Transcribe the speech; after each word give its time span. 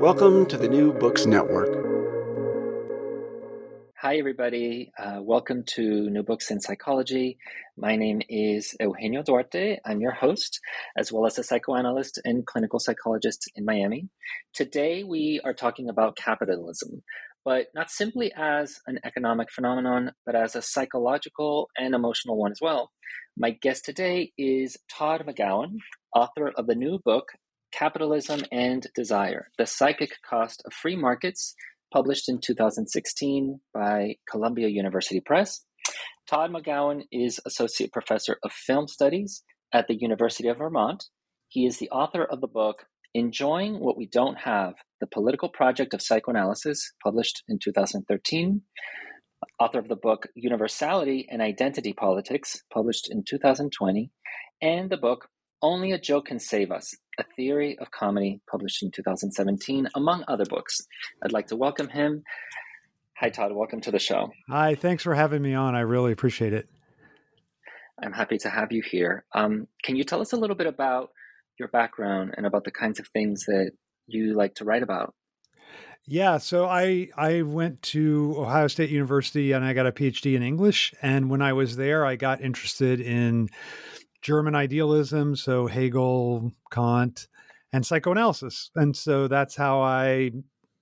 Welcome 0.00 0.46
to 0.46 0.56
the 0.56 0.68
New 0.68 0.92
Books 0.92 1.26
Network. 1.26 1.74
Hi, 3.96 4.16
everybody. 4.16 4.92
Uh, 4.96 5.18
welcome 5.20 5.64
to 5.74 6.08
New 6.08 6.22
Books 6.22 6.52
in 6.52 6.60
Psychology. 6.60 7.36
My 7.76 7.96
name 7.96 8.22
is 8.28 8.76
Eugenio 8.78 9.24
Duarte. 9.24 9.80
I'm 9.84 10.00
your 10.00 10.12
host, 10.12 10.60
as 10.96 11.10
well 11.10 11.26
as 11.26 11.36
a 11.36 11.42
psychoanalyst 11.42 12.20
and 12.24 12.46
clinical 12.46 12.78
psychologist 12.78 13.50
in 13.56 13.64
Miami. 13.64 14.08
Today, 14.54 15.02
we 15.02 15.40
are 15.42 15.52
talking 15.52 15.88
about 15.88 16.16
capitalism, 16.16 17.02
but 17.44 17.66
not 17.74 17.90
simply 17.90 18.32
as 18.36 18.78
an 18.86 19.00
economic 19.04 19.50
phenomenon, 19.50 20.12
but 20.24 20.36
as 20.36 20.54
a 20.54 20.62
psychological 20.62 21.70
and 21.76 21.92
emotional 21.92 22.38
one 22.38 22.52
as 22.52 22.60
well. 22.62 22.92
My 23.36 23.50
guest 23.50 23.84
today 23.84 24.32
is 24.38 24.76
Todd 24.88 25.24
McGowan, 25.26 25.78
author 26.14 26.52
of 26.56 26.68
the 26.68 26.76
new 26.76 27.00
book, 27.04 27.32
Capitalism 27.72 28.42
and 28.50 28.86
Desire 28.94 29.48
The 29.58 29.66
Psychic 29.66 30.12
Cost 30.28 30.62
of 30.64 30.72
Free 30.72 30.96
Markets 30.96 31.54
published 31.92 32.28
in 32.28 32.40
2016 32.40 33.60
by 33.72 34.16
Columbia 34.30 34.68
University 34.68 35.20
Press. 35.20 35.64
Todd 36.28 36.50
McGowan 36.50 37.02
is 37.10 37.40
Associate 37.46 37.92
Professor 37.92 38.38
of 38.42 38.52
Film 38.52 38.88
Studies 38.88 39.42
at 39.72 39.86
the 39.88 39.96
University 39.96 40.48
of 40.48 40.58
Vermont. 40.58 41.04
He 41.48 41.66
is 41.66 41.78
the 41.78 41.90
author 41.90 42.24
of 42.24 42.40
the 42.40 42.46
book 42.46 42.84
Enjoying 43.14 43.80
What 43.80 43.96
We 43.96 44.06
Don't 44.06 44.38
Have 44.38 44.74
The 45.00 45.06
Political 45.06 45.48
Project 45.50 45.94
of 45.94 46.02
Psychoanalysis, 46.02 46.92
published 47.02 47.42
in 47.48 47.58
2013. 47.58 48.62
Author 49.58 49.78
of 49.78 49.88
the 49.88 49.96
book 49.96 50.26
Universality 50.34 51.26
and 51.30 51.40
Identity 51.40 51.92
Politics, 51.94 52.62
published 52.72 53.10
in 53.10 53.24
2020. 53.26 54.10
And 54.60 54.90
the 54.90 54.96
book 54.96 55.28
Only 55.60 55.92
a 55.92 55.98
Joke 55.98 56.26
Can 56.26 56.38
Save 56.38 56.70
Us 56.70 56.94
a 57.18 57.24
Theory 57.34 57.76
of 57.80 57.90
Comedy, 57.90 58.40
published 58.48 58.82
in 58.82 58.92
2017, 58.92 59.88
among 59.96 60.24
other 60.28 60.44
books. 60.44 60.80
I'd 61.22 61.32
like 61.32 61.48
to 61.48 61.56
welcome 61.56 61.88
him. 61.88 62.22
Hi, 63.16 63.28
Todd. 63.30 63.50
Welcome 63.52 63.80
to 63.80 63.90
the 63.90 63.98
show. 63.98 64.30
Hi. 64.48 64.76
Thanks 64.76 65.02
for 65.02 65.14
having 65.14 65.42
me 65.42 65.54
on. 65.54 65.74
I 65.74 65.80
really 65.80 66.12
appreciate 66.12 66.52
it. 66.52 66.68
I'm 68.00 68.12
happy 68.12 68.38
to 68.38 68.48
have 68.48 68.70
you 68.70 68.82
here. 68.88 69.24
Um, 69.34 69.66
can 69.82 69.96
you 69.96 70.04
tell 70.04 70.20
us 70.20 70.32
a 70.32 70.36
little 70.36 70.54
bit 70.54 70.68
about 70.68 71.10
your 71.58 71.66
background 71.66 72.34
and 72.36 72.46
about 72.46 72.62
the 72.62 72.70
kinds 72.70 73.00
of 73.00 73.08
things 73.08 73.44
that 73.46 73.72
you 74.06 74.34
like 74.34 74.54
to 74.56 74.64
write 74.64 74.84
about? 74.84 75.12
Yeah, 76.06 76.38
so 76.38 76.66
I 76.66 77.08
I 77.16 77.42
went 77.42 77.82
to 77.82 78.34
Ohio 78.38 78.68
State 78.68 78.90
University 78.90 79.52
and 79.52 79.64
I 79.64 79.72
got 79.72 79.86
a 79.86 79.92
PhD 79.92 80.36
in 80.36 80.42
English. 80.42 80.94
And 81.02 81.28
when 81.28 81.42
I 81.42 81.52
was 81.52 81.76
there, 81.76 82.06
I 82.06 82.14
got 82.14 82.40
interested 82.40 83.00
in 83.00 83.50
German 84.22 84.54
idealism, 84.54 85.36
so 85.36 85.66
Hegel, 85.66 86.52
Kant, 86.70 87.28
and 87.72 87.84
psychoanalysis. 87.84 88.70
And 88.74 88.96
so 88.96 89.28
that's 89.28 89.56
how 89.56 89.80
I, 89.80 90.30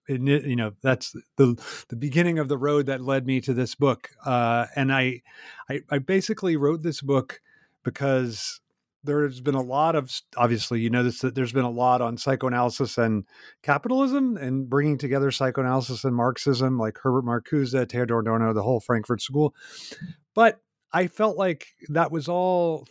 you 0.08 0.56
know, 0.56 0.72
that's 0.82 1.14
the 1.36 1.60
the 1.88 1.97
beginning 1.97 2.38
of 2.38 2.48
the 2.48 2.58
road 2.58 2.86
that 2.86 3.02
led 3.02 3.26
me 3.26 3.41
to 3.42 3.54
this 3.54 3.74
book. 3.74 4.10
Uh, 4.24 4.66
and 4.76 4.92
I, 4.92 5.22
I, 5.69 5.80
I 5.91 5.98
basically 5.98 6.56
wrote 6.56 6.82
this 6.82 7.00
book 7.00 7.41
because 7.82 8.60
there's 9.06 9.41
been 9.41 9.54
a 9.54 9.62
lot 9.62 9.94
of 9.94 10.12
obviously 10.36 10.80
you 10.80 10.91
know 10.91 11.03
this 11.03 11.20
that 11.20 11.34
there's 11.34 11.53
been 11.53 11.64
a 11.64 11.70
lot 11.70 12.00
on 12.00 12.18
psychoanalysis 12.18 12.98
and 12.98 13.24
capitalism 13.62 14.36
and 14.36 14.68
bringing 14.68 14.98
together 14.98 15.30
psychoanalysis 15.30 16.04
and 16.04 16.14
marxism 16.14 16.78
like 16.78 16.98
herbert 17.03 17.24
marcuse 17.24 17.70
theodor 17.88 18.18
adorno 18.18 18.53
the 18.53 18.62
whole 18.62 18.80
frankfurt 18.80 19.22
school 19.22 19.54
but 20.34 20.60
I 20.97 21.09
felt 21.09 21.37
like 21.37 21.67
that 21.91 22.11
was 22.11 22.27
all 22.27 22.87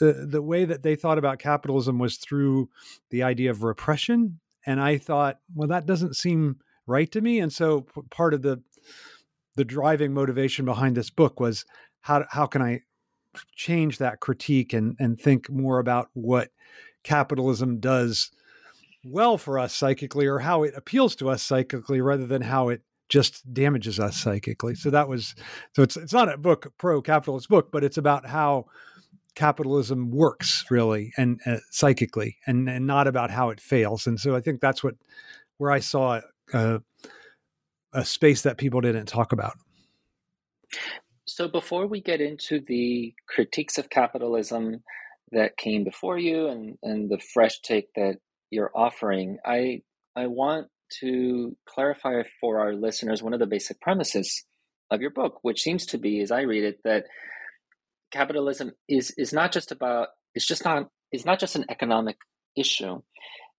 th- 0.00 0.16
uh, 0.16 0.24
the 0.26 0.42
way 0.42 0.64
that 0.64 0.82
they 0.82 0.96
thought 0.96 1.18
about 1.18 1.38
capitalism 1.38 2.00
was 2.00 2.16
through 2.16 2.68
the 3.10 3.22
idea 3.22 3.50
of 3.52 3.62
repression. 3.62 4.40
And 4.66 4.80
I 4.80 4.98
thought, 4.98 5.38
well, 5.54 5.68
that 5.68 5.86
doesn't 5.86 6.16
seem 6.16 6.56
right 6.88 7.08
to 7.12 7.20
me. 7.20 7.38
And 7.38 7.52
so 7.52 7.82
p- 7.82 8.00
part 8.10 8.34
of 8.34 8.42
the 8.42 8.60
the 9.54 9.64
driving 9.64 10.12
motivation 10.12 10.64
behind 10.64 10.96
this 10.96 11.10
book 11.10 11.38
was 11.38 11.64
how 12.00 12.24
how 12.28 12.46
can 12.46 12.60
I 12.60 12.80
change 13.54 13.98
that 13.98 14.18
critique 14.18 14.72
and 14.72 14.96
and 14.98 15.20
think 15.20 15.48
more 15.48 15.78
about 15.78 16.08
what 16.12 16.50
capitalism 17.04 17.78
does 17.78 18.32
well 19.04 19.38
for 19.38 19.60
us 19.60 19.72
psychically 19.72 20.26
or 20.26 20.40
how 20.40 20.64
it 20.64 20.74
appeals 20.76 21.14
to 21.16 21.28
us 21.28 21.40
psychically 21.40 22.00
rather 22.00 22.26
than 22.26 22.42
how 22.42 22.68
it 22.68 22.82
just 23.14 23.54
damages 23.54 24.00
us 24.00 24.16
psychically. 24.16 24.74
So 24.74 24.90
that 24.90 25.08
was 25.08 25.36
so 25.76 25.84
it's 25.84 25.96
it's 25.96 26.12
not 26.12 26.28
a 26.28 26.36
book 26.36 26.72
pro 26.78 27.00
capitalist 27.00 27.48
book, 27.48 27.70
but 27.70 27.84
it's 27.84 27.96
about 27.96 28.26
how 28.26 28.66
capitalism 29.36 30.10
works 30.10 30.64
really 30.68 31.12
and 31.16 31.40
uh, 31.46 31.58
psychically 31.70 32.38
and 32.44 32.68
and 32.68 32.88
not 32.88 33.06
about 33.06 33.30
how 33.30 33.50
it 33.50 33.60
fails. 33.60 34.08
And 34.08 34.18
so 34.18 34.34
I 34.34 34.40
think 34.40 34.60
that's 34.60 34.82
what 34.82 34.96
where 35.58 35.70
I 35.70 35.78
saw 35.78 36.22
a, 36.52 36.80
a 37.92 38.04
space 38.04 38.42
that 38.42 38.58
people 38.58 38.80
didn't 38.80 39.06
talk 39.06 39.30
about. 39.30 39.54
So 41.24 41.46
before 41.46 41.86
we 41.86 42.00
get 42.00 42.20
into 42.20 42.58
the 42.58 43.14
critiques 43.28 43.78
of 43.78 43.90
capitalism 43.90 44.82
that 45.30 45.56
came 45.56 45.84
before 45.84 46.18
you 46.18 46.48
and, 46.48 46.78
and 46.82 47.08
the 47.08 47.20
fresh 47.32 47.60
take 47.60 47.94
that 47.94 48.16
you're 48.50 48.72
offering, 48.74 49.38
I 49.46 49.82
I 50.16 50.26
want 50.26 50.66
to 51.00 51.56
clarify 51.66 52.22
for 52.40 52.60
our 52.60 52.74
listeners 52.74 53.22
one 53.22 53.34
of 53.34 53.40
the 53.40 53.46
basic 53.46 53.80
premises 53.80 54.44
of 54.90 55.00
your 55.00 55.10
book, 55.10 55.38
which 55.42 55.62
seems 55.62 55.86
to 55.86 55.98
be, 55.98 56.20
as 56.20 56.30
I 56.30 56.42
read 56.42 56.64
it, 56.64 56.80
that 56.84 57.04
capitalism 58.12 58.72
is 58.88 59.12
is 59.16 59.32
not 59.32 59.52
just 59.52 59.72
about 59.72 60.08
it's 60.34 60.46
just 60.46 60.64
not 60.64 60.88
it's 61.10 61.24
not 61.24 61.40
just 61.40 61.56
an 61.56 61.64
economic 61.68 62.16
issue. 62.56 63.00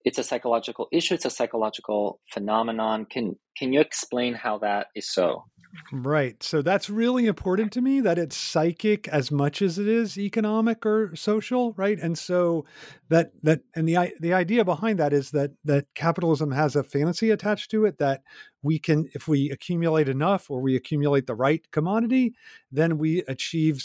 It's 0.04 0.20
a 0.20 0.24
psychological 0.24 0.88
issue. 0.92 1.16
It's 1.16 1.26
a 1.26 1.30
psychological 1.30 2.20
phenomenon. 2.32 3.06
Can 3.06 3.36
can 3.58 3.74
you 3.74 3.82
explain 3.82 4.34
how 4.34 4.60
that 4.60 4.88
is 4.96 5.12
so? 5.12 5.46
Right. 5.92 6.42
So 6.42 6.62
that's 6.62 6.90
really 6.90 7.28
important 7.28 7.72
to 7.74 7.82
me 7.82 8.02
that 8.02 8.18
it's 8.18 8.36
psychic 8.36 9.08
as 9.10 9.32
much 9.32 9.62
as 9.62 9.78
it 9.78 9.88
is 9.88 10.18
economic 10.18 10.86
or 10.86 11.16
social, 11.16 11.74
right? 11.74 12.00
And 12.00 12.18
so 12.18 12.66
that 13.10 13.32
that 13.44 13.62
and 13.76 13.88
the 13.88 14.12
the 14.20 14.34
idea 14.34 14.66
behind 14.66 15.00
that 15.00 15.14
is 15.14 15.32
that 15.32 15.52
that 15.64 15.86
capitalism 15.94 16.52
has 16.52 16.76
a 16.76 16.84
fantasy 16.84 17.30
attached 17.30 17.70
to 17.72 17.86
it 17.86 18.00
that 18.00 18.24
we 18.64 18.80
can 18.80 19.10
if 19.14 19.28
we 19.28 19.52
accumulate 19.52 20.10
enough 20.10 20.50
or 20.50 20.60
we 20.60 20.76
accumulate 20.76 21.28
the 21.28 21.36
right 21.36 21.64
commodity, 21.72 22.34
then 22.72 22.98
we 22.98 23.20
achieve 23.28 23.84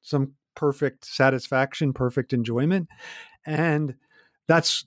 some 0.00 0.32
perfect 0.54 1.04
satisfaction, 1.04 1.92
perfect 1.92 2.32
enjoyment. 2.32 2.88
And 3.46 3.96
that's 4.48 4.84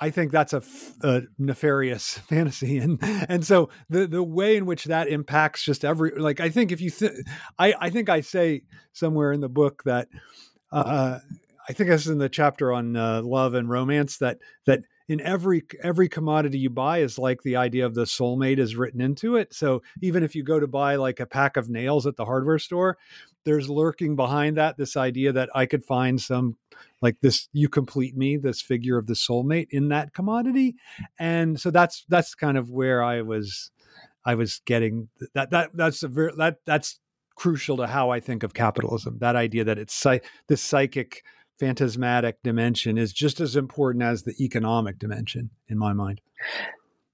I 0.00 0.10
think 0.10 0.30
that's 0.30 0.52
a, 0.52 0.62
a, 1.02 1.22
nefarious 1.38 2.18
fantasy, 2.28 2.78
and 2.78 2.98
and 3.02 3.44
so 3.44 3.70
the 3.88 4.06
the 4.06 4.22
way 4.22 4.56
in 4.56 4.66
which 4.66 4.84
that 4.84 5.08
impacts 5.08 5.64
just 5.64 5.84
every 5.84 6.12
like 6.12 6.40
I 6.40 6.48
think 6.48 6.72
if 6.72 6.80
you 6.80 6.90
th- 6.90 7.12
I 7.58 7.74
I 7.78 7.90
think 7.90 8.08
I 8.08 8.20
say 8.20 8.62
somewhere 8.92 9.32
in 9.32 9.40
the 9.40 9.48
book 9.48 9.82
that 9.84 10.08
uh, 10.70 11.18
I 11.68 11.72
think 11.72 11.90
this 11.90 12.02
is 12.02 12.08
in 12.08 12.18
the 12.18 12.28
chapter 12.28 12.72
on 12.72 12.96
uh, 12.96 13.22
love 13.22 13.54
and 13.54 13.68
romance 13.68 14.18
that 14.18 14.38
that 14.66 14.80
in 15.12 15.20
every 15.20 15.62
every 15.82 16.08
commodity 16.08 16.58
you 16.58 16.70
buy 16.70 16.98
is 16.98 17.18
like 17.18 17.42
the 17.42 17.56
idea 17.56 17.84
of 17.84 17.94
the 17.94 18.04
soulmate 18.04 18.58
is 18.58 18.76
written 18.76 19.02
into 19.02 19.36
it. 19.36 19.52
So 19.52 19.82
even 20.00 20.22
if 20.22 20.34
you 20.34 20.42
go 20.42 20.58
to 20.58 20.66
buy 20.66 20.96
like 20.96 21.20
a 21.20 21.26
pack 21.26 21.58
of 21.58 21.68
nails 21.68 22.06
at 22.06 22.16
the 22.16 22.24
hardware 22.24 22.58
store, 22.58 22.96
there's 23.44 23.68
lurking 23.68 24.16
behind 24.16 24.56
that 24.56 24.78
this 24.78 24.96
idea 24.96 25.32
that 25.32 25.50
I 25.54 25.66
could 25.66 25.84
find 25.84 26.18
some 26.18 26.56
like 27.02 27.20
this 27.20 27.48
you 27.52 27.68
complete 27.68 28.16
me 28.16 28.38
this 28.38 28.62
figure 28.62 28.96
of 28.96 29.06
the 29.06 29.12
soulmate 29.12 29.66
in 29.70 29.88
that 29.88 30.14
commodity 30.14 30.76
and 31.18 31.60
so 31.60 31.70
that's 31.70 32.06
that's 32.08 32.34
kind 32.34 32.56
of 32.56 32.70
where 32.70 33.02
i 33.02 33.20
was 33.20 33.70
i 34.24 34.34
was 34.34 34.62
getting 34.64 35.08
that 35.34 35.50
that 35.50 35.70
that's 35.74 36.02
a 36.02 36.08
very 36.08 36.32
that 36.38 36.56
that's 36.64 36.98
crucial 37.34 37.76
to 37.76 37.86
how 37.86 38.10
i 38.10 38.20
think 38.20 38.42
of 38.42 38.54
capitalism 38.54 39.18
that 39.18 39.36
idea 39.36 39.64
that 39.64 39.78
it's 39.78 40.06
this 40.48 40.62
psychic 40.62 41.22
phantasmatic 41.58 42.42
dimension 42.42 42.98
is 42.98 43.12
just 43.12 43.40
as 43.40 43.56
important 43.56 44.02
as 44.02 44.22
the 44.22 44.34
economic 44.40 44.98
dimension 44.98 45.50
in 45.68 45.78
my 45.78 45.92
mind 45.92 46.20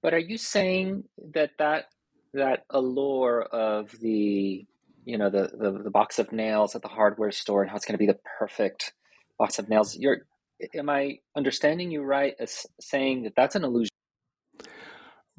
but 0.01 0.13
are 0.13 0.19
you 0.19 0.37
saying 0.37 1.03
that 1.33 1.51
that 1.57 1.85
that 2.33 2.63
allure 2.69 3.41
of 3.41 3.91
the 3.99 4.65
you 5.05 5.17
know 5.17 5.29
the, 5.29 5.49
the, 5.57 5.83
the 5.83 5.89
box 5.89 6.19
of 6.19 6.31
nails 6.31 6.75
at 6.75 6.81
the 6.81 6.87
hardware 6.87 7.31
store 7.31 7.63
and 7.63 7.71
how 7.71 7.75
it's 7.75 7.85
going 7.85 7.93
to 7.93 7.99
be 7.99 8.05
the 8.05 8.19
perfect 8.37 8.93
box 9.39 9.57
of 9.57 9.69
nails. 9.69 9.97
You're, 9.97 10.27
am 10.75 10.89
I 10.89 11.19
understanding 11.35 11.89
you 11.89 12.03
right 12.03 12.35
as 12.39 12.67
saying 12.79 13.23
that 13.23 13.33
that's 13.35 13.55
an 13.55 13.63
illusion? 13.63 13.89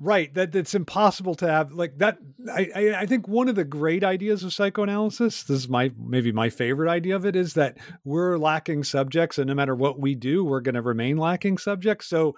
Right, 0.03 0.33
that 0.33 0.55
it's 0.55 0.75
impossible 0.75 1.35
to 1.37 1.47
have 1.47 1.73
like 1.73 1.99
that. 1.99 2.17
I, 2.51 2.95
I, 3.01 3.07
think 3.07 3.29
one 3.29 3.51
of 3.51 3.55
the 3.55 3.67
great 3.67 4.03
ideas 4.03 4.43
of 4.43 4.55
psychoanalysis, 4.55 5.43
this 5.43 5.59
is 5.59 5.69
my 5.69 5.93
maybe 5.99 6.33
my 6.33 6.49
favorite 6.49 6.91
idea 6.91 7.17
of 7.17 7.27
it, 7.27 7.37
is 7.37 7.53
that 7.53 7.77
we're 8.03 8.39
lacking 8.39 8.85
subjects, 8.85 9.37
and 9.37 9.49
no 9.49 9.55
matter 9.55 9.75
what 9.75 10.01
we 10.01 10.15
do, 10.15 10.43
we're 10.43 10.63
going 10.63 10.75
to 10.75 10.81
remain 10.81 11.19
lacking 11.19 11.59
subjects. 11.59 12.07
So, 12.07 12.35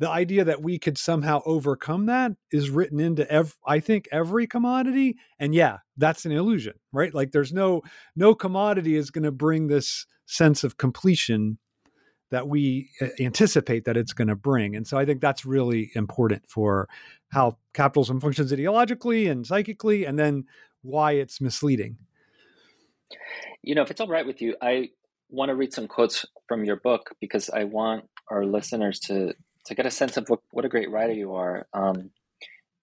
the 0.00 0.10
idea 0.10 0.42
that 0.42 0.60
we 0.60 0.76
could 0.76 0.98
somehow 0.98 1.40
overcome 1.46 2.06
that 2.06 2.32
is 2.50 2.68
written 2.68 2.98
into 2.98 3.30
every, 3.30 3.54
I 3.64 3.78
think 3.78 4.08
every 4.10 4.48
commodity, 4.48 5.18
and 5.38 5.54
yeah, 5.54 5.78
that's 5.96 6.26
an 6.26 6.32
illusion, 6.32 6.74
right? 6.92 7.14
Like, 7.14 7.30
there's 7.30 7.52
no 7.52 7.82
no 8.16 8.34
commodity 8.34 8.96
is 8.96 9.12
going 9.12 9.22
to 9.22 9.30
bring 9.30 9.68
this 9.68 10.04
sense 10.26 10.64
of 10.64 10.78
completion 10.78 11.58
that 12.30 12.48
we 12.48 12.90
uh, 13.00 13.08
anticipate 13.20 13.84
that 13.84 13.96
it's 13.96 14.12
going 14.12 14.28
to 14.28 14.36
bring. 14.36 14.76
And 14.76 14.86
so 14.86 14.98
I 14.98 15.04
think 15.04 15.20
that's 15.20 15.46
really 15.46 15.90
important 15.94 16.42
for 16.48 16.88
how 17.30 17.56
capitalism 17.74 18.20
functions 18.20 18.52
ideologically 18.52 19.30
and 19.30 19.46
psychically, 19.46 20.04
and 20.04 20.18
then 20.18 20.44
why 20.82 21.12
it's 21.12 21.40
misleading. 21.40 21.96
You 23.62 23.74
know, 23.74 23.82
if 23.82 23.90
it's 23.90 24.00
all 24.00 24.08
right 24.08 24.26
with 24.26 24.40
you, 24.42 24.56
I 24.60 24.90
want 25.30 25.50
to 25.50 25.56
read 25.56 25.72
some 25.72 25.86
quotes 25.86 26.24
from 26.46 26.64
your 26.64 26.76
book 26.76 27.14
because 27.20 27.50
I 27.50 27.64
want 27.64 28.04
our 28.30 28.44
listeners 28.44 28.98
to 29.00 29.34
to 29.66 29.74
get 29.74 29.84
a 29.84 29.90
sense 29.90 30.16
of 30.16 30.26
what, 30.28 30.40
what 30.50 30.64
a 30.64 30.68
great 30.68 30.90
writer 30.90 31.12
you 31.12 31.34
are. 31.34 31.66
Um, 31.74 32.10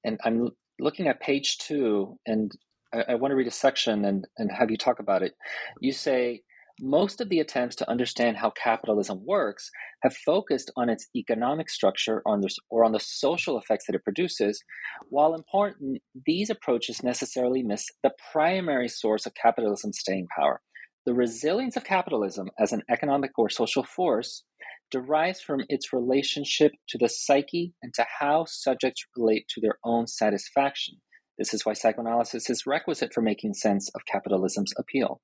and 0.03 0.19
I'm 0.24 0.51
looking 0.80 1.07
at 1.07 1.19
page 1.19 1.57
two, 1.57 2.19
and 2.27 2.51
I, 2.94 3.06
I 3.09 3.15
want 3.15 3.31
to 3.31 3.36
read 3.36 3.48
a 3.48 3.51
section 3.51 4.06
and 4.06 4.27
and 4.38 4.51
have 4.51 4.69
you 4.69 4.77
talk 4.77 5.00
about 5.00 5.24
it. 5.24 5.36
You 5.80 5.91
say 5.91 6.41
most 6.80 7.22
of 7.22 7.30
the 7.30 7.39
attempts 7.39 7.75
to 7.77 7.89
understand 7.89 8.38
how 8.38 8.51
capitalism 8.51 9.25
works 9.25 9.69
have 10.04 10.16
focused 10.16 10.72
on 10.75 10.89
its 10.89 11.07
economic 11.16 11.69
structure 11.69 12.22
on 12.25 12.42
this, 12.42 12.57
or 12.69 12.83
on 12.83 12.92
the 12.92 13.00
social 13.00 13.57
effects 13.57 13.86
that 13.88 13.95
it 13.95 14.04
produces. 14.04 14.62
While 15.10 15.36
important, 15.36 16.01
these 16.25 16.50
approaches 16.50 17.04
necessarily 17.04 17.63
miss 17.63 17.86
the 18.04 18.12
primary 18.31 18.89
source 18.89 19.25
of 19.25 19.33
capitalism's 19.36 20.00
staying 20.00 20.27
power. 20.36 20.62
The 21.06 21.13
resilience 21.13 21.77
of 21.77 21.83
capitalism 21.83 22.50
as 22.60 22.74
an 22.74 22.81
economic 22.89 23.31
or 23.38 23.50
social 23.50 23.83
force 23.83 24.44
derives 24.92 25.39
from 25.39 25.62
its 25.69 25.94
relationship 25.94 26.72
to 26.89 26.98
the 26.98 27.10
psyche 27.10 27.74
and 27.81 27.94
to 27.94 28.06
how 28.19 28.45
subjects 28.48 29.06
relate 29.16 29.48
to 29.50 29.62
their 29.62 29.77
own 29.83 30.07
satisfaction. 30.07 30.95
This 31.38 31.54
is 31.54 31.66
why 31.66 31.74
psychoanalysis 31.74 32.50
is 32.50 32.66
requisite 32.66 33.13
for 33.13 33.22
making 33.22 33.54
sense 33.54 33.89
of 33.95 34.06
capitalism's 34.06 34.74
appeal. 34.77 35.22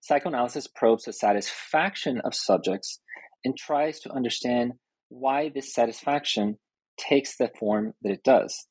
Psychoanalysis 0.00 0.66
probes 0.66 1.04
the 1.04 1.12
satisfaction 1.12 2.20
of 2.24 2.34
subjects 2.34 3.00
and 3.44 3.56
tries 3.56 4.00
to 4.00 4.12
understand 4.12 4.72
why 5.08 5.50
this 5.54 5.72
satisfaction 5.72 6.56
takes 6.98 7.36
the 7.36 7.50
form 7.58 7.92
that 8.02 8.12
it 8.12 8.22
does. 8.22 8.66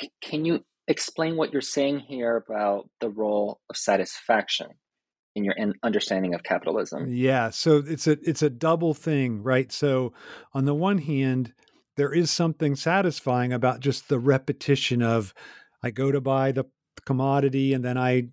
C- 0.00 0.10
can 0.22 0.44
you 0.44 0.60
explain 0.88 1.36
what 1.36 1.52
you're 1.52 1.62
saying 1.62 2.00
here 2.00 2.36
about 2.36 2.88
the 3.00 3.10
role 3.10 3.60
of 3.68 3.76
satisfaction 3.76 4.68
in 5.34 5.44
your 5.44 5.54
understanding 5.82 6.34
of 6.34 6.42
capitalism? 6.42 7.06
Yeah, 7.08 7.50
so 7.50 7.82
it's 7.86 8.06
a 8.06 8.18
it's 8.22 8.42
a 8.42 8.50
double 8.50 8.94
thing, 8.94 9.42
right? 9.42 9.70
So 9.70 10.12
on 10.52 10.64
the 10.64 10.74
one 10.74 10.98
hand, 10.98 11.52
there 11.96 12.12
is 12.12 12.30
something 12.30 12.76
satisfying 12.76 13.52
about 13.52 13.80
just 13.80 14.08
the 14.08 14.18
repetition 14.18 15.02
of 15.02 15.34
I 15.82 15.90
go 15.90 16.12
to 16.12 16.20
buy 16.20 16.52
the 16.52 16.64
commodity 17.04 17.72
and 17.72 17.84
then 17.84 17.96
I 17.96 18.28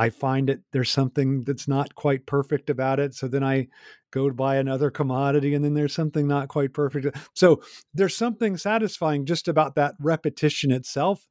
I 0.00 0.08
find 0.08 0.48
it 0.48 0.62
there's 0.72 0.90
something 0.90 1.42
that's 1.42 1.68
not 1.68 1.94
quite 1.94 2.24
perfect 2.24 2.70
about 2.70 2.98
it. 2.98 3.14
So 3.14 3.28
then 3.28 3.44
I 3.44 3.68
go 4.10 4.28
to 4.28 4.34
buy 4.34 4.56
another 4.56 4.90
commodity 4.90 5.54
and 5.54 5.62
then 5.62 5.74
there's 5.74 5.92
something 5.92 6.26
not 6.26 6.48
quite 6.48 6.72
perfect. 6.72 7.14
So 7.34 7.60
there's 7.92 8.16
something 8.16 8.56
satisfying 8.56 9.26
just 9.26 9.46
about 9.46 9.74
that 9.74 9.96
repetition 10.00 10.70
itself. 10.70 11.28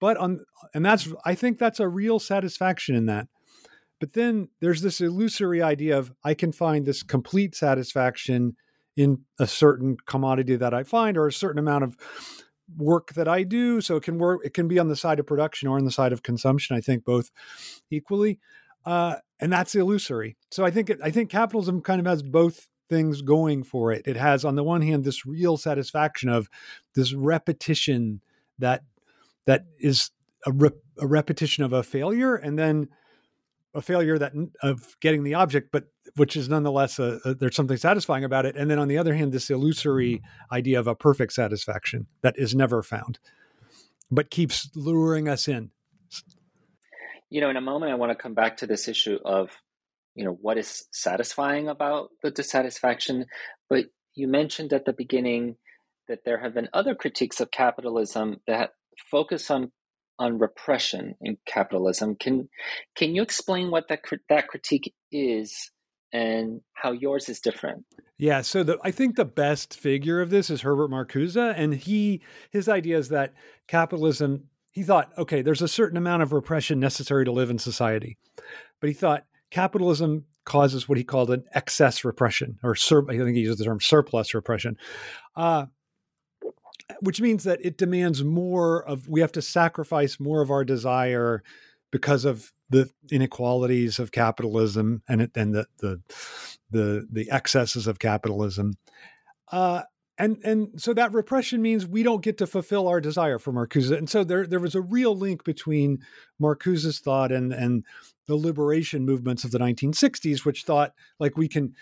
But 0.00 0.16
on 0.16 0.40
and 0.74 0.84
that's 0.84 1.08
I 1.24 1.36
think 1.36 1.58
that's 1.58 1.78
a 1.78 1.86
real 1.86 2.18
satisfaction 2.18 2.96
in 2.96 3.06
that. 3.06 3.28
But 4.00 4.14
then 4.14 4.48
there's 4.60 4.82
this 4.82 5.00
illusory 5.00 5.62
idea 5.62 5.96
of 5.96 6.12
I 6.24 6.34
can 6.34 6.50
find 6.50 6.86
this 6.86 7.04
complete 7.04 7.54
satisfaction 7.54 8.56
in 8.96 9.20
a 9.38 9.46
certain 9.46 9.96
commodity 10.06 10.56
that 10.56 10.74
I 10.74 10.82
find 10.82 11.16
or 11.16 11.28
a 11.28 11.32
certain 11.32 11.60
amount 11.60 11.84
of 11.84 11.96
work 12.76 13.14
that 13.14 13.28
I 13.28 13.42
do. 13.42 13.80
So 13.80 13.96
it 13.96 14.02
can 14.02 14.18
work, 14.18 14.42
it 14.44 14.54
can 14.54 14.68
be 14.68 14.78
on 14.78 14.88
the 14.88 14.96
side 14.96 15.18
of 15.18 15.26
production 15.26 15.68
or 15.68 15.78
on 15.78 15.84
the 15.84 15.90
side 15.90 16.12
of 16.12 16.22
consumption. 16.22 16.76
I 16.76 16.80
think 16.80 17.04
both 17.04 17.30
equally. 17.90 18.38
Uh, 18.84 19.16
and 19.40 19.52
that's 19.52 19.74
illusory. 19.74 20.36
So 20.50 20.64
I 20.64 20.70
think 20.70 20.90
it, 20.90 20.98
I 21.02 21.10
think 21.10 21.30
capitalism 21.30 21.82
kind 21.82 22.00
of 22.00 22.06
has 22.06 22.22
both 22.22 22.68
things 22.88 23.22
going 23.22 23.62
for 23.62 23.92
it. 23.92 24.06
It 24.06 24.16
has 24.16 24.44
on 24.44 24.56
the 24.56 24.64
one 24.64 24.82
hand 24.82 25.04
this 25.04 25.26
real 25.26 25.56
satisfaction 25.56 26.28
of 26.28 26.48
this 26.94 27.12
repetition 27.12 28.20
that 28.58 28.82
that 29.44 29.66
is 29.78 30.10
a, 30.46 30.52
a 30.98 31.06
repetition 31.06 31.64
of 31.64 31.72
a 31.72 31.82
failure, 31.82 32.34
and 32.34 32.58
then 32.58 32.88
a 33.78 33.82
failure 33.82 34.18
that 34.18 34.32
of 34.62 34.96
getting 35.00 35.22
the 35.22 35.34
object, 35.34 35.70
but 35.72 35.84
which 36.16 36.36
is 36.36 36.48
nonetheless 36.48 36.98
a, 36.98 37.20
a, 37.24 37.34
there's 37.34 37.56
something 37.56 37.76
satisfying 37.76 38.24
about 38.24 38.44
it. 38.44 38.56
And 38.56 38.70
then 38.70 38.78
on 38.78 38.88
the 38.88 38.98
other 38.98 39.14
hand, 39.14 39.32
this 39.32 39.48
illusory 39.48 40.16
mm-hmm. 40.16 40.54
idea 40.54 40.80
of 40.80 40.86
a 40.86 40.94
perfect 40.94 41.32
satisfaction 41.32 42.08
that 42.22 42.34
is 42.36 42.54
never 42.54 42.82
found, 42.82 43.18
but 44.10 44.30
keeps 44.30 44.68
luring 44.74 45.28
us 45.28 45.48
in. 45.48 45.70
You 47.30 47.40
know, 47.40 47.50
in 47.50 47.56
a 47.56 47.62
moment, 47.62 47.92
I 47.92 47.94
want 47.94 48.10
to 48.10 48.22
come 48.22 48.34
back 48.34 48.58
to 48.58 48.66
this 48.66 48.88
issue 48.88 49.18
of, 49.24 49.50
you 50.14 50.24
know, 50.24 50.36
what 50.40 50.58
is 50.58 50.86
satisfying 50.92 51.68
about 51.68 52.08
the 52.22 52.30
dissatisfaction. 52.30 53.26
But 53.70 53.86
you 54.14 54.26
mentioned 54.28 54.72
at 54.72 54.84
the 54.84 54.92
beginning 54.92 55.56
that 56.08 56.24
there 56.24 56.40
have 56.40 56.54
been 56.54 56.68
other 56.72 56.94
critiques 56.94 57.40
of 57.40 57.50
capitalism 57.50 58.40
that 58.46 58.70
focus 59.10 59.50
on 59.50 59.70
on 60.18 60.38
repression 60.38 61.14
in 61.20 61.36
capitalism. 61.46 62.16
Can 62.16 62.48
can 62.96 63.14
you 63.14 63.22
explain 63.22 63.70
what 63.70 63.88
that 63.88 64.00
that 64.28 64.48
critique 64.48 64.94
is 65.12 65.70
and 66.12 66.60
how 66.74 66.92
yours 66.92 67.28
is 67.28 67.40
different? 67.40 67.84
Yeah, 68.18 68.40
so 68.40 68.64
the, 68.64 68.78
I 68.82 68.90
think 68.90 69.14
the 69.14 69.24
best 69.24 69.78
figure 69.78 70.20
of 70.20 70.30
this 70.30 70.50
is 70.50 70.62
Herbert 70.62 70.90
Marcuse, 70.90 71.36
and 71.36 71.74
he 71.74 72.22
his 72.50 72.68
idea 72.68 72.98
is 72.98 73.08
that 73.10 73.34
capitalism. 73.66 74.44
He 74.72 74.84
thought, 74.84 75.10
okay, 75.18 75.42
there's 75.42 75.62
a 75.62 75.68
certain 75.68 75.96
amount 75.96 76.22
of 76.22 76.32
repression 76.32 76.78
necessary 76.78 77.24
to 77.24 77.32
live 77.32 77.50
in 77.50 77.58
society, 77.58 78.16
but 78.80 78.88
he 78.88 78.94
thought 78.94 79.24
capitalism 79.50 80.26
causes 80.44 80.88
what 80.88 80.98
he 80.98 81.04
called 81.04 81.30
an 81.30 81.44
excess 81.52 82.04
repression, 82.04 82.58
or 82.62 82.74
sur- 82.74 83.08
I 83.10 83.16
think 83.16 83.36
he 83.36 83.42
used 83.42 83.58
the 83.58 83.64
term 83.64 83.80
surplus 83.80 84.34
repression. 84.34 84.76
Uh, 85.36 85.66
which 87.00 87.20
means 87.20 87.44
that 87.44 87.64
it 87.64 87.76
demands 87.76 88.24
more 88.24 88.82
of 88.84 89.08
we 89.08 89.20
have 89.20 89.32
to 89.32 89.42
sacrifice 89.42 90.18
more 90.18 90.40
of 90.40 90.50
our 90.50 90.64
desire 90.64 91.42
because 91.90 92.24
of 92.24 92.52
the 92.70 92.90
inequalities 93.10 93.98
of 93.98 94.12
capitalism 94.12 95.02
and 95.08 95.22
it, 95.22 95.30
and 95.34 95.54
the 95.54 95.66
the 95.78 96.00
the 96.70 97.06
the 97.10 97.30
excesses 97.30 97.86
of 97.86 97.98
capitalism. 97.98 98.74
Uh, 99.50 99.82
and 100.18 100.38
and 100.44 100.68
so 100.80 100.92
that 100.94 101.12
repression 101.12 101.62
means 101.62 101.86
we 101.86 102.02
don't 102.02 102.22
get 102.22 102.38
to 102.38 102.46
fulfill 102.46 102.88
our 102.88 103.00
desire 103.00 103.38
for 103.38 103.52
Marcuse. 103.52 103.96
And 103.96 104.10
so 104.10 104.24
there 104.24 104.46
there 104.46 104.60
was 104.60 104.74
a 104.74 104.80
real 104.80 105.16
link 105.16 105.44
between 105.44 106.00
Marcuse's 106.40 106.98
thought 106.98 107.30
and 107.30 107.52
and 107.52 107.84
the 108.26 108.36
liberation 108.36 109.06
movements 109.06 109.44
of 109.44 109.52
the 109.52 109.58
1960s, 109.58 110.44
which 110.44 110.64
thought 110.64 110.92
like 111.20 111.36
we 111.36 111.48
can 111.48 111.74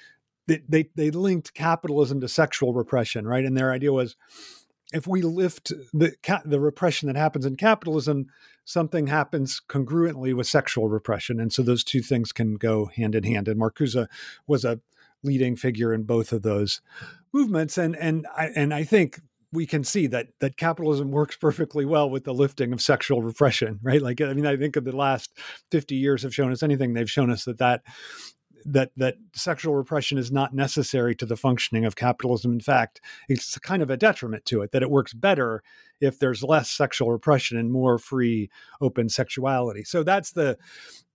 they, 0.47 0.63
they 0.69 0.91
they 0.95 1.11
linked 1.11 1.55
capitalism 1.55 2.21
to 2.21 2.29
sexual 2.29 2.75
repression, 2.75 3.27
right? 3.27 3.45
And 3.45 3.57
their 3.57 3.73
idea 3.73 3.93
was 3.93 4.17
if 4.93 5.07
we 5.07 5.23
lift 5.23 5.73
the 5.93 6.15
the 6.45 6.61
repression 6.61 7.09
that 7.09 7.17
happens 7.17 7.45
in 7.45 7.57
capitalism, 7.57 8.27
something 8.65 9.09
happens 9.09 9.61
congruently 9.69 10.35
with 10.35 10.47
sexual 10.47 10.89
repression, 10.89 11.41
and 11.41 11.53
so 11.53 11.63
those 11.63 11.85
two 11.85 12.03
things 12.03 12.33
can 12.33 12.55
go 12.55 12.87
hand 12.87 13.15
in 13.15 13.25
hand. 13.25 13.49
And 13.49 13.61
Marcuse 13.61 14.07
was 14.47 14.65
a 14.65 14.81
leading 15.23 15.57
figure 15.57 15.93
in 15.93 16.05
both 16.05 16.33
of 16.33 16.43
those 16.43 16.81
movements, 17.33 17.79
and 17.79 17.97
and 17.97 18.27
I, 18.37 18.47
and 18.55 18.73
I 18.73 18.85
think 18.85 19.21
we 19.53 19.67
can 19.67 19.85
see 19.85 20.07
that 20.09 20.29
that 20.41 20.57
capitalism 20.57 21.11
works 21.11 21.37
perfectly 21.37 21.85
well 21.85 22.09
with 22.09 22.25
the 22.25 22.35
lifting 22.35 22.73
of 22.73 22.81
sexual 22.81 23.23
repression, 23.23 23.81
right? 23.83 24.03
Like 24.03 24.21
I 24.21 24.33
mean, 24.35 24.47
I 24.47 24.57
think 24.57 24.77
of 24.77 24.85
the 24.85 24.97
last 24.97 25.31
fifty 25.71 25.97
years 25.97 26.23
have 26.23 26.35
shown 26.35 26.53
us 26.53 26.63
anything. 26.63 26.95
They've 26.95 27.11
shown 27.11 27.31
us 27.31 27.45
that 27.45 27.59
that 27.59 27.83
that 28.73 28.91
that 28.97 29.17
sexual 29.35 29.75
repression 29.75 30.19
is 30.19 30.33
not 30.33 30.55
necessary 30.55 31.15
to 31.17 31.27
the 31.27 31.37
functioning 31.37 31.85
of 31.85 31.97
capitalism. 31.97 32.53
In 32.53 32.61
fact, 32.61 33.01
it's 33.29 33.59
kind 33.59 33.83
of 33.83 33.91
a 33.91 33.97
detriment 33.97 34.45
to 34.47 34.63
it 34.63 34.73
that 34.73 34.83
it 34.83 34.91
works 34.91 35.15
better 35.15 35.63
if 36.01 36.19
there's 36.19 36.43
less 36.43 36.71
sexual 36.71 37.11
repression 37.11 37.57
and 37.57 37.73
more 37.73 37.99
free, 37.99 38.51
open 38.81 39.09
sexuality. 39.09 39.85
So 39.85 40.03
that's 40.03 40.33
the 40.33 40.59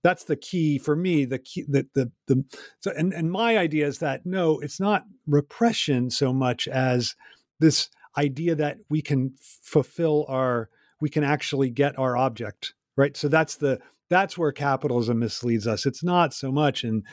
that's 0.03 0.23
the 0.23 0.35
key 0.35 0.79
for 0.79 0.95
me. 0.95 1.25
The 1.25 1.39
key 1.39 1.65
that 1.69 1.93
the 1.93 2.11
the 2.27 2.43
so 2.79 2.91
and 2.97 3.13
and 3.13 3.31
my 3.31 3.57
idea 3.57 3.87
is 3.87 3.99
that 3.99 4.25
no, 4.25 4.59
it's 4.59 4.79
not 4.79 5.05
repression 5.27 6.09
so 6.09 6.33
much 6.33 6.67
as 6.67 7.15
this 7.59 7.89
idea 8.17 8.55
that 8.55 8.77
we 8.89 9.01
can 9.01 9.33
fulfill 9.39 10.25
our 10.27 10.69
we 10.99 11.09
can 11.09 11.23
actually 11.23 11.69
get 11.69 11.97
our 11.97 12.17
object 12.17 12.73
right 12.95 13.15
so 13.15 13.27
that's 13.27 13.55
the 13.55 13.79
that's 14.09 14.37
where 14.37 14.51
capitalism 14.51 15.19
misleads 15.19 15.65
us 15.65 15.85
it's 15.85 16.03
not 16.03 16.33
so 16.33 16.51
much 16.51 16.83
in 16.83 17.03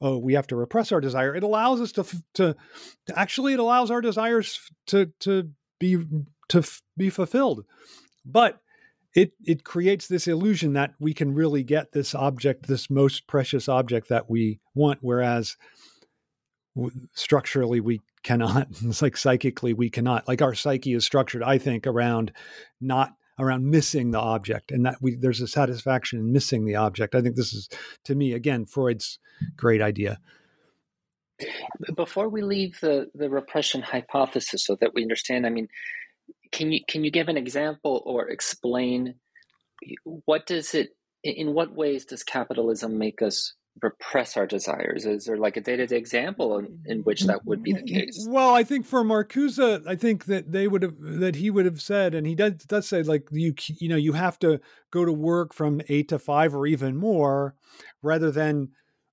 oh 0.00 0.18
we 0.18 0.34
have 0.34 0.46
to 0.48 0.56
repress 0.56 0.92
our 0.92 1.00
desire. 1.00 1.34
It 1.34 1.42
allows 1.42 1.80
us 1.80 1.92
to 1.92 2.04
to, 2.34 2.56
to 3.06 3.18
actually 3.18 3.54
it 3.54 3.60
allows 3.60 3.90
our 3.90 4.00
desires 4.00 4.58
to 4.86 5.12
to 5.20 5.50
be 5.78 5.98
to 6.48 6.58
f- 6.58 6.82
be 6.96 7.10
fulfilled. 7.10 7.64
But 8.24 8.60
it 9.14 9.32
it 9.44 9.64
creates 9.64 10.06
this 10.06 10.26
illusion 10.26 10.74
that 10.74 10.94
we 10.98 11.14
can 11.14 11.34
really 11.34 11.62
get 11.62 11.92
this 11.92 12.14
object 12.14 12.66
this 12.66 12.90
most 12.90 13.26
precious 13.26 13.68
object 13.68 14.08
that 14.08 14.30
we 14.30 14.60
want 14.74 14.98
whereas 15.02 15.56
structurally 17.14 17.80
we 17.80 18.00
cannot. 18.22 18.68
It's 18.82 19.02
like 19.02 19.16
psychically 19.16 19.72
we 19.72 19.90
cannot. 19.90 20.28
Like 20.28 20.42
our 20.42 20.54
psyche 20.54 20.94
is 20.94 21.04
structured 21.04 21.42
i 21.42 21.58
think 21.58 21.86
around 21.86 22.32
not 22.80 23.12
around 23.38 23.70
missing 23.70 24.10
the 24.10 24.20
object 24.20 24.70
and 24.70 24.84
that 24.86 24.96
we 25.00 25.14
there's 25.14 25.40
a 25.40 25.48
satisfaction 25.48 26.18
in 26.18 26.32
missing 26.32 26.64
the 26.64 26.76
object. 26.76 27.14
I 27.14 27.22
think 27.22 27.36
this 27.36 27.52
is 27.52 27.68
to 28.04 28.14
me 28.14 28.32
again 28.32 28.66
freud's 28.66 29.18
great 29.56 29.82
idea. 29.82 30.18
Before 31.94 32.28
we 32.28 32.42
leave 32.42 32.80
the 32.80 33.10
the 33.14 33.30
repression 33.30 33.82
hypothesis 33.82 34.64
so 34.64 34.76
that 34.80 34.92
we 34.94 35.02
understand 35.02 35.46
i 35.46 35.50
mean 35.50 35.68
can 36.52 36.72
you 36.72 36.80
can 36.88 37.04
you 37.04 37.10
give 37.10 37.28
an 37.28 37.36
example 37.36 38.02
or 38.04 38.28
explain 38.28 39.14
what 40.24 40.46
does 40.46 40.74
it 40.74 40.90
in 41.22 41.54
what 41.54 41.74
ways 41.74 42.04
does 42.04 42.22
capitalism 42.22 42.98
make 42.98 43.22
us 43.22 43.54
repress 43.82 44.36
our 44.36 44.46
desires? 44.46 45.06
Is 45.06 45.24
there 45.24 45.36
like 45.36 45.56
a 45.56 45.60
day 45.60 45.76
to 45.76 45.86
day 45.86 45.96
example 45.96 46.58
in, 46.58 46.80
in, 46.86 47.00
which 47.00 47.22
that 47.22 47.44
would 47.44 47.62
be 47.62 47.72
the 47.72 47.82
mm, 47.82 47.88
case? 47.88 48.26
Well, 48.28 48.54
I 48.54 48.64
think 48.64 48.86
for 48.86 49.04
Marcuse, 49.04 49.86
I 49.86 49.96
think 49.96 50.26
that 50.26 50.52
they 50.52 50.68
would 50.68 50.82
have 50.82 50.94
that 50.98 51.36
he 51.36 51.50
would 51.50 51.64
have 51.64 51.80
said, 51.80 52.14
and 52.14 52.26
he 52.26 52.34
does 52.34 52.54
does 52.64 52.88
say 52.88 53.02
like 53.02 53.28
you 53.30 53.54
you 53.78 53.88
know 53.88 53.96
you 53.96 54.12
have 54.12 54.38
to 54.40 54.60
go 54.90 55.04
to 55.04 55.12
work 55.12 55.54
from 55.54 55.80
eight 55.88 56.08
to 56.08 56.18
five 56.18 56.54
or 56.54 56.66
even 56.66 56.96
more, 56.96 57.54
rather 58.02 58.30
than 58.30 58.70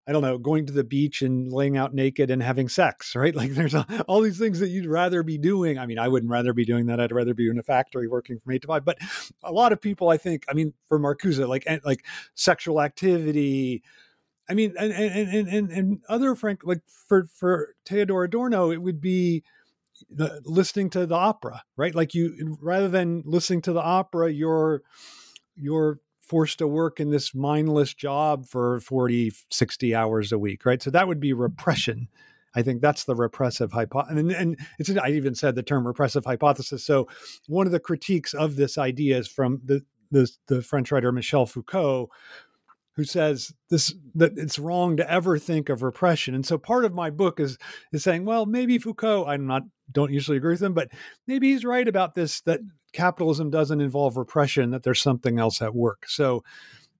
I 0.08 0.12
don't 0.12 0.22
know, 0.22 0.38
going 0.38 0.68
to 0.68 0.74
the 0.74 0.84
beach 0.84 1.24
and 1.24 1.52
laying 1.52 1.78
out 1.78 1.96
naked 1.96 2.30
and 2.30 2.42
having 2.42 2.70
sex, 2.70 3.16
right? 3.16 3.36
Like 3.36 3.52
there's 3.52 3.76
all 4.08 4.22
these 4.22 4.38
things 4.38 4.60
that 4.60 4.70
you'd 4.70 4.86
rather 4.86 5.24
be 5.24 5.38
doing. 5.38 5.80
I 5.80 5.86
mean, 5.86 5.98
I 5.98 6.08
wouldn't 6.08 6.32
rather 6.32 6.54
be 6.54 6.66
doing 6.66 6.86
that. 6.88 7.00
I'd 7.00 7.12
rather 7.12 7.34
be 7.34 7.50
in 7.50 7.58
a 7.58 7.64
factory 7.64 8.08
working 8.08 8.40
from 8.40 8.54
eight 8.54 8.62
to 8.62 8.68
five. 8.68 8.86
But 8.86 9.00
a 9.44 9.52
lot 9.52 9.74
of 9.74 9.82
people, 9.82 10.10
I 10.10 10.18
think, 10.18 10.46
I 10.48 10.54
mean, 10.54 10.74
for 10.88 11.00
Marcuse, 11.00 11.46
like 11.48 11.68
like 11.84 12.06
sexual 12.36 12.82
activity, 12.82 13.84
I 14.48 14.54
mean, 14.54 14.74
and 14.78 14.92
and 14.92 15.48
and 15.48 15.72
and 15.72 16.00
other 16.08 16.36
Frank 16.36 16.62
like 16.64 16.82
for 17.08 17.26
for 17.34 17.76
Theodor 17.86 18.24
Adorno, 18.24 18.72
it 18.72 18.82
would 18.82 19.02
be 19.02 19.44
listening 20.44 20.90
to 20.92 21.06
the 21.06 21.16
opera, 21.16 21.64
right? 21.78 21.96
Like 21.96 22.14
you 22.14 22.58
rather 22.62 22.90
than 22.90 23.24
listening 23.26 23.62
to 23.64 23.74
the 23.74 23.82
opera, 23.82 24.32
you're 24.32 24.82
you're 25.56 26.00
forced 26.20 26.58
to 26.58 26.68
work 26.68 27.00
in 27.00 27.12
this 27.12 27.36
mindless 27.36 27.94
job 27.94 28.48
for 28.48 28.80
40 28.80 29.32
60 29.52 29.96
hours 29.96 30.32
a 30.32 30.40
week 30.40 30.66
right? 30.66 30.82
So 30.82 30.90
that 30.90 31.08
would 31.08 31.20
be 31.20 31.34
repression. 31.34 32.08
I 32.56 32.62
think 32.62 32.82
that's 32.82 33.04
the 33.04 33.16
repressive 33.16 33.72
hypothesis 33.72 34.18
and, 34.18 34.32
and 34.32 34.60
it's 34.80 34.90
i 34.98 35.10
even 35.10 35.36
said 35.36 35.56
the 35.56 35.64
term 35.64 35.86
repressive 35.86 36.26
hypothesis. 36.26 36.84
So 36.84 37.08
one 37.48 37.68
of 37.68 37.72
the 37.72 37.80
critiques 37.80 38.34
of 38.34 38.56
this 38.56 38.78
idea 38.78 39.18
is 39.18 39.28
from 39.28 39.62
the 39.64 39.84
the, 40.12 40.30
the 40.48 40.62
french 40.62 40.92
writer 40.92 41.12
michel 41.12 41.46
foucault 41.46 42.10
who 42.96 43.04
says 43.04 43.54
this 43.70 43.94
that 44.16 44.38
it's 44.38 44.60
wrong 44.60 44.98
to 44.98 45.12
ever 45.12 45.38
think 45.38 45.70
of 45.70 45.84
repression. 45.84 46.34
And 46.34 46.46
so 46.46 46.58
part 46.58 46.86
of 46.86 46.94
my 46.94 47.10
book 47.10 47.40
is 47.40 47.58
is 47.92 48.04
saying, 48.04 48.26
well, 48.26 48.46
maybe 48.46 48.78
Foucault, 48.78 49.26
I'm 49.26 49.46
not 49.46 49.64
don't 49.92 50.14
usually 50.14 50.38
agree 50.38 50.54
with 50.54 50.64
him, 50.64 50.74
but 50.74 50.90
maybe 51.28 51.52
he's 51.52 51.66
right 51.66 51.88
about 51.88 52.16
this 52.16 52.42
that 52.42 52.62
capitalism 52.94 53.50
doesn't 53.50 53.82
involve 53.82 54.18
repression, 54.18 54.72
that 54.72 54.84
there's 54.84 55.02
something 55.02 55.38
else 55.38 55.62
at 55.62 55.76
work. 55.76 56.06
So 56.08 56.44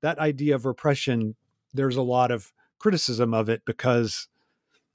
that 0.02 0.20
idea 0.20 0.56
of 0.56 0.66
repression, 0.66 1.36
there's 1.74 1.96
a 1.96 2.02
lot 2.02 2.32
of 2.32 2.52
criticism 2.78 3.34
of 3.34 3.50
it 3.50 3.62
because 3.66 4.28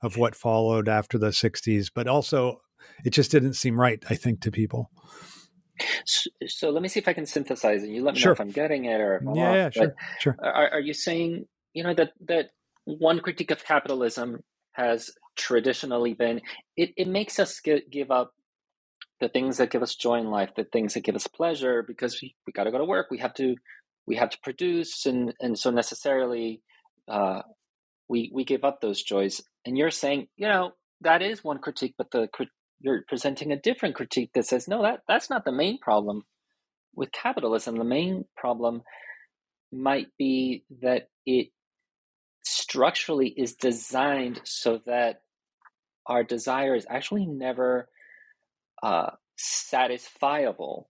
of 0.02 0.16
what 0.16 0.34
followed 0.34 0.88
after 0.88 1.18
the 1.18 1.28
60s, 1.28 1.90
but 1.94 2.06
also 2.06 2.60
it 3.04 3.10
just 3.10 3.30
didn't 3.30 3.54
seem 3.54 3.80
right, 3.80 4.02
I 4.08 4.14
think, 4.14 4.40
to 4.42 4.50
people. 4.50 4.90
So, 6.04 6.30
so, 6.46 6.70
let 6.70 6.82
me 6.82 6.88
see 6.88 7.00
if 7.00 7.08
I 7.08 7.12
can 7.12 7.26
synthesize 7.26 7.82
and 7.82 7.94
you 7.94 8.02
let 8.02 8.14
me 8.14 8.20
sure. 8.20 8.30
know 8.30 8.34
if 8.34 8.40
I'm 8.40 8.50
getting 8.50 8.84
it 8.86 9.00
or 9.00 9.16
if 9.16 9.26
I'm 9.26 9.34
yeah, 9.34 9.48
off. 9.48 9.54
Yeah, 9.54 9.70
sure, 9.70 9.94
sure. 10.18 10.36
Are, 10.40 10.70
are 10.70 10.80
you 10.80 10.94
saying, 10.94 11.46
you 11.74 11.82
know, 11.82 11.94
that, 11.94 12.12
that 12.28 12.50
one 12.84 13.20
critique 13.20 13.50
of 13.50 13.64
capitalism 13.64 14.42
has 14.72 15.10
traditionally 15.36 16.14
been 16.14 16.40
it, 16.76 16.90
it 16.96 17.08
makes 17.08 17.38
us 17.38 17.60
give 17.60 18.10
up 18.10 18.32
the 19.20 19.28
things 19.28 19.58
that 19.58 19.70
give 19.70 19.82
us 19.82 19.94
joy 19.94 20.18
in 20.18 20.30
life, 20.30 20.50
the 20.56 20.64
things 20.64 20.94
that 20.94 21.04
give 21.04 21.14
us 21.14 21.26
pleasure, 21.26 21.84
because 21.86 22.20
we, 22.20 22.34
we 22.46 22.52
got 22.52 22.64
to 22.64 22.70
go 22.70 22.78
to 22.78 22.84
work. 22.84 23.08
We 23.10 23.18
have 23.18 23.34
to 23.34 23.56
we 24.06 24.16
have 24.16 24.30
to 24.30 24.38
produce, 24.42 25.06
and 25.06 25.34
and 25.40 25.58
so 25.58 25.70
necessarily 25.70 26.62
uh, 27.06 27.42
we 28.08 28.30
we 28.34 28.44
give 28.44 28.64
up 28.64 28.80
those 28.80 29.02
joys. 29.02 29.42
And 29.66 29.76
you're 29.76 29.90
saying, 29.90 30.28
you 30.36 30.48
know, 30.48 30.72
that 31.02 31.22
is 31.22 31.44
one 31.44 31.58
critique, 31.58 31.94
but 31.98 32.10
the 32.10 32.28
you're 32.80 33.04
presenting 33.08 33.52
a 33.52 33.60
different 33.60 33.94
critique 33.94 34.30
that 34.34 34.46
says 34.46 34.68
no 34.68 34.82
that 34.82 35.00
that's 35.06 35.30
not 35.30 35.44
the 35.44 35.52
main 35.52 35.78
problem 35.78 36.24
with 36.94 37.12
capitalism 37.12 37.76
the 37.76 37.84
main 37.84 38.24
problem 38.36 38.82
might 39.72 40.08
be 40.18 40.64
that 40.82 41.08
it 41.26 41.48
structurally 42.42 43.28
is 43.28 43.54
designed 43.54 44.40
so 44.44 44.80
that 44.86 45.22
our 46.06 46.24
desire 46.24 46.74
is 46.74 46.86
actually 46.90 47.26
never 47.26 47.88
uh, 48.82 49.10
satisfiable 49.38 50.84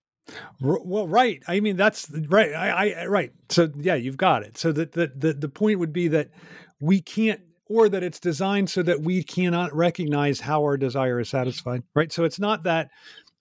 well, 0.60 1.08
right. 1.08 1.42
I 1.48 1.60
mean, 1.60 1.76
that's 1.76 2.08
right. 2.10 2.52
I, 2.54 2.90
I, 2.90 3.06
right. 3.06 3.32
So 3.48 3.70
yeah, 3.76 3.94
you've 3.94 4.16
got 4.16 4.42
it. 4.42 4.58
So 4.58 4.72
that 4.72 4.92
the, 4.92 5.12
the 5.14 5.32
the 5.32 5.48
point 5.48 5.78
would 5.78 5.92
be 5.92 6.08
that 6.08 6.30
we 6.78 7.00
can't 7.00 7.40
or 7.70 7.88
that 7.88 8.02
it's 8.02 8.20
designed 8.20 8.68
so 8.68 8.82
that 8.82 9.00
we 9.00 9.22
cannot 9.22 9.74
recognize 9.74 10.40
how 10.40 10.60
our 10.60 10.76
desire 10.76 11.20
is 11.20 11.30
satisfied 11.30 11.82
right? 11.94 12.12
So 12.12 12.24
it's 12.24 12.40
not 12.40 12.64
that 12.64 12.90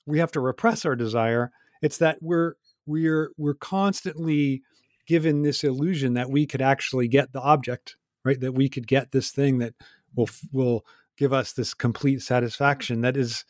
we 0.06 0.20
have 0.20 0.32
to 0.32 0.40
repress 0.40 0.86
our 0.86 0.96
desire 0.96 1.52
it's 1.82 1.98
that 1.98 2.18
we're 2.22 2.54
we're 2.86 3.32
we're 3.38 3.54
constantly 3.56 4.64
given 5.08 5.42
this 5.42 5.64
illusion 5.64 6.14
that 6.14 6.30
we 6.30 6.46
could 6.46 6.62
actually 6.62 7.08
get 7.08 7.34
the 7.34 7.42
object 7.42 7.98
right? 8.26 8.40
That 8.40 8.54
we 8.54 8.70
could 8.70 8.88
get 8.88 9.12
this 9.12 9.32
thing 9.32 9.60
that 9.60 9.74
will 10.16 10.30
will 10.52 10.86
give 11.18 11.34
us 11.34 11.54
this 11.54 11.74
complete 11.74 12.22
satisfaction 12.22 13.02
that 13.02 13.18
is 13.18 13.46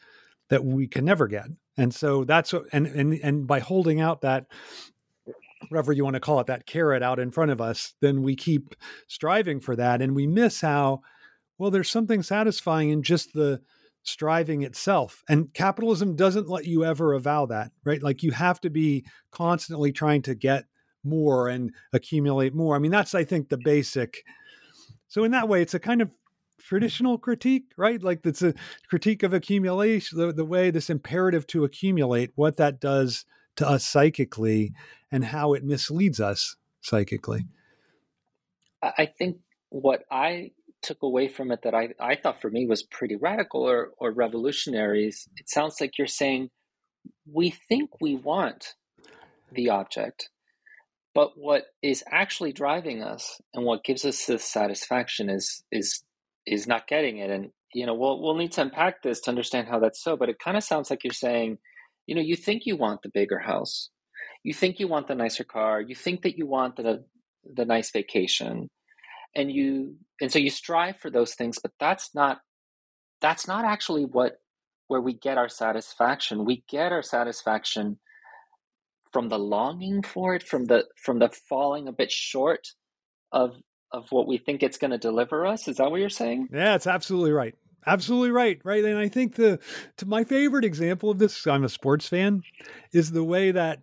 that 0.50 0.64
we 0.66 0.88
can 0.88 1.06
never 1.06 1.28
get. 1.28 1.46
And 1.78 1.94
so 1.94 2.24
that's 2.24 2.54
what 2.54 2.64
and 2.74 2.88
and 2.88 3.14
and 3.24 3.48
by 3.48 3.60
holding 3.60 4.02
out 4.02 4.22
that 4.22 4.46
whatever 5.68 5.92
you 5.92 6.04
want 6.04 6.16
to 6.16 6.20
call 6.20 6.40
it, 6.40 6.48
that 6.48 6.66
carrot 6.66 7.04
out 7.04 7.20
in 7.20 7.32
front 7.32 7.52
of 7.52 7.60
us, 7.60 7.94
then 8.02 8.24
we 8.24 8.36
keep 8.36 8.76
striving 9.08 9.60
for 9.60 9.76
that. 9.76 10.02
And 10.02 10.16
we 10.16 10.26
miss 10.26 10.62
how, 10.62 11.02
well, 11.58 11.72
there's 11.72 11.90
something 11.90 12.24
satisfying 12.24 12.90
in 12.90 13.04
just 13.04 13.34
the 13.34 13.62
striving 14.04 14.64
itself. 14.64 15.24
And 15.30 15.54
capitalism 15.54 16.16
doesn't 16.16 16.50
let 16.50 16.66
you 16.66 16.86
ever 16.86 17.14
avow 17.14 17.46
that, 17.48 17.72
right? 17.84 18.02
Like 18.02 18.24
you 18.24 18.32
have 18.32 18.62
to 18.62 18.70
be 18.70 19.06
constantly 19.32 19.92
trying 19.92 20.22
to 20.24 20.36
get 20.36 20.66
more 21.04 21.50
and 21.50 21.72
accumulate 21.94 22.56
more. 22.56 22.76
I 22.76 22.80
mean, 22.80 22.92
that's, 22.92 23.14
I 23.14 23.24
think, 23.24 23.50
the 23.50 23.58
basic. 23.58 24.24
So, 25.08 25.24
in 25.24 25.32
that 25.32 25.50
way, 25.50 25.62
it's 25.62 25.74
a 25.74 25.80
kind 25.80 26.02
of 26.02 26.10
traditional 26.60 27.18
critique, 27.18 27.72
right? 27.78 28.02
Like 28.02 28.26
it's 28.26 28.42
a 28.42 28.54
critique 28.90 29.24
of 29.24 29.34
accumulation, 29.34 30.18
the, 30.18 30.34
the 30.34 30.46
way 30.46 30.72
this 30.72 30.90
imperative 30.90 31.48
to 31.48 31.64
accumulate, 31.64 32.32
what 32.36 32.58
that 32.58 32.80
does 32.80 33.26
to 33.60 33.70
us 33.70 33.86
psychically 33.86 34.74
and 35.12 35.24
how 35.24 35.54
it 35.54 35.64
misleads 35.64 36.20
us 36.20 36.56
psychically. 36.82 37.46
I 38.82 39.06
think 39.06 39.38
what 39.70 40.04
I 40.10 40.52
took 40.82 41.04
away 41.04 41.28
from 41.28 41.52
it 41.52 41.62
that 41.64 41.76
I, 41.76 41.90
I 42.00 42.16
thought 42.16 42.42
for 42.42 42.50
me 42.50 42.66
was 42.66 42.84
pretty 42.84 43.18
radical 43.18 43.62
or, 43.62 43.90
or 43.98 44.12
revolutionary 44.12 45.08
is 45.08 45.28
it 45.36 45.50
sounds 45.50 45.82
like 45.82 45.98
you're 45.98 46.08
saying 46.08 46.50
we 47.32 47.50
think 47.50 47.90
we 48.02 48.16
want 48.16 48.76
the 49.52 49.70
object, 49.70 50.30
but 51.14 51.32
what 51.36 51.66
is 51.82 52.04
actually 52.10 52.54
driving 52.54 53.04
us 53.04 53.42
and 53.54 53.66
what 53.66 53.84
gives 53.84 54.06
us 54.06 54.26
this 54.26 54.44
satisfaction 54.46 55.30
is 55.30 55.64
is 55.72 56.04
is 56.46 56.68
not 56.68 56.88
getting 56.88 57.18
it. 57.18 57.30
And 57.30 57.52
you 57.74 57.86
know, 57.86 57.94
we'll 57.94 58.22
we'll 58.22 58.36
need 58.36 58.54
to 58.54 58.62
unpack 58.62 59.02
this 59.02 59.22
to 59.22 59.30
understand 59.30 59.68
how 59.68 59.80
that's 59.80 60.02
so. 60.02 60.16
But 60.16 60.30
it 60.30 60.40
kind 60.40 60.58
of 60.58 60.64
sounds 60.64 60.90
like 60.90 61.04
you're 61.04 61.14
saying, 61.14 61.58
you 62.10 62.16
know, 62.16 62.22
you 62.22 62.36
think 62.36 62.66
you 62.66 62.76
want 62.76 63.04
the 63.04 63.10
bigger 63.10 63.38
house, 63.38 63.92
you 64.44 64.52
think 64.52 64.80
you 64.80 64.88
want 64.88 65.08
the 65.08 65.14
nicer 65.14 65.44
car, 65.44 65.80
you 65.80 65.94
think 65.94 66.24
that 66.24 66.40
you 66.40 66.48
want 66.48 66.76
the 66.76 67.06
the 67.54 67.66
nice 67.66 67.92
vacation, 67.92 68.68
and 69.36 69.52
you 69.52 69.96
and 70.20 70.32
so 70.32 70.40
you 70.40 70.50
strive 70.50 70.98
for 70.98 71.12
those 71.12 71.36
things, 71.36 71.60
but 71.62 71.72
that's 71.80 72.16
not 72.16 72.40
that's 73.22 73.48
not 73.48 73.64
actually 73.64 74.06
what 74.06 74.38
where 74.88 75.00
we 75.02 75.14
get 75.14 75.38
our 75.38 75.50
satisfaction. 75.50 76.46
We 76.46 76.64
get 76.68 76.92
our 76.92 77.04
satisfaction 77.04 78.00
from 79.14 79.30
the 79.30 79.38
longing 79.38 80.02
for 80.02 80.34
it, 80.34 80.42
from 80.42 80.66
the 80.66 80.86
from 80.96 81.20
the 81.20 81.30
falling 81.48 81.88
a 81.88 81.92
bit 81.92 82.12
short 82.12 82.70
of 83.32 83.52
of 83.92 84.08
what 84.10 84.28
we 84.28 84.40
think 84.40 84.64
it's 84.64 84.80
going 84.80 84.92
to 84.92 84.98
deliver 84.98 85.46
us. 85.46 85.68
Is 85.68 85.78
that 85.78 85.92
what 85.92 86.00
you're 86.00 86.10
saying? 86.10 86.48
Yeah, 86.52 86.74
it's 86.74 86.88
absolutely 86.88 87.34
right. 87.34 87.54
Absolutely 87.86 88.32
right. 88.32 88.60
Right. 88.64 88.84
And 88.84 88.98
I 88.98 89.08
think 89.08 89.36
the 89.36 89.60
to 89.98 90.06
my 90.06 90.24
favorite 90.24 90.66
example 90.66 91.10
of 91.10 91.20
this, 91.20 91.48
I'm 91.48 91.64
a 91.64 91.70
sports 91.70 92.08
fan, 92.08 92.42
is 92.92 93.12
the 93.12 93.24
way 93.24 93.52
that 93.52 93.82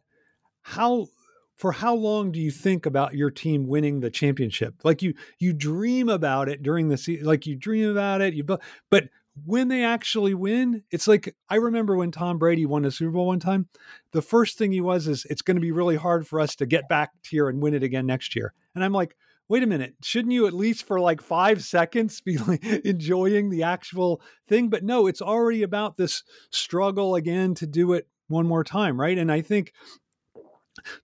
how 0.62 1.09
for 1.57 1.73
how 1.73 1.95
long 1.95 2.33
do 2.33 2.41
you 2.41 2.50
think 2.50 2.87
about 2.87 3.15
your 3.15 3.31
team 3.31 3.67
winning 3.67 4.00
the 4.00 4.11
championship? 4.11 4.75
Like 4.85 5.03
you 5.03 5.15
you 5.38 5.53
dream 5.53 6.09
about 6.09 6.49
it 6.49 6.62
during 6.62 6.88
the 6.88 6.99
season, 6.99 7.26
like 7.26 7.47
you 7.47 7.57
dream 7.57 7.91
about 7.91 8.21
it, 8.21 8.35
you 8.35 8.45
but 8.45 9.09
when 9.45 9.69
they 9.69 9.85
actually 9.85 10.33
win, 10.35 10.83
it's 10.91 11.07
like 11.07 11.35
I 11.50 11.57
remember 11.57 11.97
when 11.97 12.11
Tom 12.11 12.38
Brady 12.38 12.67
won 12.67 12.85
a 12.85 12.91
Super 12.91 13.12
Bowl 13.12 13.26
one 13.26 13.41
time. 13.41 13.69
The 14.12 14.23
first 14.23 14.57
thing 14.59 14.73
he 14.73 14.81
was 14.81 15.09
is 15.09 15.26
it's 15.29 15.43
going 15.43 15.57
to 15.57 15.61
be 15.61 15.73
really 15.73 15.97
hard 15.97 16.26
for 16.26 16.41
us 16.41 16.55
to 16.57 16.67
get 16.67 16.88
back 16.88 17.11
here 17.29 17.49
and 17.49 17.61
win 17.61 17.75
it 17.75 17.83
again 17.83 18.07
next 18.07 18.35
year. 18.35 18.53
And 18.75 18.83
I'm 18.85 18.93
like, 18.93 19.17
wait 19.49 19.62
a 19.62 19.67
minute, 19.67 19.95
shouldn't 20.03 20.33
you 20.33 20.47
at 20.47 20.53
least 20.53 20.87
for 20.87 21.00
like 21.00 21.21
five 21.21 21.62
seconds 21.65 22.21
be 22.21 22.38
like 22.38 22.65
enjoying 22.85 23.50
the 23.50 23.62
actual 23.62 24.21
thing? 24.49 24.69
But 24.69 24.85
no, 24.85 25.07
it's 25.07 25.23
already 25.23 25.62
about 25.62 25.97
this 25.97 26.23
struggle 26.50 27.15
again 27.15 27.55
to 27.55 27.67
do 27.67 27.93
it 27.93 28.09
one 28.29 28.47
more 28.47 28.65
time, 28.65 29.00
right? 29.00 29.17
And 29.17 29.31
I 29.31 29.43
think 29.43 29.73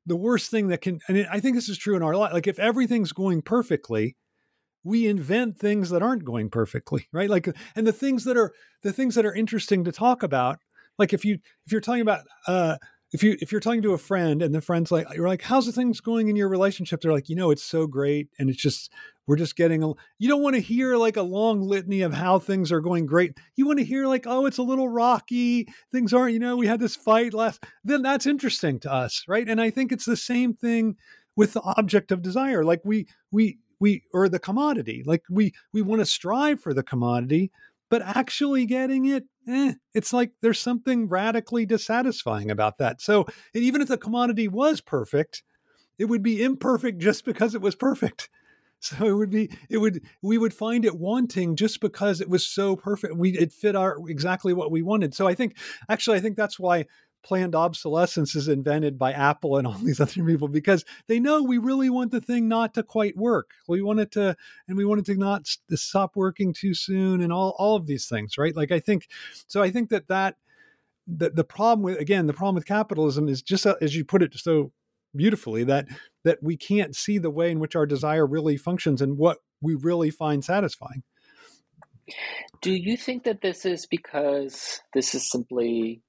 the 0.06 0.16
worst 0.16 0.50
thing 0.50 0.68
that 0.68 0.80
can, 0.80 1.00
and 1.08 1.26
I 1.30 1.40
think 1.40 1.54
this 1.54 1.68
is 1.68 1.78
true 1.78 1.96
in 1.96 2.02
our 2.02 2.16
life, 2.16 2.32
like 2.32 2.46
if 2.46 2.58
everything's 2.58 3.12
going 3.12 3.42
perfectly, 3.42 4.16
we 4.84 5.06
invent 5.06 5.58
things 5.58 5.90
that 5.90 6.02
aren't 6.02 6.25
going 6.25 6.50
perfectly 6.50 7.06
right 7.12 7.30
like 7.30 7.49
and 7.76 7.87
the 7.87 7.92
things 7.92 8.25
that 8.25 8.37
are 8.37 8.52
the 8.82 8.92
things 8.92 9.14
that 9.14 9.25
are 9.25 9.34
interesting 9.34 9.84
to 9.84 9.92
talk 9.92 10.22
about 10.22 10.58
like 10.99 11.12
if 11.12 11.25
you 11.25 11.38
if 11.66 11.72
you're 11.72 11.80
talking 11.80 12.02
about 12.02 12.20
uh 12.46 12.76
if 13.12 13.23
you 13.23 13.37
if 13.40 13.52
you're 13.52 13.61
talking 13.61 13.83
to 13.83 13.92
a 13.92 13.99
friend 13.99 14.42
and 14.42 14.54
the 14.54 14.61
friend's 14.61 14.90
like 14.90 15.07
you're 15.14 15.28
like 15.28 15.42
how's 15.42 15.66
the 15.66 15.73
things 15.73 16.00
going 16.00 16.28
in 16.28 16.37
your 16.37 16.49
relationship? 16.49 17.00
They're 17.00 17.12
like 17.12 17.28
you 17.28 17.37
know 17.37 17.50
it's 17.50 17.62
so 17.62 17.87
great 17.87 18.28
and 18.38 18.49
it's 18.49 18.61
just 18.61 18.92
we're 19.26 19.37
just 19.37 19.57
getting 19.57 19.83
a 19.83 19.92
you 20.19 20.28
don't 20.28 20.42
want 20.42 20.54
to 20.57 20.61
hear 20.61 20.97
like 20.97 21.16
a 21.16 21.23
long 21.23 21.61
litany 21.61 22.00
of 22.02 22.12
how 22.12 22.38
things 22.38 22.73
are 22.73 22.81
going 22.81 23.07
great. 23.07 23.37
You 23.57 23.66
want 23.66 23.78
to 23.78 23.85
hear 23.85 24.07
like 24.07 24.25
oh 24.26 24.47
it's 24.47 24.59
a 24.59 24.62
little 24.62 24.88
rocky. 24.88 25.69
Things 25.92 26.12
aren't 26.12 26.33
you 26.33 26.40
know 26.40 26.57
we 26.57 26.66
had 26.66 26.81
this 26.81 26.97
fight 26.97 27.35
last 27.35 27.62
then 27.85 28.02
that's 28.02 28.26
interesting 28.26 28.81
to 28.81 28.92
us 28.92 29.25
right? 29.28 29.49
And 29.49 29.61
i 29.61 29.71
think 29.71 29.92
it's 29.92 30.07
the 30.07 30.16
same 30.16 30.54
thing 30.54 30.97
with 31.37 31.52
the 31.52 31.62
object 31.62 32.12
of 32.12 32.23
desire. 32.23 32.64
Like 32.64 32.81
we 32.85 33.07
we 33.31 33.59
we 33.78 34.04
or 34.14 34.28
the 34.28 34.38
commodity. 34.38 35.02
Like 35.04 35.23
we 35.28 35.52
we 35.73 35.83
want 35.83 36.00
to 36.00 36.07
strive 36.07 36.61
for 36.61 36.73
the 36.73 36.83
commodity 36.83 37.50
but 37.92 38.00
actually 38.00 38.64
getting 38.64 39.04
it 39.04 39.25
eh, 39.49 39.75
it's 39.94 40.12
like 40.12 40.32
there's 40.40 40.58
something 40.58 41.08
radically 41.08 41.66
dissatisfying 41.66 42.50
about 42.50 42.78
that. 42.78 43.00
So 43.00 43.26
even 43.54 43.80
if 43.80 43.88
the 43.88 43.99
commodity 43.99 44.49
was 44.49 44.80
perfect 44.80 45.42
it 45.99 46.06
would 46.06 46.22
be 46.22 46.42
imperfect 46.42 46.98
just 46.98 47.24
because 47.24 47.55
it 47.55 47.62
was 47.62 47.74
perfect. 47.74 48.28
So 48.85 49.07
it 49.07 49.12
would 49.12 49.31
be 49.31 49.48
it 49.70 49.78
would 49.78 50.02
we 50.22 50.38
would 50.38 50.52
find 50.52 50.85
it 50.85 50.98
wanting 50.98 51.55
just 51.55 51.81
because 51.81 52.20
it 52.20 52.28
was 52.28 52.44
so 52.44 52.74
perfect. 52.74 53.14
We 53.16 53.31
it 53.38 53.52
fit 53.52 53.76
our 53.76 53.96
exactly 54.09 54.52
what 54.55 54.72
we 54.72 54.83
wanted. 54.83 55.14
So 55.14 55.28
i 55.28 55.37
think 55.37 55.57
actually 55.88 56.16
i 56.16 56.20
think 56.20 56.37
that's 56.37 56.59
why 56.59 56.87
planned 57.22 57.54
obsolescence 57.54 58.35
is 58.35 58.48
invented 58.48 58.98
by 58.98 59.12
Apple 59.12 59.56
and 59.56 59.66
all 59.66 59.74
these 59.74 60.00
other 60.00 60.24
people 60.24 60.48
because 60.48 60.85
they 61.06 61.20
know 61.20 61.42
we 61.42 61.58
really 61.58 61.90
want 61.90 62.11
the 62.11 62.20
thing 62.20 62.48
not 62.48 62.74
to 62.74 62.82
quite 62.82 63.16
work. 63.16 63.50
We 63.68 63.82
want 63.82 64.00
it 64.00 64.12
to, 64.12 64.37
and 64.68 64.76
we 64.76 64.85
want 64.85 65.00
it 65.00 65.06
to 65.06 65.16
not 65.16 65.46
stop 65.46 66.16
working 66.16 66.52
too 66.52 66.74
soon, 66.74 67.20
and 67.20 67.32
all 67.32 67.54
all 67.58 67.76
of 67.76 67.87
these 67.87 68.08
things, 68.08 68.38
right? 68.38 68.54
Like 68.54 68.72
I 68.72 68.80
think, 68.80 69.08
so 69.46 69.62
I 69.62 69.70
think 69.70 69.90
that 69.90 70.08
that 70.08 70.37
the 71.06 71.30
the 71.30 71.44
problem 71.44 71.82
with 71.82 71.98
again 71.98 72.26
the 72.26 72.32
problem 72.32 72.54
with 72.54 72.66
capitalism 72.66 73.28
is 73.28 73.42
just 73.42 73.66
uh, 73.66 73.76
as 73.80 73.96
you 73.96 74.04
put 74.04 74.22
it 74.22 74.35
so 74.35 74.72
beautifully 75.14 75.64
that 75.64 75.87
that 76.24 76.42
we 76.42 76.56
can't 76.56 76.96
see 76.96 77.18
the 77.18 77.30
way 77.30 77.50
in 77.50 77.61
which 77.61 77.76
our 77.76 77.87
desire 77.87 78.26
really 78.26 78.56
functions 78.56 79.02
and 79.02 79.18
what 79.18 79.38
we 79.61 79.74
really 79.74 80.11
find 80.11 80.44
satisfying. 80.44 81.02
Do 82.61 82.72
you 82.72 82.96
think 82.96 83.24
that 83.24 83.42
this 83.42 83.64
is 83.64 83.87
because 83.87 84.80
this 84.94 85.14
is 85.14 85.30
simply 85.30 86.02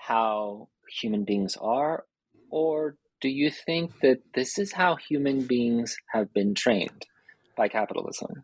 how 0.00 0.68
human 0.88 1.24
beings 1.24 1.56
are? 1.60 2.04
Or 2.50 2.96
do 3.20 3.28
you 3.28 3.50
think 3.50 4.00
that 4.00 4.18
this 4.34 4.58
is 4.58 4.72
how 4.72 4.96
human 4.96 5.42
beings 5.46 5.96
have 6.12 6.32
been 6.32 6.54
trained 6.54 7.06
by 7.56 7.68
capitalism? 7.68 8.42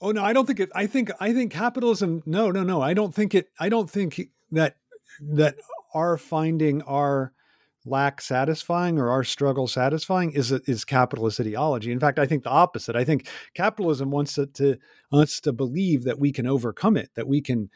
Oh 0.00 0.12
no, 0.12 0.24
I 0.24 0.32
don't 0.32 0.46
think 0.46 0.60
it 0.60 0.70
I 0.74 0.86
think 0.86 1.10
I 1.20 1.32
think 1.32 1.52
capitalism 1.52 2.22
no, 2.26 2.50
no, 2.50 2.62
no. 2.62 2.80
I 2.80 2.94
don't 2.94 3.14
think 3.14 3.34
it 3.34 3.48
I 3.58 3.68
don't 3.68 3.90
think 3.90 4.20
that 4.52 4.76
that 5.20 5.56
our 5.94 6.16
finding 6.16 6.82
our 6.82 7.32
lack 7.84 8.20
satisfying 8.20 8.98
or 8.98 9.10
our 9.10 9.24
struggle 9.24 9.66
satisfying 9.66 10.32
is 10.32 10.52
is 10.52 10.84
capitalist 10.84 11.40
ideology. 11.40 11.90
In 11.90 12.00
fact, 12.00 12.18
I 12.18 12.26
think 12.26 12.44
the 12.44 12.50
opposite. 12.50 12.96
I 12.96 13.04
think 13.04 13.28
capitalism 13.54 14.10
wants 14.10 14.34
to, 14.34 14.46
to 14.46 14.76
wants 15.10 15.40
to 15.40 15.52
believe 15.52 16.04
that 16.04 16.18
we 16.18 16.32
can 16.32 16.46
overcome 16.46 16.96
it, 16.96 17.10
that 17.14 17.26
we 17.26 17.40
can 17.40 17.70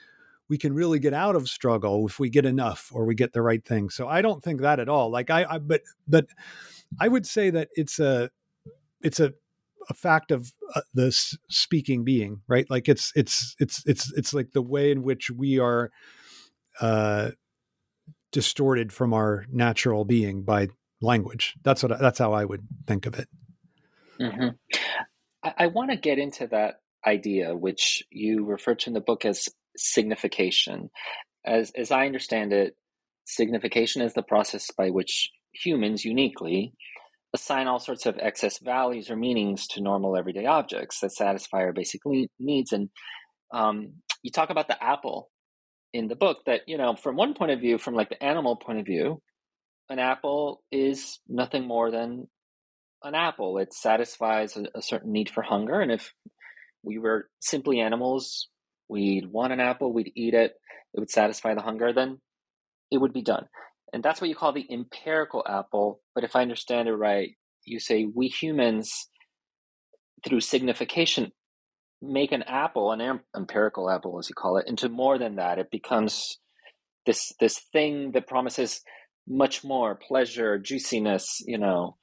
we 0.48 0.58
can 0.58 0.74
really 0.74 0.98
get 0.98 1.14
out 1.14 1.36
of 1.36 1.48
struggle 1.48 2.06
if 2.06 2.18
we 2.18 2.30
get 2.30 2.44
enough 2.44 2.90
or 2.92 3.04
we 3.04 3.14
get 3.14 3.32
the 3.32 3.42
right 3.42 3.64
thing. 3.64 3.90
So 3.90 4.08
I 4.08 4.22
don't 4.22 4.42
think 4.42 4.60
that 4.60 4.80
at 4.80 4.88
all. 4.88 5.10
Like 5.10 5.30
I, 5.30 5.44
I 5.48 5.58
but 5.58 5.82
but 6.06 6.26
I 7.00 7.08
would 7.08 7.26
say 7.26 7.50
that 7.50 7.68
it's 7.74 7.98
a 7.98 8.30
it's 9.02 9.20
a 9.20 9.32
a 9.88 9.94
fact 9.94 10.30
of 10.32 10.52
uh, 10.74 10.80
the 10.94 11.12
speaking 11.48 12.04
being, 12.04 12.40
right? 12.48 12.68
Like 12.68 12.88
it's 12.88 13.12
it's 13.14 13.54
it's 13.58 13.82
it's 13.86 14.12
it's 14.12 14.34
like 14.34 14.52
the 14.52 14.62
way 14.62 14.90
in 14.90 15.02
which 15.02 15.30
we 15.30 15.58
are 15.58 15.90
uh 16.80 17.30
distorted 18.32 18.92
from 18.92 19.14
our 19.14 19.46
natural 19.50 20.04
being 20.04 20.42
by 20.42 20.68
language. 21.00 21.54
That's 21.62 21.82
what 21.82 21.98
that's 21.98 22.18
how 22.18 22.32
I 22.32 22.44
would 22.44 22.66
think 22.86 23.06
of 23.06 23.18
it. 23.18 23.28
Mm-hmm. 24.20 24.48
I, 25.42 25.54
I 25.58 25.66
want 25.68 25.90
to 25.90 25.96
get 25.96 26.18
into 26.18 26.46
that 26.48 26.80
idea, 27.06 27.54
which 27.56 28.02
you 28.10 28.44
refer 28.44 28.74
to 28.74 28.90
in 28.90 28.94
the 28.94 29.00
book 29.00 29.24
as 29.24 29.48
signification. 29.76 30.90
As, 31.44 31.72
as 31.76 31.90
I 31.90 32.06
understand 32.06 32.52
it, 32.52 32.74
signification 33.24 34.02
is 34.02 34.14
the 34.14 34.22
process 34.22 34.70
by 34.76 34.90
which 34.90 35.30
humans 35.52 36.04
uniquely 36.04 36.72
assign 37.34 37.66
all 37.66 37.78
sorts 37.78 38.06
of 38.06 38.18
excess 38.18 38.58
values 38.58 39.10
or 39.10 39.16
meanings 39.16 39.66
to 39.68 39.82
normal 39.82 40.16
everyday 40.16 40.46
objects 40.46 41.00
that 41.00 41.12
satisfy 41.12 41.58
our 41.58 41.72
basic 41.72 42.00
needs. 42.38 42.72
And 42.72 42.88
um, 43.52 43.94
you 44.22 44.30
talk 44.30 44.50
about 44.50 44.68
the 44.68 44.82
apple 44.82 45.30
in 45.92 46.08
the 46.08 46.16
book 46.16 46.38
that, 46.46 46.62
you 46.66 46.78
know, 46.78 46.96
from 46.96 47.16
one 47.16 47.34
point 47.34 47.50
of 47.50 47.60
view, 47.60 47.78
from 47.78 47.94
like 47.94 48.08
the 48.08 48.22
animal 48.22 48.56
point 48.56 48.80
of 48.80 48.86
view, 48.86 49.20
an 49.88 49.98
apple 49.98 50.62
is 50.72 51.20
nothing 51.28 51.66
more 51.66 51.90
than 51.90 52.26
an 53.02 53.14
apple. 53.14 53.58
It 53.58 53.72
satisfies 53.72 54.56
a, 54.56 54.64
a 54.74 54.82
certain 54.82 55.12
need 55.12 55.30
for 55.30 55.42
hunger. 55.42 55.80
And 55.80 55.92
if 55.92 56.12
we 56.82 56.98
were 56.98 57.28
simply 57.40 57.80
animals 57.80 58.48
we'd 58.88 59.26
want 59.30 59.52
an 59.52 59.60
apple, 59.60 59.92
we'd 59.92 60.12
eat 60.14 60.34
it, 60.34 60.54
it 60.94 61.00
would 61.00 61.10
satisfy 61.10 61.54
the 61.54 61.62
hunger, 61.62 61.92
then 61.92 62.20
it 62.90 62.98
would 62.98 63.12
be 63.12 63.22
done. 63.22 63.46
And 63.92 64.02
that's 64.02 64.20
what 64.20 64.28
you 64.28 64.36
call 64.36 64.52
the 64.52 64.66
empirical 64.70 65.44
apple. 65.48 66.00
But 66.14 66.24
if 66.24 66.36
I 66.36 66.42
understand 66.42 66.88
it 66.88 66.94
right, 66.94 67.30
you 67.64 67.80
say 67.80 68.06
we 68.12 68.28
humans, 68.28 69.08
through 70.24 70.40
signification, 70.40 71.32
make 72.02 72.32
an 72.32 72.42
apple, 72.42 72.92
an 72.92 73.20
empirical 73.34 73.90
apple, 73.90 74.18
as 74.18 74.28
you 74.28 74.34
call 74.34 74.56
it, 74.58 74.66
into 74.68 74.88
more 74.88 75.18
than 75.18 75.36
that. 75.36 75.58
It 75.58 75.70
becomes 75.70 76.38
this 77.06 77.32
this 77.40 77.60
thing 77.72 78.12
that 78.12 78.26
promises 78.26 78.82
much 79.28 79.64
more 79.64 79.94
pleasure, 79.94 80.58
juiciness, 80.58 81.40
you 81.46 81.58
know. 81.58 81.96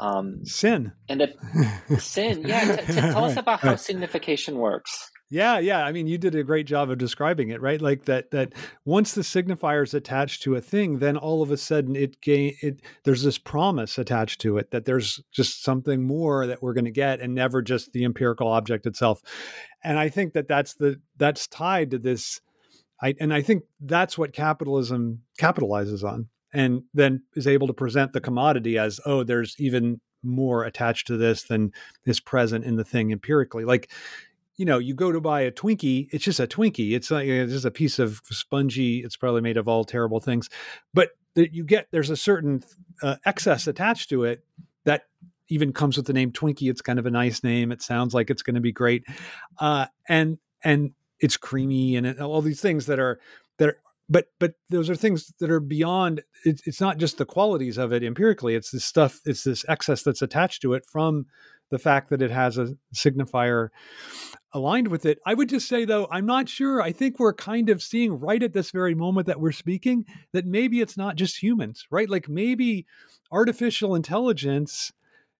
Um, 0.00 0.44
sin. 0.44 0.92
And 1.08 1.20
the 1.20 1.98
sin, 1.98 2.46
yeah. 2.46 2.76
T- 2.76 2.86
t- 2.86 2.92
tell 3.00 3.24
us 3.24 3.36
about 3.36 3.60
how 3.60 3.76
signification 3.76 4.56
works. 4.56 5.10
Yeah, 5.28 5.58
yeah. 5.58 5.84
I 5.84 5.90
mean, 5.90 6.06
you 6.06 6.18
did 6.18 6.36
a 6.36 6.44
great 6.44 6.66
job 6.66 6.88
of 6.88 6.98
describing 6.98 7.48
it, 7.48 7.60
right? 7.60 7.82
Like 7.82 8.04
that 8.04 8.30
that 8.30 8.52
once 8.84 9.12
the 9.12 9.22
signifier 9.22 9.82
is 9.82 9.92
attached 9.92 10.42
to 10.42 10.54
a 10.54 10.60
thing, 10.60 11.00
then 11.00 11.16
all 11.16 11.42
of 11.42 11.50
a 11.50 11.56
sudden 11.56 11.96
it 11.96 12.20
gain 12.20 12.54
it 12.62 12.80
there's 13.04 13.24
this 13.24 13.36
promise 13.38 13.98
attached 13.98 14.40
to 14.42 14.56
it 14.58 14.70
that 14.70 14.84
there's 14.84 15.20
just 15.32 15.64
something 15.64 16.06
more 16.06 16.46
that 16.46 16.62
we're 16.62 16.74
going 16.74 16.84
to 16.84 16.92
get 16.92 17.20
and 17.20 17.34
never 17.34 17.60
just 17.60 17.92
the 17.92 18.04
empirical 18.04 18.46
object 18.46 18.86
itself. 18.86 19.20
And 19.82 19.98
I 19.98 20.08
think 20.10 20.34
that 20.34 20.46
that's 20.46 20.74
the 20.74 21.00
that's 21.16 21.48
tied 21.48 21.90
to 21.90 21.98
this 21.98 22.40
I 23.02 23.14
and 23.20 23.32
I 23.34 23.42
think 23.42 23.64
that's 23.80 24.16
what 24.16 24.32
capitalism 24.32 25.22
capitalizes 25.40 26.04
on 26.04 26.28
and 26.54 26.82
then 26.94 27.22
is 27.34 27.46
able 27.46 27.66
to 27.66 27.74
present 27.74 28.12
the 28.12 28.20
commodity 28.20 28.78
as 28.78 29.00
oh 29.06 29.24
there's 29.24 29.56
even 29.58 30.00
more 30.22 30.64
attached 30.64 31.06
to 31.08 31.16
this 31.16 31.44
than 31.44 31.72
is 32.06 32.20
present 32.20 32.64
in 32.64 32.76
the 32.76 32.84
thing 32.84 33.12
empirically 33.12 33.64
like 33.64 33.90
you 34.56 34.64
know, 34.64 34.78
you 34.78 34.94
go 34.94 35.12
to 35.12 35.20
buy 35.20 35.42
a 35.42 35.52
Twinkie, 35.52 36.08
it's 36.12 36.24
just 36.24 36.40
a 36.40 36.46
Twinkie. 36.46 36.92
It's 36.92 37.10
like 37.10 37.26
it's 37.28 37.52
just 37.52 37.64
a 37.64 37.70
piece 37.70 37.98
of 37.98 38.20
spongy. 38.24 38.98
It's 38.98 39.16
probably 39.16 39.42
made 39.42 39.56
of 39.56 39.68
all 39.68 39.84
terrible 39.84 40.20
things, 40.20 40.48
but 40.94 41.10
you 41.34 41.64
get 41.64 41.88
there's 41.90 42.10
a 42.10 42.16
certain 42.16 42.64
uh, 43.02 43.16
excess 43.26 43.66
attached 43.66 44.08
to 44.10 44.24
it 44.24 44.44
that 44.84 45.02
even 45.48 45.72
comes 45.72 45.96
with 45.96 46.06
the 46.06 46.12
name 46.12 46.32
Twinkie. 46.32 46.70
It's 46.70 46.80
kind 46.80 46.98
of 46.98 47.06
a 47.06 47.10
nice 47.10 47.44
name. 47.44 47.70
It 47.70 47.82
sounds 47.82 48.14
like 48.14 48.30
it's 48.30 48.42
going 48.42 48.54
to 48.54 48.60
be 48.60 48.72
great, 48.72 49.04
uh, 49.58 49.86
and 50.08 50.38
and 50.64 50.92
it's 51.20 51.36
creamy 51.36 51.96
and 51.96 52.18
all 52.20 52.42
these 52.42 52.60
things 52.60 52.86
that 52.86 52.98
are 52.98 53.20
that 53.58 53.68
are. 53.68 53.78
But 54.08 54.28
but 54.38 54.54
those 54.70 54.88
are 54.88 54.94
things 54.94 55.32
that 55.40 55.50
are 55.50 55.60
beyond. 55.60 56.22
It's, 56.44 56.66
it's 56.66 56.80
not 56.80 56.98
just 56.98 57.18
the 57.18 57.24
qualities 57.26 57.76
of 57.76 57.92
it 57.92 58.04
empirically. 58.04 58.54
It's 58.54 58.70
this 58.70 58.84
stuff. 58.84 59.20
It's 59.24 59.42
this 59.42 59.64
excess 59.68 60.02
that's 60.02 60.22
attached 60.22 60.62
to 60.62 60.74
it 60.74 60.86
from 60.86 61.26
the 61.70 61.78
fact 61.78 62.10
that 62.10 62.22
it 62.22 62.30
has 62.30 62.58
a 62.58 62.76
signifier 62.94 63.68
aligned 64.52 64.88
with 64.88 65.04
it. 65.04 65.18
I 65.26 65.34
would 65.34 65.48
just 65.48 65.68
say, 65.68 65.84
though, 65.84 66.08
I'm 66.10 66.26
not 66.26 66.48
sure. 66.48 66.80
I 66.80 66.92
think 66.92 67.18
we're 67.18 67.34
kind 67.34 67.68
of 67.68 67.82
seeing 67.82 68.18
right 68.18 68.42
at 68.42 68.52
this 68.52 68.70
very 68.70 68.94
moment 68.94 69.26
that 69.26 69.40
we're 69.40 69.52
speaking 69.52 70.04
that 70.32 70.46
maybe 70.46 70.80
it's 70.80 70.96
not 70.96 71.16
just 71.16 71.42
humans, 71.42 71.86
right? 71.90 72.08
Like 72.08 72.28
maybe 72.28 72.86
artificial 73.32 73.94
intelligence 73.94 74.92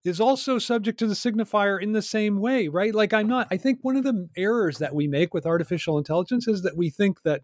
is 0.03 0.21
also 0.21 0.59
subject 0.59 0.99
to 0.99 1.07
the 1.07 1.13
signifier 1.13 1.81
in 1.81 1.91
the 1.91 2.01
same 2.01 2.39
way, 2.39 2.67
right? 2.67 2.93
Like 2.93 3.13
I'm 3.13 3.27
not, 3.27 3.47
I 3.51 3.57
think 3.57 3.79
one 3.81 3.97
of 3.97 4.03
the 4.03 4.29
errors 4.37 4.77
that 4.77 4.95
we 4.95 5.07
make 5.07 5.33
with 5.33 5.45
artificial 5.45 5.97
intelligence 5.97 6.47
is 6.47 6.61
that 6.61 6.77
we 6.77 6.89
think 6.89 7.23
that 7.23 7.41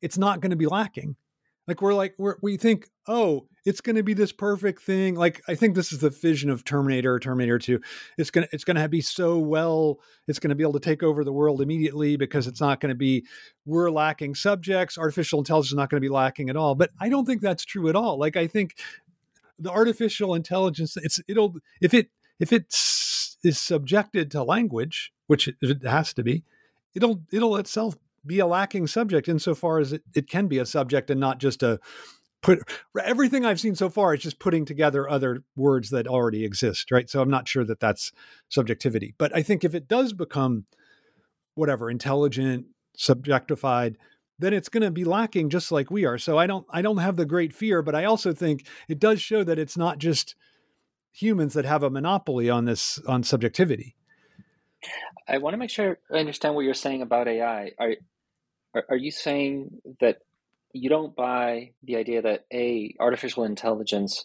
it's 0.00 0.18
not 0.18 0.40
going 0.40 0.50
to 0.50 0.56
be 0.56 0.66
lacking. 0.66 1.16
Like 1.68 1.80
we're 1.80 1.94
like 1.94 2.14
we're, 2.18 2.36
we 2.42 2.56
think, 2.56 2.88
oh, 3.06 3.46
it's 3.64 3.80
going 3.80 3.94
to 3.94 4.02
be 4.02 4.14
this 4.14 4.32
perfect 4.32 4.82
thing. 4.82 5.14
Like 5.14 5.40
I 5.48 5.54
think 5.54 5.76
this 5.76 5.92
is 5.92 6.00
the 6.00 6.10
vision 6.10 6.50
of 6.50 6.64
Terminator, 6.64 7.18
Terminator 7.20 7.58
Two. 7.58 7.80
It's 8.18 8.30
gonna 8.30 8.48
it's 8.52 8.64
gonna 8.64 8.88
be 8.88 9.00
so 9.00 9.38
well. 9.38 10.00
It's 10.26 10.40
going 10.40 10.48
to 10.48 10.56
be 10.56 10.64
able 10.64 10.72
to 10.72 10.80
take 10.80 11.02
over 11.02 11.22
the 11.22 11.32
world 11.32 11.60
immediately 11.60 12.16
because 12.16 12.46
it's 12.48 12.60
not 12.60 12.80
going 12.80 12.90
to 12.90 12.96
be 12.96 13.24
we're 13.64 13.90
lacking 13.90 14.34
subjects. 14.34 14.98
Artificial 14.98 15.38
intelligence 15.38 15.70
is 15.72 15.76
not 15.76 15.88
going 15.88 16.00
to 16.00 16.04
be 16.04 16.12
lacking 16.12 16.50
at 16.50 16.56
all. 16.56 16.74
But 16.74 16.90
I 17.00 17.08
don't 17.08 17.26
think 17.26 17.40
that's 17.40 17.64
true 17.64 17.88
at 17.88 17.96
all. 17.96 18.18
Like 18.18 18.36
I 18.36 18.48
think 18.48 18.74
the 19.58 19.70
artificial 19.70 20.34
intelligence, 20.34 20.96
it's 20.96 21.20
it'll 21.28 21.54
if 21.80 21.94
it 21.94 22.08
if 22.40 22.52
it 22.52 22.74
is 23.44 23.58
subjected 23.58 24.30
to 24.32 24.42
language, 24.42 25.12
which 25.28 25.48
it 25.48 25.84
has 25.84 26.12
to 26.14 26.24
be, 26.24 26.42
it'll 26.94 27.22
it'll 27.32 27.56
itself 27.56 27.96
be 28.26 28.38
a 28.38 28.46
lacking 28.46 28.86
subject 28.86 29.28
insofar 29.28 29.78
as 29.78 29.92
it, 29.92 30.02
it 30.14 30.28
can 30.28 30.46
be 30.46 30.58
a 30.58 30.66
subject 30.66 31.10
and 31.10 31.20
not 31.20 31.38
just 31.38 31.62
a 31.62 31.80
put 32.42 32.60
everything 33.02 33.46
I've 33.46 33.60
seen 33.60 33.74
so 33.74 33.88
far 33.88 34.14
is 34.14 34.22
just 34.22 34.38
putting 34.38 34.64
together 34.64 35.08
other 35.08 35.44
words 35.56 35.90
that 35.90 36.06
already 36.06 36.44
exist, 36.44 36.90
right? 36.90 37.08
So 37.08 37.22
I'm 37.22 37.30
not 37.30 37.48
sure 37.48 37.64
that 37.64 37.80
that's 37.80 38.12
subjectivity. 38.48 39.14
But 39.16 39.34
I 39.34 39.42
think 39.42 39.64
if 39.64 39.74
it 39.74 39.88
does 39.88 40.12
become 40.12 40.66
whatever 41.54 41.88
intelligent, 41.88 42.66
subjectified, 42.98 43.94
then 44.38 44.52
it's 44.52 44.68
going 44.68 44.82
to 44.82 44.90
be 44.90 45.04
lacking 45.04 45.50
just 45.50 45.70
like 45.70 45.90
we 45.90 46.04
are. 46.04 46.18
So 46.18 46.36
I 46.36 46.46
don't 46.46 46.66
I 46.70 46.82
don't 46.82 46.98
have 46.98 47.16
the 47.16 47.26
great 47.26 47.52
fear, 47.52 47.80
but 47.80 47.94
I 47.94 48.04
also 48.04 48.32
think 48.32 48.66
it 48.88 48.98
does 48.98 49.22
show 49.22 49.44
that 49.44 49.58
it's 49.58 49.76
not 49.76 49.98
just 49.98 50.34
humans 51.12 51.54
that 51.54 51.64
have 51.64 51.82
a 51.82 51.90
monopoly 51.90 52.50
on 52.50 52.64
this 52.64 52.98
on 53.06 53.22
subjectivity. 53.22 53.94
I 55.28 55.38
want 55.38 55.54
to 55.54 55.58
make 55.58 55.70
sure 55.70 55.98
I 56.12 56.18
understand 56.18 56.54
what 56.54 56.64
you're 56.64 56.74
saying 56.74 57.02
about 57.02 57.28
AI. 57.28 57.72
Are 57.78 57.94
are, 58.88 58.96
you 58.96 59.10
saying 59.10 59.80
that 60.00 60.18
you 60.72 60.88
don't 60.88 61.14
buy 61.14 61.72
the 61.82 61.96
idea 61.96 62.22
that 62.22 62.46
a 62.52 62.94
artificial 62.98 63.44
intelligence 63.44 64.24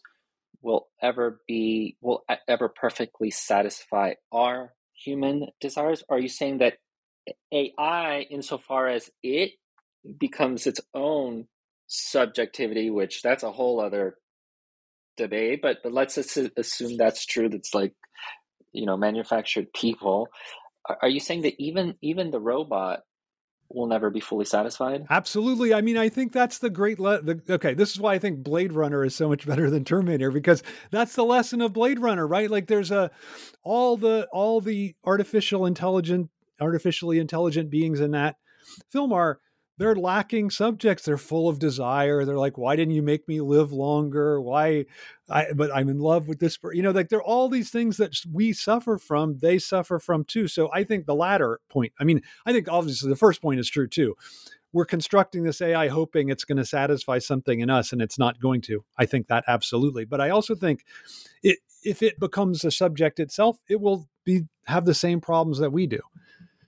will 0.62 0.88
ever 1.02 1.42
be 1.48 1.98
will 2.02 2.24
ever 2.48 2.70
perfectly 2.70 3.32
satisfy 3.32 4.14
our 4.32 4.74
human 4.94 5.48
desires? 5.60 6.04
Are 6.10 6.20
you 6.20 6.30
saying 6.30 6.60
that 6.60 6.76
AI, 7.52 8.22
insofar 8.30 8.88
as 8.88 9.10
it 9.24 9.52
becomes 10.18 10.68
its 10.68 10.82
own 10.94 11.48
subjectivity, 11.88 12.90
which 12.90 13.22
that's 13.22 13.44
a 13.44 13.52
whole 13.52 13.80
other 13.80 14.18
debate, 15.18 15.62
but 15.62 15.80
but 15.84 15.94
let's 15.94 16.18
assume 16.18 16.98
that's 16.98 17.26
true. 17.26 17.50
That's 17.50 17.74
like 17.74 17.94
you 18.72 18.86
know 18.86 18.98
manufactured 18.98 19.72
people. 19.74 20.28
Are 21.02 21.10
you 21.10 21.20
saying 21.20 21.42
that 21.42 21.56
even 21.60 21.96
even 22.02 22.32
the 22.32 22.40
robot 22.40 23.02
will 23.70 23.88
never 23.88 24.10
be 24.10 24.20
fully 24.20 24.46
satisfied. 24.46 25.06
Absolutely. 25.10 25.74
I 25.74 25.82
mean, 25.82 25.98
I 25.98 26.10
think 26.10 26.32
that's 26.32 26.60
the 26.60 26.70
great. 26.70 27.00
Le- 27.00 27.22
the, 27.22 27.42
okay, 27.50 27.74
this 27.74 27.92
is 27.92 28.00
why 28.00 28.14
I 28.14 28.20
think 28.20 28.44
Blade 28.44 28.74
Runner 28.74 29.04
is 29.04 29.16
so 29.16 29.28
much 29.28 29.46
better 29.48 29.70
than 29.70 29.84
Terminator 29.84 30.32
because 30.32 30.64
that's 30.92 31.16
the 31.16 31.26
lesson 31.26 31.62
of 31.62 31.74
Blade 31.74 32.00
Runner, 32.00 32.28
right? 32.28 32.50
Like, 32.50 32.68
there's 32.68 32.92
a 32.92 33.12
all 33.64 33.98
the 33.98 34.28
all 34.32 34.62
the 34.62 34.96
artificial 35.04 35.66
intelligent, 35.66 36.30
artificially 36.62 37.20
intelligent 37.20 37.70
beings 37.70 38.00
in 38.00 38.12
that 38.12 38.38
film 38.90 39.14
are 39.14 39.40
they're 39.78 39.96
lacking 39.96 40.50
subjects. 40.50 41.06
They're 41.06 41.18
full 41.18 41.48
of 41.48 41.60
desire. 41.60 42.26
They're 42.26 42.38
like, 42.38 42.58
why 42.58 42.76
didn't 42.76 42.96
you 42.96 43.04
make 43.04 43.28
me 43.28 43.42
live 43.42 43.72
longer? 43.72 44.42
Why? 44.42 44.86
I, 45.30 45.54
but 45.54 45.76
I'm 45.76 45.90
in 45.90 46.00
love 46.00 46.28
with 46.28 46.40
this. 46.40 46.58
You 46.74 46.82
know, 46.82 46.92
like 46.92 47.10
there 47.10 47.20
are 47.20 47.24
all 47.24 47.48
these 47.48 47.70
things 47.70 47.98
that 47.98 48.16
we 48.32 48.54
suffer 48.54 48.98
from. 48.98 49.38
They 49.38 49.60
suffer 49.60 50.00
from 50.00 50.24
too. 50.24 50.48
So 50.48 50.70
I 50.74 50.84
think 50.84 51.06
the 51.06 51.16
latter 51.16 51.60
point. 51.70 51.94
I 52.00 52.04
mean, 52.04 52.22
I 52.46 52.54
think 52.54 52.68
obviously 52.70 53.10
the 53.10 53.16
first 53.16 53.42
point 53.42 53.60
is 53.60 53.70
true 53.70 53.88
too. 53.88 54.16
We're 54.74 54.86
constructing 54.86 55.44
this 55.44 55.62
AI 55.62 55.88
hoping 55.88 56.30
it's 56.30 56.44
going 56.44 56.58
to 56.58 56.66
satisfy 56.66 57.20
something 57.20 57.62
in 57.62 57.70
us, 57.70 57.94
and 57.94 58.02
it's 58.02 58.20
not 58.20 58.40
going 58.40 58.62
to. 58.62 58.84
I 58.98 59.06
think 59.06 59.28
that 59.28 59.46
absolutely. 59.48 60.06
But 60.06 60.22
I 60.22 60.30
also 60.30 60.56
think 60.56 60.84
it, 61.42 61.60
if 61.84 62.02
it 62.04 62.20
becomes 62.20 62.66
a 62.66 62.72
subject 62.72 63.20
itself, 63.20 63.58
it 63.70 63.80
will 63.80 64.10
be 64.26 64.44
have 64.66 64.86
the 64.86 64.94
same 64.94 65.22
problems 65.22 65.60
that 65.60 65.72
we 65.72 65.88
do. 65.88 66.00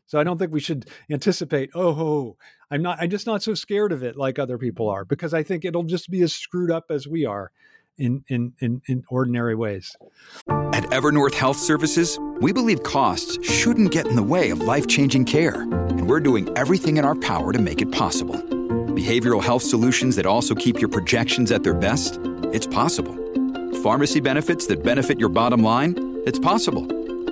So 0.10 0.20
I 0.20 0.24
don't 0.24 0.40
think 0.40 0.52
we 0.52 0.60
should 0.60 0.90
anticipate, 1.12 1.70
oh, 1.76 2.36
I'm 2.72 2.82
not 2.82 2.98
I'm 3.00 3.12
just 3.12 3.28
not 3.28 3.44
so 3.44 3.54
scared 3.54 3.92
of 3.92 4.02
it 4.02 4.18
like 4.18 4.40
other 4.40 4.58
people 4.58 4.90
are 4.90 5.06
because 5.06 5.36
I 5.36 5.44
think 5.44 5.66
it'll 5.66 5.84
just 5.84 6.10
be 6.10 6.24
as 6.24 6.34
screwed 6.34 6.72
up 6.72 6.86
as 6.90 7.08
we 7.08 7.26
are 7.26 7.52
in 8.00 8.24
in 8.28 8.54
in, 8.60 8.82
in 8.88 9.04
ordinary 9.10 9.54
ways. 9.54 9.96
At 10.50 10.84
Evernorth 10.86 11.36
Health 11.36 11.58
Services, 11.58 12.18
we 12.42 12.52
believe 12.52 12.82
costs 12.82 13.38
shouldn't 13.48 13.92
get 13.92 14.08
in 14.08 14.16
the 14.16 14.24
way 14.24 14.50
of 14.50 14.62
life-changing 14.62 15.26
care, 15.26 15.62
and 15.62 16.10
we're 16.10 16.20
doing 16.22 16.50
everything 16.58 16.98
in 16.98 17.06
our 17.06 17.16
power 17.16 17.54
to 17.54 17.60
make 17.60 17.80
it 17.80 17.92
possible. 17.92 18.36
Behavioral 18.96 19.44
health 19.44 19.62
solutions 19.62 20.16
that 20.16 20.26
also 20.26 20.56
keep 20.56 20.80
your 20.80 20.90
projections 20.90 21.52
at 21.52 21.62
their 21.62 21.76
best? 21.76 22.20
It's 22.52 22.66
possible. 22.66 23.16
Pharmacy 23.84 24.22
benefits 24.22 24.66
that 24.68 24.84
benefit 24.84 25.20
your 25.20 25.30
bottom 25.30 25.62
line? 25.62 25.94
It's 26.26 26.40
possible 26.40 26.99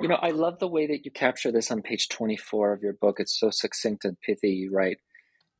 You 0.00 0.08
know, 0.08 0.16
I 0.16 0.30
love 0.30 0.58
the 0.58 0.68
way 0.68 0.86
that 0.86 1.04
you 1.04 1.10
capture 1.10 1.52
this 1.52 1.70
on 1.70 1.82
page 1.82 2.08
24 2.08 2.72
of 2.72 2.82
your 2.82 2.94
book. 2.94 3.16
It's 3.18 3.38
so 3.38 3.50
succinct 3.50 4.04
and 4.04 4.16
pithy. 4.20 4.50
You 4.50 4.72
write, 4.72 4.98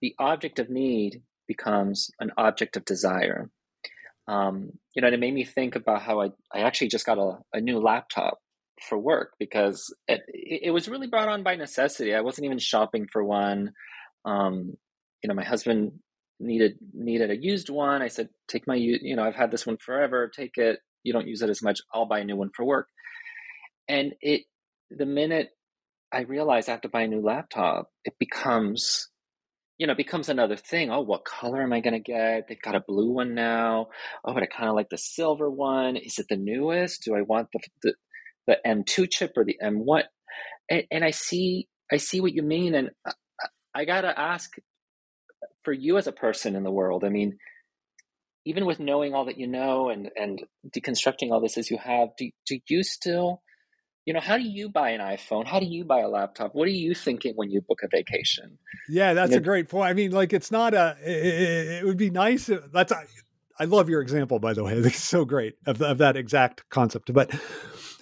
the 0.00 0.14
object 0.18 0.58
of 0.58 0.70
need 0.70 1.22
becomes 1.48 2.10
an 2.20 2.32
object 2.36 2.76
of 2.76 2.84
desire. 2.84 3.50
Um, 4.28 4.72
you 4.94 5.02
know, 5.02 5.08
it 5.08 5.20
made 5.20 5.34
me 5.34 5.44
think 5.44 5.76
about 5.76 6.02
how 6.02 6.20
I, 6.20 6.30
I 6.52 6.60
actually 6.60 6.88
just 6.88 7.06
got 7.06 7.18
a, 7.18 7.38
a 7.52 7.60
new 7.60 7.78
laptop 7.78 8.38
for 8.88 8.98
work 8.98 9.32
because 9.38 9.94
it, 10.08 10.22
it 10.28 10.70
was 10.70 10.88
really 10.88 11.06
brought 11.06 11.28
on 11.28 11.42
by 11.42 11.54
necessity. 11.54 12.14
I 12.14 12.20
wasn't 12.20 12.46
even 12.46 12.58
shopping 12.58 13.06
for 13.12 13.24
one. 13.24 13.72
Um, 14.24 14.76
you 15.22 15.28
know, 15.28 15.34
my 15.34 15.44
husband 15.44 15.92
needed 16.38 16.76
needed 16.92 17.30
a 17.30 17.36
used 17.36 17.70
one. 17.70 18.02
I 18.02 18.08
said, 18.08 18.28
"Take 18.48 18.66
my 18.66 18.74
you 18.74 19.16
know, 19.16 19.22
I've 19.22 19.34
had 19.34 19.50
this 19.50 19.66
one 19.66 19.78
forever. 19.78 20.28
Take 20.28 20.58
it. 20.58 20.80
You 21.04 21.12
don't 21.12 21.28
use 21.28 21.40
it 21.40 21.48
as 21.50 21.62
much. 21.62 21.80
I'll 21.94 22.06
buy 22.06 22.18
a 22.20 22.24
new 22.24 22.36
one 22.36 22.50
for 22.54 22.64
work." 22.64 22.88
And 23.88 24.14
it 24.20 24.42
the 24.90 25.06
minute 25.06 25.50
I 26.12 26.22
realize 26.22 26.68
I 26.68 26.72
have 26.72 26.82
to 26.82 26.88
buy 26.88 27.02
a 27.02 27.08
new 27.08 27.20
laptop, 27.20 27.90
it 28.04 28.14
becomes 28.18 29.08
you 29.78 29.86
know, 29.86 29.94
becomes 29.94 30.28
another 30.28 30.56
thing. 30.56 30.90
Oh, 30.90 31.02
what 31.02 31.24
color 31.24 31.62
am 31.62 31.72
I 31.72 31.80
going 31.80 31.92
to 31.92 32.00
get? 32.00 32.48
They've 32.48 32.60
got 32.60 32.74
a 32.74 32.84
blue 32.86 33.12
one 33.12 33.34
now. 33.34 33.88
Oh, 34.24 34.32
but 34.32 34.42
I 34.42 34.46
kind 34.46 34.70
of 34.70 34.74
like 34.74 34.88
the 34.88 34.96
silver 34.96 35.50
one. 35.50 35.96
Is 35.96 36.18
it 36.18 36.26
the 36.30 36.36
newest? 36.36 37.04
Do 37.04 37.14
I 37.14 37.22
want 37.22 37.48
the 37.52 37.60
the, 37.82 37.94
the 38.46 38.58
M2 38.66 39.10
chip 39.10 39.32
or 39.36 39.44
the 39.44 39.58
M1? 39.62 40.04
And, 40.70 40.84
and 40.90 41.04
I 41.04 41.10
see, 41.10 41.68
I 41.92 41.98
see 41.98 42.20
what 42.20 42.32
you 42.32 42.42
mean, 42.42 42.74
and 42.74 42.90
I, 43.06 43.12
I 43.74 43.84
gotta 43.84 44.18
ask 44.18 44.50
for 45.62 45.72
you 45.72 45.98
as 45.98 46.06
a 46.06 46.12
person 46.12 46.56
in 46.56 46.62
the 46.62 46.70
world. 46.70 47.04
I 47.04 47.10
mean, 47.10 47.36
even 48.46 48.64
with 48.64 48.80
knowing 48.80 49.12
all 49.12 49.26
that 49.26 49.38
you 49.38 49.46
know 49.46 49.90
and 49.90 50.10
and 50.16 50.42
deconstructing 50.74 51.32
all 51.32 51.40
this 51.40 51.58
as 51.58 51.70
you 51.70 51.78
have, 51.78 52.08
do 52.16 52.30
do 52.46 52.58
you 52.68 52.82
still 52.82 53.42
you 54.06 54.12
know 54.12 54.20
how 54.20 54.38
do 54.38 54.44
you 54.44 54.68
buy 54.68 54.90
an 54.90 55.00
iphone? 55.00 55.46
How 55.46 55.60
do 55.60 55.66
you 55.66 55.84
buy 55.84 56.00
a 56.00 56.08
laptop? 56.08 56.54
What 56.54 56.68
are 56.68 56.70
you 56.70 56.94
thinking 56.94 57.34
when 57.34 57.50
you 57.50 57.60
book 57.60 57.80
a 57.82 57.88
vacation? 57.88 58.56
Yeah 58.88 59.12
that's 59.12 59.30
you 59.30 59.36
know, 59.36 59.40
a 59.42 59.44
great 59.44 59.68
point. 59.68 59.90
I 59.90 59.92
mean 59.92 60.12
like 60.12 60.32
it's 60.32 60.50
not 60.50 60.72
a 60.72 60.96
it, 61.04 61.80
it 61.80 61.84
would 61.84 61.96
be 61.98 62.10
nice 62.10 62.48
if, 62.48 62.72
that's 62.72 62.92
I, 62.92 63.04
I 63.58 63.64
love 63.64 63.88
your 63.90 64.00
example 64.00 64.38
by 64.38 64.54
the 64.54 64.64
way. 64.64 64.72
It's 64.76 65.02
so 65.02 65.24
great 65.24 65.56
of, 65.66 65.82
of 65.82 65.98
that 65.98 66.16
exact 66.16 66.64
concept. 66.70 67.12
But 67.12 67.34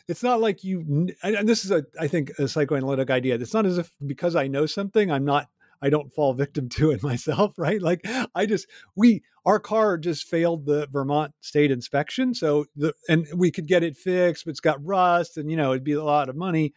it's 0.06 0.22
not 0.22 0.40
like 0.40 0.62
you 0.62 1.08
and 1.22 1.48
this 1.48 1.64
is 1.64 1.70
a 1.70 1.84
i 1.98 2.06
think 2.06 2.30
a 2.38 2.46
psychoanalytic 2.46 3.10
idea. 3.10 3.36
It's 3.36 3.54
not 3.54 3.66
as 3.66 3.78
if 3.78 3.90
because 4.06 4.36
i 4.36 4.46
know 4.46 4.66
something 4.66 5.10
i'm 5.10 5.24
not 5.24 5.48
I 5.84 5.90
don't 5.90 6.10
fall 6.14 6.32
victim 6.32 6.70
to 6.70 6.90
it 6.92 7.02
myself, 7.10 7.52
right? 7.58 7.80
Like 7.80 8.00
I 8.34 8.46
just 8.46 8.66
we 8.96 9.22
our 9.44 9.60
car 9.60 9.98
just 9.98 10.26
failed 10.26 10.64
the 10.64 10.88
Vermont 10.90 11.32
state 11.42 11.70
inspection, 11.70 12.34
so 12.34 12.64
the 12.74 12.94
and 13.08 13.26
we 13.36 13.50
could 13.50 13.66
get 13.66 13.82
it 13.82 13.96
fixed, 13.96 14.46
but 14.46 14.52
it's 14.52 14.60
got 14.60 14.84
rust, 14.84 15.36
and 15.36 15.50
you 15.50 15.56
know 15.56 15.72
it'd 15.72 15.84
be 15.84 15.92
a 15.92 16.02
lot 16.02 16.30
of 16.30 16.36
money. 16.36 16.72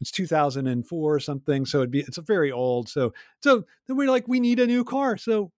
It's 0.00 0.12
2004 0.12 1.14
or 1.14 1.20
something, 1.20 1.66
so 1.66 1.78
it'd 1.78 1.90
be 1.90 2.00
it's 2.00 2.18
a 2.18 2.22
very 2.22 2.52
old. 2.52 2.88
So 2.88 3.12
so 3.42 3.64
then 3.88 3.96
we're 3.96 4.08
like 4.08 4.28
we 4.28 4.38
need 4.38 4.60
a 4.60 4.66
new 4.66 4.84
car, 4.84 5.16
so 5.16 5.50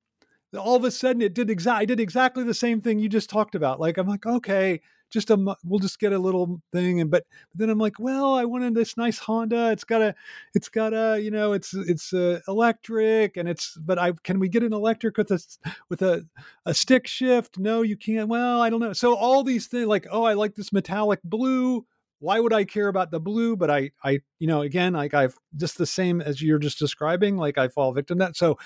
all 0.59 0.77
of 0.77 0.85
a 0.85 0.91
sudden 0.91 1.21
it 1.21 1.35
did 1.35 1.51
exact 1.51 1.83
I 1.83 1.85
did 1.85 2.01
exactly 2.01 2.43
the 2.43 2.55
same 2.55 2.81
thing 2.81 2.99
you 2.99 3.11
just 3.11 3.29
talked 3.29 3.55
about. 3.55 3.81
Like 3.81 3.99
I'm 3.99 4.09
like 4.09 4.25
okay, 4.25 4.81
just 5.13 5.31
a 5.31 5.57
we'll 5.65 5.79
just 5.79 5.99
get 5.99 6.13
a 6.13 6.19
little 6.19 6.61
thing 6.73 7.01
and 7.01 7.11
but, 7.11 7.25
but 7.53 7.59
then 7.61 7.71
i'm 7.71 7.79
like 7.79 7.99
well 7.99 8.35
i 8.35 8.45
wanted 8.45 8.75
this 8.75 8.97
nice 8.97 9.19
honda 9.19 9.71
it's 9.71 9.85
got 9.85 10.01
a 10.01 10.15
it's 10.55 10.69
got 10.69 10.93
a 10.93 11.21
you 11.21 11.31
know 11.31 11.53
it's 11.53 11.75
it's 11.75 12.13
uh, 12.13 12.41
electric 12.49 13.37
and 13.37 13.49
it's 13.49 13.77
but 13.77 13.99
i 13.99 14.13
can 14.25 14.39
we 14.39 14.49
get 14.49 14.63
an 14.63 14.73
electric 14.73 15.17
with 15.17 15.31
a 15.31 15.41
with 15.89 16.03
a, 16.03 16.27
a 16.67 16.75
stick 16.75 17.07
shift 17.07 17.59
no 17.59 17.83
you 17.83 17.97
can't 17.97 18.29
well 18.29 18.61
i 18.61 18.71
don't 18.71 18.81
know 18.81 18.93
so 18.93 19.15
all 19.15 19.45
these 19.45 19.67
things 19.67 19.87
like 19.87 20.07
oh 20.11 20.25
i 20.25 20.33
like 20.33 20.55
this 20.55 20.73
metallic 20.73 21.21
blue 21.23 21.85
why 22.23 22.39
would 22.39 22.53
I 22.53 22.63
care 22.63 22.87
about 22.87 23.11
the 23.11 23.19
blue? 23.19 23.57
But 23.57 23.69
I, 23.69 23.91
I, 24.05 24.21
you 24.39 24.47
know, 24.47 24.63
again, 24.63 24.93
like 24.93 25.13
I've 25.13 25.37
just 25.57 25.77
the 25.77 25.87
same 25.87 26.21
as 26.21 26.41
you're 26.41 26.61
just 26.61 26.79
describing, 26.79 27.37
like 27.37 27.59
I 27.59 27.67
fall 27.67 27.93
victim 27.93 28.21
to 28.21 28.27
that. 28.27 28.37
So 28.37 28.59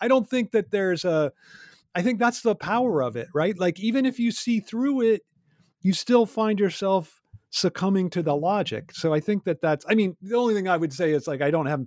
I 0.00 0.08
don't 0.08 0.28
think 0.28 0.50
that 0.50 0.72
there's 0.72 1.04
a, 1.04 1.30
I 1.94 2.02
think 2.02 2.18
that's 2.18 2.40
the 2.40 2.56
power 2.56 3.02
of 3.02 3.14
it, 3.14 3.28
right? 3.32 3.56
Like 3.56 3.78
even 3.78 4.04
if 4.04 4.18
you 4.18 4.32
see 4.32 4.58
through 4.58 5.02
it, 5.02 5.22
you 5.84 5.92
still 5.92 6.26
find 6.26 6.58
yourself 6.58 7.20
succumbing 7.50 8.10
to 8.10 8.22
the 8.22 8.34
logic. 8.34 8.90
So 8.92 9.14
I 9.14 9.20
think 9.20 9.44
that 9.44 9.60
that's 9.60 9.84
I 9.88 9.94
mean 9.94 10.16
the 10.20 10.34
only 10.34 10.54
thing 10.54 10.66
I 10.66 10.76
would 10.76 10.92
say 10.92 11.12
is 11.12 11.28
like 11.28 11.40
I 11.40 11.52
don't 11.52 11.66
have 11.66 11.86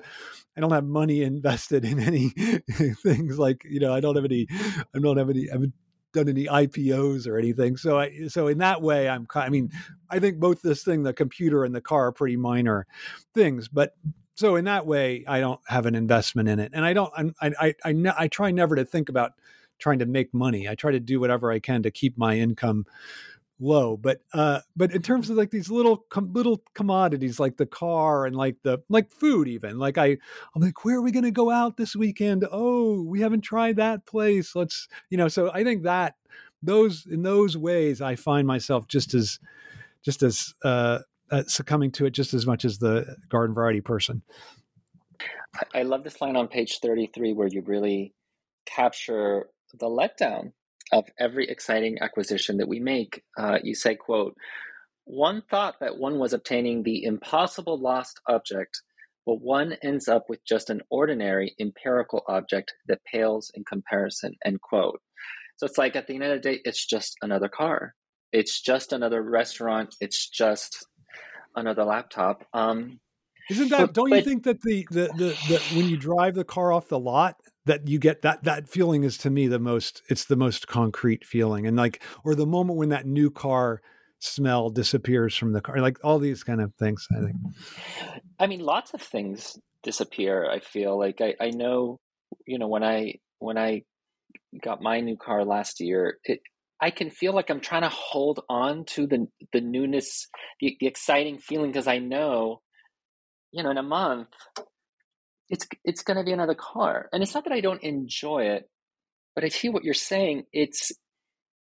I 0.56 0.62
don't 0.62 0.72
have 0.72 0.86
money 0.86 1.24
invested 1.24 1.84
in 1.84 2.00
any 2.00 2.30
things 3.04 3.38
like 3.38 3.66
you 3.70 3.82
know 3.82 3.94
I 3.94 4.00
don't 4.00 4.16
have 4.16 4.24
any 4.24 4.48
I 4.96 5.00
don't 5.00 5.18
have 5.18 5.30
any 5.30 5.50
I 5.50 5.54
haven't 5.54 5.74
done 6.14 6.30
any 6.30 6.46
IPOs 6.46 7.28
or 7.28 7.38
anything. 7.38 7.76
So 7.76 8.00
I 8.00 8.28
so 8.30 8.48
in 8.48 8.60
that 8.60 8.82
way 8.82 9.10
I'm 9.10 9.28
I 9.36 9.50
mean 9.50 9.72
I 10.10 10.20
think 10.20 10.40
both 10.40 10.62
this 10.62 10.84
thing 10.84 11.04
the 11.04 11.12
computer 11.12 11.66
and 11.66 11.76
the 11.76 11.82
car 11.82 12.08
are 12.08 12.12
pretty 12.14 12.38
minor 12.38 12.88
things 13.34 13.68
but 13.68 13.96
so 14.36 14.56
in 14.56 14.66
that 14.66 14.86
way 14.86 15.26
I 15.28 15.42
don't 15.42 15.60
have 15.68 15.88
an 15.88 15.96
investment 15.96 16.48
in 16.48 16.60
it 16.60 16.72
and 16.74 16.86
I 16.86 16.94
don't 16.94 17.12
I 17.18 17.48
I 17.48 17.52
I, 17.60 17.76
I, 17.84 18.14
I 18.18 18.28
try 18.28 18.52
never 18.52 18.76
to 18.78 18.86
think 18.86 19.10
about 19.10 19.34
trying 19.80 20.00
to 20.00 20.06
make 20.06 20.34
money. 20.34 20.68
I 20.68 20.76
try 20.76 20.92
to 20.92 21.00
do 21.00 21.20
whatever 21.20 21.52
I 21.52 21.60
can 21.60 21.84
to 21.84 21.92
keep 21.92 22.18
my 22.18 22.38
income 22.38 22.86
low 23.60 23.98
but 23.98 24.22
uh 24.34 24.60
but 24.76 24.92
in 24.92 25.02
terms 25.02 25.30
of 25.30 25.38
like 25.38 25.50
these 25.50 25.72
little 25.72 25.98
com- 26.10 26.32
little 26.32 26.62
commodities 26.76 27.40
like 27.40 27.58
the 27.58 27.66
car 27.66 28.28
and 28.28 28.36
like 28.36 28.56
the 28.62 28.78
like 28.88 29.10
food 29.12 29.48
even 29.48 29.80
like 29.80 29.98
i 29.98 30.16
i'm 30.56 30.62
like 30.62 30.86
where 30.86 30.98
are 30.98 31.02
we 31.02 31.12
going 31.12 31.24
to 31.24 31.32
go 31.32 31.50
out 31.50 31.76
this 31.76 31.96
weekend? 31.96 32.46
Oh 32.52 33.02
we 33.02 33.20
haven't 33.22 33.42
tried 33.42 33.78
that 33.78 34.06
place 34.06 34.56
let's 34.56 34.88
you 35.10 35.18
know 35.18 35.28
so 35.28 35.52
i 35.54 35.64
think 35.64 35.84
that 35.84 36.16
those 36.62 37.08
in 37.08 37.24
those 37.24 37.58
ways 37.58 38.00
i 38.00 38.16
find 38.16 38.46
myself 38.46 38.88
just 38.88 39.16
as 39.16 39.40
just 40.04 40.24
as 40.24 40.54
uh, 40.64 41.00
uh 41.32 41.44
succumbing 41.48 41.92
to 41.92 42.06
it 42.06 42.12
just 42.12 42.34
as 42.34 42.46
much 42.46 42.64
as 42.64 42.78
the 42.78 43.18
garden 43.30 43.54
variety 43.54 43.82
person. 43.82 44.22
I 45.74 45.84
love 45.84 46.04
this 46.04 46.22
line 46.22 46.36
on 46.36 46.48
page 46.48 46.80
33 46.80 47.34
where 47.34 47.48
you 47.48 47.62
really 47.62 48.14
capture 48.66 49.50
the 49.80 49.88
letdown 49.88 50.52
of 50.92 51.06
every 51.20 51.48
exciting 51.50 51.98
acquisition 52.02 52.58
that 52.58 52.68
we 52.68 52.80
make. 52.80 53.24
Uh, 53.38 53.60
you 53.64 53.76
say, 53.76 53.96
quote, 53.96 54.36
one 55.06 55.42
thought 55.50 55.76
that 55.80 55.98
one 55.98 56.20
was 56.20 56.34
obtaining 56.34 56.84
the 56.84 57.04
impossible 57.04 57.80
lost 57.80 58.20
object, 58.28 58.82
but 59.26 59.42
one 59.42 59.78
ends 59.82 60.08
up 60.08 60.26
with 60.30 60.44
just 60.46 60.70
an 60.70 60.82
ordinary 60.90 61.56
empirical 61.60 62.24
object 62.28 62.74
that 62.88 63.00
pales 63.12 63.52
in 63.54 63.64
comparison, 63.64 64.34
end 64.46 64.62
quote. 64.62 65.02
So 65.58 65.66
it's 65.66 65.78
like 65.78 65.96
at 65.96 66.08
the 66.08 66.16
end 66.16 66.24
of 66.24 66.42
the 66.42 66.52
day, 66.52 66.60
it's 66.64 66.86
just 66.86 67.16
another 67.22 67.50
car. 67.50 67.94
It's 68.32 68.62
just 68.62 68.94
another 68.94 69.22
restaurant. 69.22 69.96
It's 70.02 70.30
just 70.30 70.86
another 71.56 71.84
laptop. 71.84 72.46
Um, 72.54 73.00
Isn't 73.50 73.70
that? 73.70 73.80
But, 73.80 73.94
don't 73.94 74.12
you 74.12 74.22
think 74.22 74.44
that 74.44 74.62
the, 74.62 74.86
the 74.92 75.08
the 75.18 75.38
the 75.48 75.76
when 75.76 75.88
you 75.90 75.98
drive 75.98 76.36
the 76.36 76.44
car 76.44 76.72
off 76.72 76.90
the 76.90 77.00
lot, 77.00 77.36
that 77.68 77.88
you 77.88 78.00
get 78.00 78.24
that 78.24 78.44
that 78.44 78.68
feeling 78.68 79.04
is 79.04 79.18
to 79.20 79.30
me 79.30 79.48
the 79.48 79.60
most 79.60 80.02
it's 80.10 80.26
the 80.26 80.36
most 80.36 80.68
concrete 80.68 81.26
feeling. 81.26 81.68
And 81.68 81.78
like 81.78 82.02
or 82.26 82.36
the 82.36 82.46
moment 82.46 82.78
when 82.78 82.90
that 82.90 83.06
new 83.06 83.30
car 83.30 83.82
smell 84.20 84.70
disappears 84.70 85.36
from 85.36 85.54
the 85.54 85.62
car 85.62 85.80
like 85.80 86.00
all 86.04 86.18
these 86.18 86.44
kind 86.44 86.60
of 86.60 86.74
things 86.76 87.08
i 87.12 87.22
think. 87.24 87.36
Mm-hmm. 87.36 88.18
I 88.40 88.48
mean 88.48 88.62
lots 88.62 88.94
of 88.94 89.02
things 89.02 89.60
disappear 89.84 90.50
i 90.50 90.60
feel. 90.60 90.98
Like 90.98 91.22
i, 91.22 91.36
I 91.40 91.52
know 91.52 92.00
you 92.46 92.58
know 92.58 92.68
when 92.68 92.84
i 92.84 93.16
when 93.40 93.58
i 93.58 93.84
got 94.64 94.82
my 94.82 95.00
new 95.00 95.18
car 95.18 95.46
last 95.46 95.80
year 95.80 96.18
it 96.24 96.40
i 96.82 96.90
can 96.90 97.10
feel 97.10 97.34
like 97.34 97.50
i'm 97.50 97.60
trying 97.60 97.84
to 97.84 97.90
hold 97.90 98.44
on 98.50 98.86
to 98.86 99.06
the 99.06 99.28
the 99.54 99.62
newness 99.62 100.28
the, 100.60 100.76
the 100.80 100.88
exciting 100.88 101.38
feeling 101.38 101.72
because 101.72 101.88
i 101.88 102.00
know 102.00 102.62
you 103.52 103.64
know 103.64 103.72
in 103.72 103.78
a 103.78 103.84
month 103.84 104.30
it's 105.50 105.68
it's 105.84 106.04
going 106.04 106.18
to 106.18 106.24
be 106.24 106.34
another 106.34 106.56
car. 106.56 107.10
And 107.14 107.24
it's 107.24 107.34
not 107.34 107.44
that 107.46 107.54
i 107.54 107.62
don't 107.62 107.84
enjoy 107.84 108.46
it 108.46 108.70
but 109.36 109.44
i 109.44 109.50
see 109.50 109.70
what 109.70 109.84
you're 109.84 109.94
saying. 109.94 110.46
It's 110.52 110.92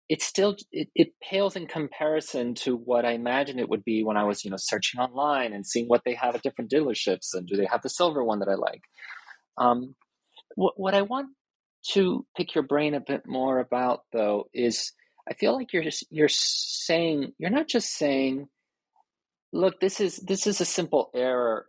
it's 0.08 0.24
still 0.26 0.56
it, 0.70 0.88
it 0.94 1.14
pales 1.22 1.56
in 1.56 1.66
comparison 1.66 2.54
to 2.54 2.76
what 2.76 3.04
i 3.04 3.12
imagine 3.12 3.58
it 3.58 3.68
would 3.68 3.84
be 3.84 4.04
when 4.04 4.16
i 4.18 4.24
was 4.24 4.44
you 4.44 4.50
know 4.50 4.58
searching 4.58 5.00
online 5.00 5.52
and 5.52 5.66
seeing 5.66 5.87
what 5.87 6.02
they 6.04 6.14
have 6.14 6.34
at 6.34 6.42
different 6.42 6.70
dealerships 6.70 7.32
and 7.32 7.46
do 7.46 7.56
they 7.56 7.64
have 7.64 7.82
the 7.82 7.88
silver 7.88 8.22
one 8.22 8.40
that 8.40 8.48
i 8.48 8.54
like. 8.54 8.82
Um, 9.56 9.94
what, 10.56 10.78
what 10.78 10.94
i 10.94 11.02
want 11.02 11.28
to 11.92 12.26
pick 12.37 12.54
your 12.54 12.64
brain 12.64 12.94
a 12.94 13.00
bit 13.00 13.22
more 13.26 13.58
about 13.58 14.00
though 14.12 14.44
is 14.52 14.92
i 15.28 15.34
feel 15.34 15.54
like 15.54 15.72
you're 15.72 15.82
just 15.82 16.04
you're 16.10 16.28
saying 16.28 17.32
you're 17.38 17.50
not 17.50 17.68
just 17.68 17.96
saying 17.96 18.48
look 19.52 19.80
this 19.80 20.00
is 20.00 20.16
this 20.16 20.46
is 20.46 20.60
a 20.60 20.64
simple 20.66 21.10
error 21.14 21.66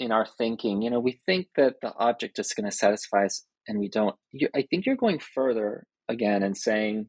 in 0.00 0.12
our 0.12 0.26
thinking. 0.26 0.82
You 0.82 0.90
know, 0.90 1.00
we 1.00 1.20
think 1.26 1.48
that 1.56 1.74
the 1.82 1.92
object 1.94 2.38
is 2.38 2.52
going 2.52 2.68
to 2.68 2.76
satisfy 2.76 3.26
us, 3.26 3.44
and 3.68 3.78
we 3.78 3.88
don't. 3.88 4.16
You, 4.32 4.48
I 4.54 4.62
think 4.62 4.86
you're 4.86 4.96
going 4.96 5.20
further 5.20 5.86
again 6.08 6.42
and 6.42 6.56
saying 6.56 7.08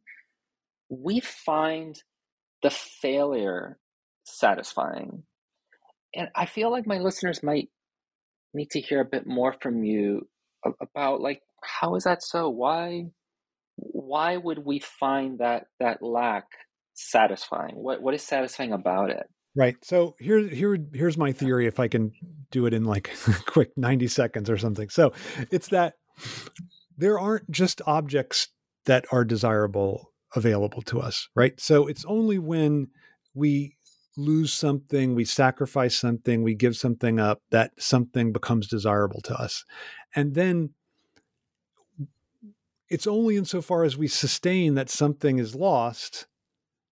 we 0.90 1.20
find 1.20 1.96
the 2.62 2.70
failure 2.70 3.80
satisfying. 4.24 5.24
And 6.14 6.30
I 6.36 6.46
feel 6.46 6.70
like 6.70 6.86
my 6.86 7.00
listeners 7.00 7.42
might 7.42 7.70
need 8.54 8.70
to 8.72 8.82
hear 8.82 9.00
a 9.00 9.06
bit 9.06 9.26
more 9.26 9.54
from 9.54 9.84
you 9.84 10.28
about 10.82 11.22
like 11.22 11.42
how 11.64 11.96
is 11.96 12.04
that 12.04 12.22
so? 12.22 12.50
Why 12.50 13.06
why 13.78 14.38
would 14.38 14.60
we 14.60 14.80
find 14.80 15.40
that 15.40 15.66
that 15.80 16.02
lack 16.02 16.46
satisfying? 16.94 17.76
What 17.76 18.02
what 18.02 18.14
is 18.14 18.24
satisfying 18.24 18.74
about 18.74 19.10
it? 19.10 19.28
Right. 19.56 19.76
So 19.84 20.16
here, 20.20 20.40
here, 20.48 20.78
here's 20.94 21.18
my 21.18 21.32
theory. 21.32 21.68
If 21.68 21.80
I 21.80 21.88
can 21.88 22.14
do 22.52 22.66
it 22.66 22.74
in 22.74 22.86
like 22.86 23.12
quick 23.46 23.72
90 23.76 24.08
seconds 24.08 24.50
or 24.50 24.58
something. 24.58 24.90
So 24.90 25.14
it's 25.52 25.68
that 25.70 25.96
there 26.98 27.20
aren't 27.20 27.50
just 27.52 27.82
objects 27.86 28.50
that 28.86 29.06
are 29.12 29.26
desirable 29.26 30.12
available 30.36 30.82
to 30.84 31.02
us, 31.02 31.28
right? 31.36 31.60
So 31.60 31.88
it's 31.88 32.06
only 32.06 32.40
when 32.40 32.88
we 33.34 33.76
lose 34.18 34.54
something, 34.54 35.16
we 35.16 35.26
sacrifice 35.26 35.96
something, 35.96 36.44
we 36.44 36.56
give 36.56 36.76
something 36.76 37.20
up, 37.20 37.42
that 37.52 37.72
something 37.78 38.32
becomes 38.32 38.68
desirable 38.68 39.22
to 39.22 39.36
us. 39.36 39.66
And 40.16 40.36
then 40.36 40.72
it's 42.90 43.08
only 43.08 43.38
insofar 43.38 43.84
as 43.84 43.98
we 43.98 44.08
sustain 44.08 44.76
that 44.76 44.90
something 44.90 45.40
is 45.40 45.56
lost 45.56 46.28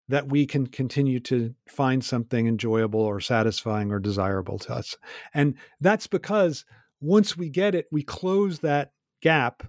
that 0.10 0.30
we 0.30 0.46
can 0.46 0.67
continue 0.67 1.20
to 1.20 1.54
find 1.67 2.04
something 2.04 2.48
enjoyable 2.48 3.02
or 3.02 3.20
satisfying 3.20 3.91
or 3.91 4.00
desirable 4.00 4.58
to 4.60 4.74
us. 4.74 4.96
And 5.34 5.56
that's 5.82 6.08
because 6.08 6.65
once 7.02 7.36
we 7.38 7.50
get 7.50 7.76
it, 7.76 7.88
we 7.91 8.04
close 8.04 8.60
that 8.60 8.91
gap 9.22 9.63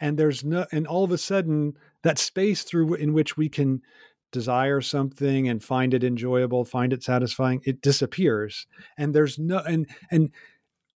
and 0.00 0.18
there's 0.18 0.44
no 0.44 0.66
and 0.72 0.86
all 0.86 1.04
of 1.04 1.12
a 1.12 1.18
sudden 1.18 1.74
that 2.02 2.18
space 2.18 2.62
through 2.62 2.94
in 2.94 3.12
which 3.12 3.36
we 3.36 3.48
can 3.48 3.82
desire 4.30 4.80
something 4.80 5.48
and 5.48 5.64
find 5.64 5.94
it 5.94 6.04
enjoyable, 6.04 6.64
find 6.64 6.92
it 6.92 7.02
satisfying, 7.02 7.62
it 7.64 7.80
disappears. 7.80 8.66
And 8.96 9.14
there's 9.14 9.38
no 9.38 9.58
and 9.58 9.86
and 10.10 10.30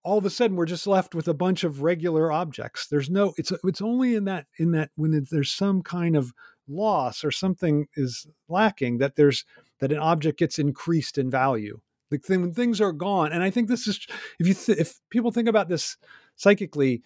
all 0.03 0.17
of 0.17 0.25
a 0.25 0.29
sudden 0.29 0.55
we're 0.55 0.65
just 0.65 0.87
left 0.87 1.13
with 1.13 1.27
a 1.27 1.33
bunch 1.33 1.63
of 1.63 1.81
regular 1.81 2.31
objects. 2.31 2.87
There's 2.87 3.09
no 3.09 3.33
it's 3.37 3.51
it's 3.63 3.81
only 3.81 4.15
in 4.15 4.25
that 4.25 4.47
in 4.57 4.71
that 4.71 4.91
when 4.95 5.25
there's 5.29 5.51
some 5.51 5.81
kind 5.81 6.15
of 6.15 6.33
loss 6.69 7.23
or 7.23 7.31
something 7.31 7.87
is 7.95 8.27
lacking 8.47 8.99
that 8.99 9.15
there's 9.15 9.45
that 9.79 9.91
an 9.91 9.97
object 9.97 10.39
gets 10.39 10.59
increased 10.59 11.17
in 11.17 11.29
value. 11.29 11.79
Like 12.11 12.27
when 12.27 12.53
things 12.53 12.81
are 12.81 12.91
gone, 12.91 13.31
and 13.31 13.43
I 13.43 13.49
think 13.49 13.67
this 13.67 13.87
is 13.87 14.05
if 14.39 14.47
you 14.47 14.53
th- 14.53 14.77
if 14.77 14.99
people 15.09 15.31
think 15.31 15.47
about 15.47 15.69
this 15.69 15.97
psychically, 16.35 17.03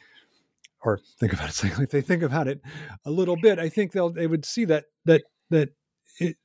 or 0.81 0.99
think 1.19 1.33
about 1.33 1.49
it 1.49 1.53
psychically, 1.53 1.83
if 1.83 1.91
they 1.91 2.01
think 2.01 2.23
about 2.23 2.47
it 2.47 2.61
a 3.05 3.11
little 3.11 3.35
bit, 3.35 3.59
I 3.59 3.69
think 3.69 3.91
they'll 3.91 4.11
they 4.11 4.27
would 4.27 4.45
see 4.45 4.65
that 4.65 4.85
that 5.05 5.23
that 5.49 5.69
it, 6.19 6.37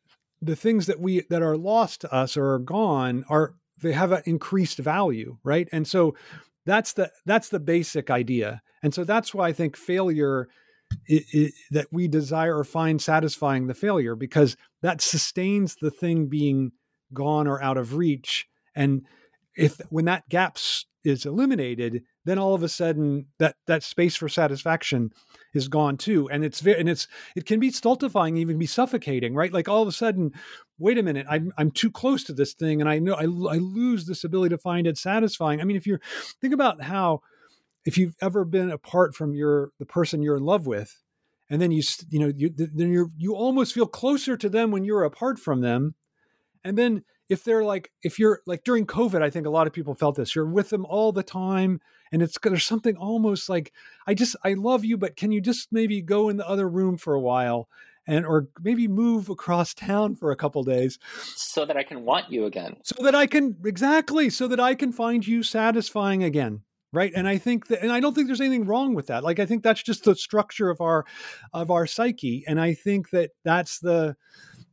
the 0.43 0.57
things 0.57 0.87
that 0.87 1.01
we 1.01 1.23
that 1.31 1.43
are 1.43 1.57
lost 1.57 2.01
to 2.03 2.13
us 2.13 2.37
or 2.37 2.53
are 2.55 2.59
gone 2.59 3.25
are 3.29 3.55
they 3.81 3.93
have 3.93 4.11
an 4.11 4.23
increased 4.27 4.79
value, 4.79 5.39
right? 5.45 5.69
And 5.71 5.87
so 5.87 6.17
that's 6.67 6.95
the 6.95 7.13
that's 7.27 7.51
the 7.51 7.61
basic 7.61 8.11
idea, 8.11 8.61
and 8.83 8.93
so 8.93 9.05
that's 9.05 9.33
why 9.33 9.49
I 9.49 9.53
think 9.53 9.77
failure 9.77 10.49
it, 11.07 11.25
it, 11.33 11.55
that 11.71 11.87
we 11.91 12.09
desire 12.09 12.57
or 12.57 12.65
find 12.65 13.01
satisfying 13.01 13.67
the 13.67 13.75
failure 13.75 14.15
because 14.15 14.57
that 14.83 15.01
sustains 15.01 15.77
the 15.77 15.91
thing 15.91 16.27
being 16.27 16.73
gone 17.13 17.47
or 17.47 17.63
out 17.63 17.77
of 17.77 17.97
reach. 17.97 18.47
And 18.75 19.07
if 19.57 19.81
when 19.91 20.05
that 20.07 20.29
gap 20.29 20.59
is 21.05 21.25
eliminated 21.25 22.03
then 22.25 22.39
all 22.39 22.55
of 22.55 22.63
a 22.63 22.69
sudden 22.69 23.25
that 23.39 23.57
that 23.67 23.83
space 23.83 24.15
for 24.15 24.29
satisfaction 24.29 25.11
is 25.55 25.67
gone 25.67 25.97
too. 25.97 26.29
And 26.29 26.45
it's 26.45 26.61
very 26.61 26.79
and 26.79 26.89
it's 26.89 27.09
it 27.35 27.47
can 27.47 27.59
be 27.59 27.71
stultifying 27.71 28.37
even 28.37 28.59
be 28.59 28.67
suffocating 28.67 29.35
right? 29.35 29.53
Like 29.53 29.69
all 29.69 29.81
of 29.81 29.89
a 29.89 29.93
sudden 29.93 30.33
wait 30.79 30.99
a 30.99 31.03
minute 31.03 31.27
i'm 31.29 31.53
i'm 31.59 31.71
too 31.71 31.91
close 31.91 32.23
to 32.23 32.33
this 32.33 32.55
thing 32.55 32.81
and 32.81 32.89
i 32.89 32.99
know 33.01 33.15
i, 33.15 33.23
I 33.23 33.57
lose 33.57 34.07
this 34.07 34.23
ability 34.23 34.55
to 34.55 34.59
find 34.59 34.87
it 34.87 34.99
satisfying. 34.99 35.61
I 35.61 35.65
mean 35.65 35.77
if 35.77 35.87
you're 35.87 36.01
think 36.41 36.55
about 36.55 36.83
how 36.83 37.23
if 37.89 37.97
you've 37.97 38.17
ever 38.21 38.45
been 38.45 38.71
apart 38.71 39.15
from 39.15 39.35
your 39.35 39.73
the 39.79 39.87
person 39.87 40.21
you're 40.21 40.37
in 40.37 40.45
love 40.45 40.67
with 40.67 41.03
and 41.49 41.61
then 41.61 41.71
you 41.71 41.83
you 42.11 42.19
know 42.19 42.31
you 42.37 42.51
then 42.55 42.93
you 42.93 43.11
you 43.17 43.35
almost 43.35 43.73
feel 43.73 43.87
closer 43.87 44.37
to 44.37 44.51
them 44.51 44.71
when 44.71 44.85
you're 44.85 45.05
apart 45.05 45.39
from 45.39 45.63
them. 45.63 45.95
And 46.63 46.77
then 46.77 47.03
if 47.31 47.45
they're 47.45 47.65
like 47.65 47.91
if 48.03 48.19
you're 48.19 48.41
like 48.47 48.65
during 48.65 48.87
covid 48.87 49.23
i 49.23 49.29
think 49.29 49.47
a 49.47 49.51
lot 49.51 49.67
of 49.67 49.73
people 49.75 49.95
felt 49.95 50.17
this 50.17 50.35
you're 50.35 50.47
with 50.47 50.71
them 50.71 50.87
all 50.87 51.13
the 51.13 51.23
time 51.23 51.79
and 52.11 52.23
it's 52.23 52.39
there's 52.43 52.65
something 52.65 52.97
almost 52.97 53.51
like 53.51 53.71
i 54.07 54.15
just 54.15 54.35
i 54.45 54.55
love 54.55 54.83
you 54.83 54.97
but 54.97 55.15
can 55.15 55.31
you 55.31 55.39
just 55.39 55.69
maybe 55.71 56.01
go 56.01 56.31
in 56.31 56.39
the 56.39 56.49
other 56.49 56.67
room 56.67 56.97
for 56.97 57.13
a 57.13 57.21
while 57.21 57.69
and 58.07 58.25
or 58.25 58.49
maybe 58.63 58.89
move 58.89 59.29
across 59.29 59.75
town 59.75 60.15
for 60.15 60.31
a 60.31 60.37
couple 60.37 60.63
days? 60.63 60.99
So 61.37 61.67
that 61.67 61.77
i 61.77 61.83
can 61.83 62.05
want 62.07 62.31
you 62.33 62.47
again. 62.47 62.77
So 62.83 63.03
that 63.03 63.15
i 63.15 63.27
can 63.27 63.57
exactly 63.65 64.31
so 64.31 64.49
that 64.49 64.61
i 64.61 64.75
can 64.75 64.91
find 64.91 65.27
you 65.27 65.43
satisfying 65.43 66.25
again 66.25 66.63
right 66.93 67.13
and 67.15 67.29
i 67.29 67.37
think 67.39 67.67
that 67.69 67.83
and 67.83 67.93
i 67.93 68.01
don't 68.01 68.15
think 68.15 68.27
there's 68.27 68.41
anything 68.41 68.65
wrong 68.65 68.95
with 68.95 69.07
that 69.07 69.23
like 69.23 69.39
i 69.39 69.47
think 69.47 69.63
that's 69.63 69.83
just 69.83 70.05
the 70.05 70.15
structure 70.15 70.71
of 70.71 70.81
our 70.81 71.05
of 71.53 71.71
our 71.71 71.87
psyche 71.87 72.45
and 72.47 72.61
i 72.61 72.75
think 72.75 73.11
that 73.11 73.31
that's 73.45 73.79
the 73.81 74.17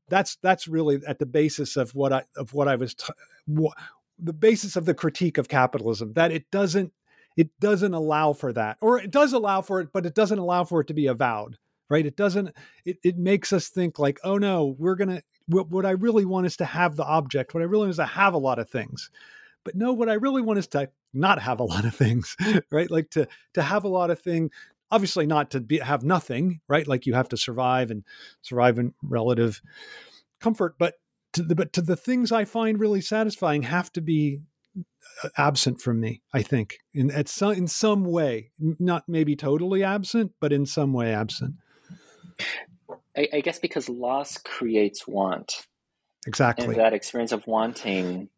that's 0.09 0.37
that's 0.41 0.67
really 0.67 0.99
at 1.07 1.19
the 1.19 1.25
basis 1.25 1.75
of 1.75 1.93
what 1.95 2.13
i 2.13 2.23
of 2.37 2.53
what 2.53 2.67
i 2.67 2.75
was 2.75 2.93
t- 2.93 3.13
what, 3.47 3.77
the 4.17 4.33
basis 4.33 4.75
of 4.75 4.85
the 4.85 4.93
critique 4.93 5.37
of 5.37 5.49
capitalism 5.49 6.13
that 6.13 6.31
it 6.31 6.49
doesn't 6.51 6.93
it 7.35 7.49
doesn't 7.59 7.93
allow 7.93 8.31
for 8.31 8.53
that 8.53 8.77
or 8.81 8.97
it 8.97 9.11
does 9.11 9.33
allow 9.33 9.61
for 9.61 9.81
it 9.81 9.89
but 9.91 10.05
it 10.05 10.15
doesn't 10.15 10.39
allow 10.39 10.63
for 10.63 10.81
it 10.81 10.87
to 10.87 10.93
be 10.93 11.07
avowed 11.07 11.57
right? 11.89 12.05
It 12.05 12.15
doesn't 12.15 12.53
it, 12.83 12.97
it 13.03 13.17
makes 13.17 13.53
us 13.53 13.69
think 13.69 13.99
like 13.99 14.19
oh 14.23 14.37
no 14.37 14.75
we're 14.77 14.95
gonna 14.95 15.21
what, 15.47 15.69
what 15.69 15.85
i 15.85 15.91
really 15.91 16.25
want 16.25 16.47
is 16.47 16.57
to 16.57 16.65
have 16.65 16.95
the 16.95 17.05
object 17.05 17.53
what 17.53 17.61
i 17.61 17.65
really 17.65 17.83
want 17.83 17.91
is 17.91 17.97
to 17.97 18.05
have 18.05 18.33
a 18.33 18.39
lot 18.39 18.59
of 18.59 18.69
things. 18.69 19.09
But 19.63 19.75
no 19.75 19.93
what 19.93 20.09
i 20.09 20.13
really 20.13 20.41
want 20.41 20.59
is 20.59 20.67
to 20.69 20.89
not 21.15 21.41
have 21.41 21.59
a 21.59 21.63
lot 21.63 21.85
of 21.85 21.95
things 21.95 22.35
right? 22.71 22.89
Like 22.91 23.09
to 23.11 23.27
to 23.53 23.61
have 23.61 23.83
a 23.83 23.89
lot 23.89 24.11
of 24.11 24.19
thing 24.19 24.51
obviously 24.91 25.25
not 25.25 25.51
to 25.51 25.59
be, 25.59 25.79
have 25.79 26.03
nothing 26.03 26.61
right? 26.67 26.87
Like 26.87 27.05
you 27.05 27.13
have 27.13 27.29
to 27.29 27.37
survive 27.37 27.91
and 27.91 28.03
survive 28.41 28.77
in 28.79 28.93
relative 29.01 29.61
comfort 30.39 30.75
but 30.77 30.95
to 31.33 31.43
the 31.43 31.55
but 31.55 31.73
to 31.73 31.81
the 31.81 31.95
things 31.95 32.31
i 32.31 32.45
find 32.45 32.79
really 32.79 33.01
satisfying 33.01 33.63
have 33.63 33.91
to 33.91 34.01
be 34.01 34.39
uh, 35.23 35.29
absent 35.37 35.81
from 35.81 35.99
me 35.99 36.21
i 36.33 36.41
think 36.41 36.77
in 36.93 37.09
at 37.11 37.27
some 37.27 37.53
in 37.53 37.67
some 37.67 38.05
way 38.05 38.51
not 38.59 39.03
maybe 39.07 39.35
totally 39.35 39.83
absent 39.83 40.31
but 40.39 40.51
in 40.51 40.65
some 40.65 40.93
way 40.93 41.13
absent. 41.13 41.55
I, 43.17 43.29
I 43.33 43.39
guess 43.41 43.59
because 43.59 43.87
loss 43.87 44.37
creates 44.37 45.07
want. 45.07 45.65
Exactly. 46.27 46.65
and 46.65 46.75
that 46.75 46.93
experience 46.93 47.31
of 47.31 47.47
wanting 47.47 48.29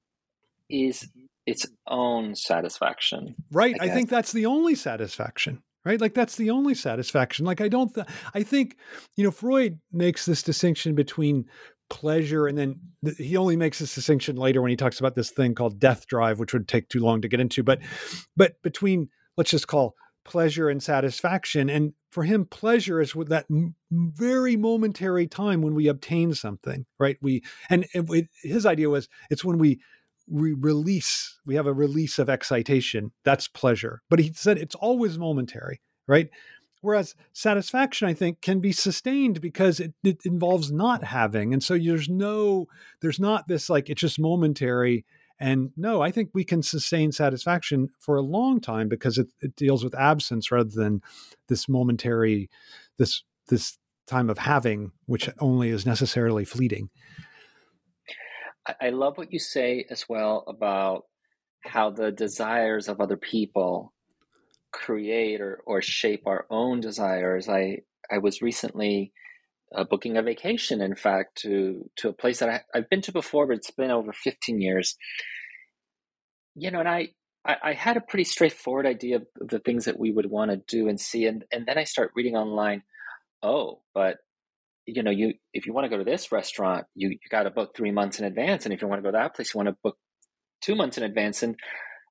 is 0.70 1.10
its 1.48 1.66
own 1.88 2.36
satisfaction. 2.36 3.34
Right. 3.52 3.76
I, 3.82 3.86
I 3.86 3.90
think 3.90 4.10
that's 4.10 4.34
the 4.34 4.46
only 4.46 4.76
satisfaction. 4.76 5.64
Right. 5.86 6.02
Like 6.02 6.14
that's 6.14 6.36
the 6.36 6.50
only 6.50 6.76
satisfaction. 6.76 7.46
Like 7.46 7.62
I 7.62 7.70
don't, 7.70 7.94
th- 7.96 8.06
I 8.34 8.44
think, 8.44 8.76
you 9.16 9.24
know, 9.24 9.32
Freud 9.32 9.80
makes 9.92 10.26
this 10.26 10.44
distinction 10.44 10.96
between 10.96 11.46
pleasure 11.90 12.46
and 12.46 12.58
then 12.58 12.82
th- 13.06 13.16
he 13.18 13.38
only 13.38 13.56
makes 13.56 13.80
this 13.80 13.96
distinction 13.96 14.36
later 14.36 14.62
when 14.62 14.70
he 14.70 14.76
talks 14.76 15.00
about 15.00 15.16
this 15.16 15.32
thing 15.32 15.56
called 15.56 15.80
death 15.80 16.06
drive, 16.06 16.40
which 16.40 16.52
would 16.52 16.68
take 16.68 16.90
too 16.90 17.00
long 17.00 17.22
to 17.22 17.30
get 17.30 17.40
into. 17.40 17.64
But, 17.64 17.80
but 18.36 18.62
between, 18.62 19.08
let's 19.38 19.52
just 19.52 19.70
call 19.70 19.96
pleasure 20.26 20.68
and 20.68 20.84
satisfaction. 20.84 21.70
And 21.70 21.94
for 22.12 22.24
him, 22.24 22.44
pleasure 22.44 23.00
is 23.00 23.16
with 23.16 23.30
that 23.30 23.46
m- 23.50 23.76
very 23.90 24.58
momentary 24.58 25.26
time 25.26 25.62
when 25.62 25.74
we 25.74 25.88
obtain 25.88 26.34
something, 26.34 26.86
right? 27.00 27.16
We, 27.22 27.44
and, 27.70 27.88
and 27.94 28.14
it, 28.14 28.28
his 28.44 28.66
idea 28.66 28.90
was 28.90 29.08
it's 29.30 29.46
when 29.46 29.58
we, 29.58 29.80
we 30.30 30.54
release 30.54 31.40
we 31.46 31.56
have 31.56 31.68
a 31.68 31.74
release 31.74 32.20
of 32.20 32.30
excitation. 32.30 33.12
That's 33.24 33.48
pleasure. 33.48 34.02
But 34.10 34.20
he 34.20 34.34
said 34.34 34.58
it's 34.58 34.76
always 34.76 35.18
momentary 35.18 35.82
right? 36.08 36.30
Whereas 36.82 37.16
satisfaction 37.34 38.08
i 38.08 38.14
think 38.14 38.42
can 38.42 38.60
be 38.60 38.72
sustained 38.72 39.42
because 39.42 39.80
it, 39.80 39.94
it 40.04 40.20
involves 40.26 40.72
not 40.72 41.04
having. 41.04 41.54
And 41.54 41.62
so 41.62 41.78
there's 41.78 42.10
no 42.10 42.68
there's 43.02 43.20
not 43.20 43.48
this 43.48 43.70
like 43.70 43.90
it's 43.90 44.02
just 44.02 44.20
momentary. 44.20 45.06
And 45.40 45.72
no 45.76 46.02
i 46.02 46.12
think 46.12 46.30
we 46.34 46.44
can 46.44 46.64
sustain 46.64 47.12
satisfaction 47.12 47.90
for 48.00 48.16
a 48.16 48.22
long 48.22 48.60
time 48.62 48.90
because 48.90 49.18
it, 49.18 49.28
it 49.42 49.56
deals 49.56 49.84
with 49.84 49.96
absence 49.96 50.52
rather 50.52 50.70
than 50.70 51.02
this 51.48 51.68
momentary 51.68 52.50
this 52.98 53.24
this 53.48 53.78
time 54.08 54.30
of 54.30 54.38
having 54.38 54.92
which 55.06 55.30
only 55.40 55.70
is 55.70 55.86
necessarily 55.86 56.46
fleeting 56.46 56.90
I 58.82 58.90
love 58.90 59.18
what 59.18 59.32
you 59.32 59.40
say 59.40 59.86
as 59.90 60.08
well 60.10 60.44
about 60.48 61.06
how 61.62 61.90
the 61.90 62.12
desires 62.12 62.88
of 62.88 63.02
other 63.02 63.18
people 63.18 63.94
create 64.72 65.42
or, 65.42 65.62
or 65.66 65.82
shape 65.82 66.24
our 66.26 66.46
own 66.50 66.80
desires. 66.80 67.50
I 67.50 67.80
I 68.12 68.20
was 68.20 68.42
recently 68.42 69.12
uh, 69.76 69.84
booking 69.84 70.18
a 70.18 70.22
vacation, 70.22 70.82
in 70.82 70.96
fact, 70.96 71.38
to 71.40 71.90
to 71.98 72.10
a 72.10 72.14
place 72.14 72.40
that 72.40 72.50
I, 72.50 72.62
I've 72.74 72.90
been 72.90 73.02
to 73.04 73.12
before, 73.12 73.48
but 73.48 73.58
it's 73.58 73.72
been 73.72 73.92
over 73.92 74.14
15 74.14 74.62
years. 74.62 74.96
You 76.56 76.72
know, 76.72 76.80
and 76.80 76.90
I, 76.90 77.10
I, 77.46 77.56
I 77.64 77.74
had 77.74 77.98
a 77.98 78.02
pretty 78.02 78.24
straightforward 78.24 78.86
idea 78.86 79.18
of 79.18 79.28
the 79.40 79.60
things 79.60 79.86
that 79.86 80.00
we 80.00 80.12
would 80.12 80.30
want 80.30 80.52
to 80.52 80.58
do 80.58 80.88
and 80.88 81.00
see, 81.00 81.26
and 81.26 81.44
and 81.52 81.66
then 81.66 81.78
I 81.78 81.84
start 81.84 82.12
reading 82.16 82.36
online. 82.36 82.84
Oh, 83.44 83.82
but 83.94 84.18
you 84.88 85.04
know, 85.04 85.12
you 85.12 85.34
if 85.54 85.68
you 85.68 85.74
want 85.74 85.86
to 85.86 85.90
go 85.90 85.98
to 85.98 86.10
this 86.10 86.32
restaurant, 86.32 86.86
you 86.96 87.10
you 87.10 87.30
got 87.30 87.44
to 87.44 87.52
book 87.52 87.76
three 87.76 87.92
months 87.92 88.20
in 88.20 88.26
advance, 88.26 88.66
and 88.66 88.74
if 88.74 88.82
you 88.82 88.88
want 88.88 89.00
to 89.00 89.04
go 89.04 89.12
to 89.12 89.18
that 89.18 89.36
place, 89.36 89.54
you 89.54 89.58
want 89.58 89.70
to 89.70 89.76
book 89.84 89.98
two 90.62 90.76
months 90.76 90.98
in 90.98 91.04
advance. 91.04 91.44
And 91.44 91.56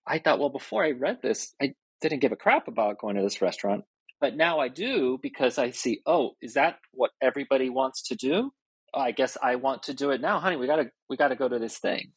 I 0.07 0.19
thought, 0.19 0.39
well, 0.39 0.51
before 0.51 0.85
I 0.85 0.91
read 0.91 1.19
this, 1.23 1.55
I 1.61 1.75
didn't 2.01 2.21
give 2.21 2.33
a 2.33 2.37
crap 2.37 2.69
about 2.69 2.99
going 2.99 3.17
to 3.17 3.23
this 3.23 3.41
restaurant, 3.41 3.85
but 4.21 4.37
now 4.37 4.61
I 4.61 4.69
do 4.69 5.19
because 5.21 5.59
I 5.59 5.71
see, 5.71 6.03
oh, 6.07 6.33
is 6.41 6.55
that 6.55 6.77
what 6.93 7.11
everybody 7.23 7.71
wants 7.71 8.03
to 8.09 8.15
do? 8.15 8.53
Oh, 8.95 9.01
I 9.01 9.11
guess 9.11 9.37
I 9.43 9.57
want 9.57 9.85
to 9.85 9.95
do 9.95 10.11
it 10.11 10.21
now, 10.21 10.39
honey. 10.39 10.57
We 10.57 10.67
gotta 10.67 10.91
we 11.09 11.17
gotta 11.17 11.37
go 11.37 11.49
to 11.49 11.59
this 11.59 11.79
thing. 11.79 12.13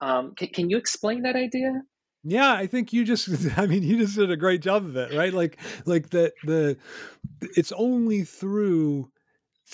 Um, 0.00 0.34
can, 0.34 0.48
can 0.48 0.70
you 0.70 0.78
explain 0.78 1.22
that 1.22 1.36
idea? 1.36 1.82
Yeah, 2.24 2.52
I 2.52 2.66
think 2.66 2.92
you 2.92 3.04
just 3.04 3.28
I 3.58 3.66
mean 3.66 3.82
you 3.82 3.98
just 3.98 4.16
did 4.16 4.30
a 4.30 4.36
great 4.36 4.62
job 4.62 4.84
of 4.84 4.96
it, 4.96 5.14
right? 5.14 5.32
Like 5.32 5.58
like 5.84 6.10
the 6.10 6.32
the 6.44 6.76
it's 7.56 7.72
only 7.72 8.24
through 8.24 9.11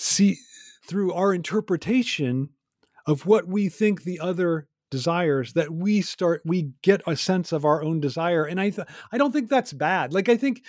see 0.01 0.37
through 0.83 1.13
our 1.13 1.33
interpretation 1.33 2.49
of 3.05 3.25
what 3.25 3.47
we 3.47 3.69
think 3.69 4.03
the 4.03 4.19
other 4.19 4.67
desires 4.89 5.53
that 5.53 5.71
we 5.71 6.01
start 6.01 6.41
we 6.45 6.71
get 6.81 7.01
a 7.05 7.15
sense 7.15 7.51
of 7.51 7.63
our 7.65 7.83
own 7.83 7.99
desire. 7.99 8.45
And 8.45 8.59
i 8.59 8.69
th- 8.69 8.87
i 9.11 9.17
don't 9.17 9.31
think 9.31 9.49
that's 9.49 9.73
bad. 9.73 10.13
Like 10.13 10.29
i 10.29 10.37
think 10.37 10.63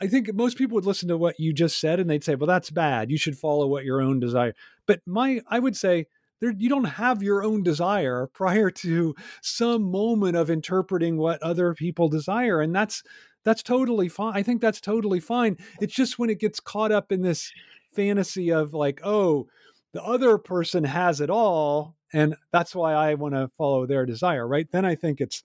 i 0.00 0.06
think 0.06 0.32
most 0.34 0.58
people 0.58 0.74
would 0.74 0.86
listen 0.86 1.08
to 1.08 1.16
what 1.16 1.40
you 1.40 1.52
just 1.52 1.80
said 1.80 1.98
and 1.98 2.10
they'd 2.10 2.24
say 2.24 2.34
well 2.34 2.46
that's 2.46 2.70
bad. 2.70 3.10
You 3.10 3.16
should 3.16 3.38
follow 3.38 3.66
what 3.66 3.84
your 3.84 4.02
own 4.02 4.20
desire. 4.20 4.54
But 4.86 5.00
my 5.06 5.40
i 5.48 5.58
would 5.58 5.76
say 5.76 6.06
there, 6.40 6.52
you 6.52 6.68
don't 6.68 6.84
have 6.84 7.22
your 7.22 7.42
own 7.44 7.62
desire 7.62 8.28
prior 8.34 8.68
to 8.70 9.14
some 9.40 9.90
moment 9.90 10.36
of 10.36 10.50
interpreting 10.50 11.16
what 11.16 11.42
other 11.42 11.72
people 11.72 12.08
desire. 12.08 12.60
And 12.60 12.74
that's 12.74 13.02
that's 13.44 13.62
totally 13.62 14.08
fine 14.08 14.36
i 14.36 14.42
think 14.42 14.60
that's 14.60 14.80
totally 14.80 15.20
fine. 15.20 15.56
It's 15.80 15.94
just 15.94 16.18
when 16.18 16.30
it 16.30 16.38
gets 16.38 16.60
caught 16.60 16.92
up 16.92 17.12
in 17.12 17.22
this 17.22 17.50
fantasy 17.94 18.50
of 18.50 18.74
like 18.74 19.00
oh 19.04 19.46
the 19.92 20.02
other 20.02 20.38
person 20.38 20.84
has 20.84 21.20
it 21.20 21.30
all 21.30 21.96
and 22.12 22.34
that's 22.50 22.74
why 22.74 22.92
i 22.92 23.14
want 23.14 23.34
to 23.34 23.48
follow 23.56 23.86
their 23.86 24.06
desire 24.06 24.46
right? 24.46 24.70
Then 24.70 24.84
i 24.84 24.94
think 24.94 25.20
it's 25.20 25.42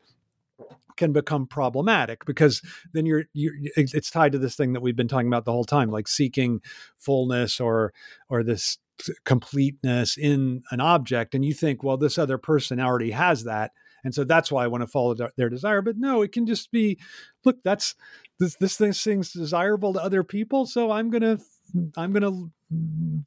can 0.97 1.13
become 1.13 1.47
problematic 1.47 2.25
because 2.25 2.61
then 2.91 3.05
you're 3.05 3.25
you 3.33 3.51
it's 3.75 4.11
tied 4.11 4.31
to 4.33 4.39
this 4.39 4.55
thing 4.55 4.73
that 4.73 4.81
we've 4.81 4.95
been 4.95 5.07
talking 5.07 5.27
about 5.27 5.45
the 5.45 5.51
whole 5.51 5.63
time 5.63 5.89
like 5.89 6.07
seeking 6.07 6.59
fullness 6.97 7.59
or 7.59 7.93
or 8.29 8.43
this 8.43 8.79
completeness 9.23 10.17
in 10.17 10.63
an 10.71 10.81
object 10.81 11.35
and 11.35 11.45
you 11.45 11.53
think 11.53 11.83
well 11.83 11.97
this 11.97 12.17
other 12.17 12.39
person 12.39 12.79
already 12.79 13.11
has 13.11 13.43
that 13.43 13.71
and 14.03 14.13
so 14.13 14.23
that's 14.23 14.51
why 14.51 14.63
i 14.63 14.67
want 14.67 14.81
to 14.81 14.87
follow 14.87 15.15
their 15.37 15.49
desire 15.49 15.83
but 15.83 15.97
no 15.97 16.23
it 16.23 16.31
can 16.31 16.47
just 16.47 16.71
be 16.71 16.97
look 17.45 17.57
that's 17.63 17.93
this 18.39 18.55
this 18.55 19.03
thing's 19.03 19.31
desirable 19.31 19.93
to 19.93 20.03
other 20.03 20.23
people 20.23 20.65
so 20.65 20.89
i'm 20.89 21.11
going 21.11 21.21
to 21.21 21.39
i'm 21.95 22.11
going 22.11 22.23
to 22.23 22.51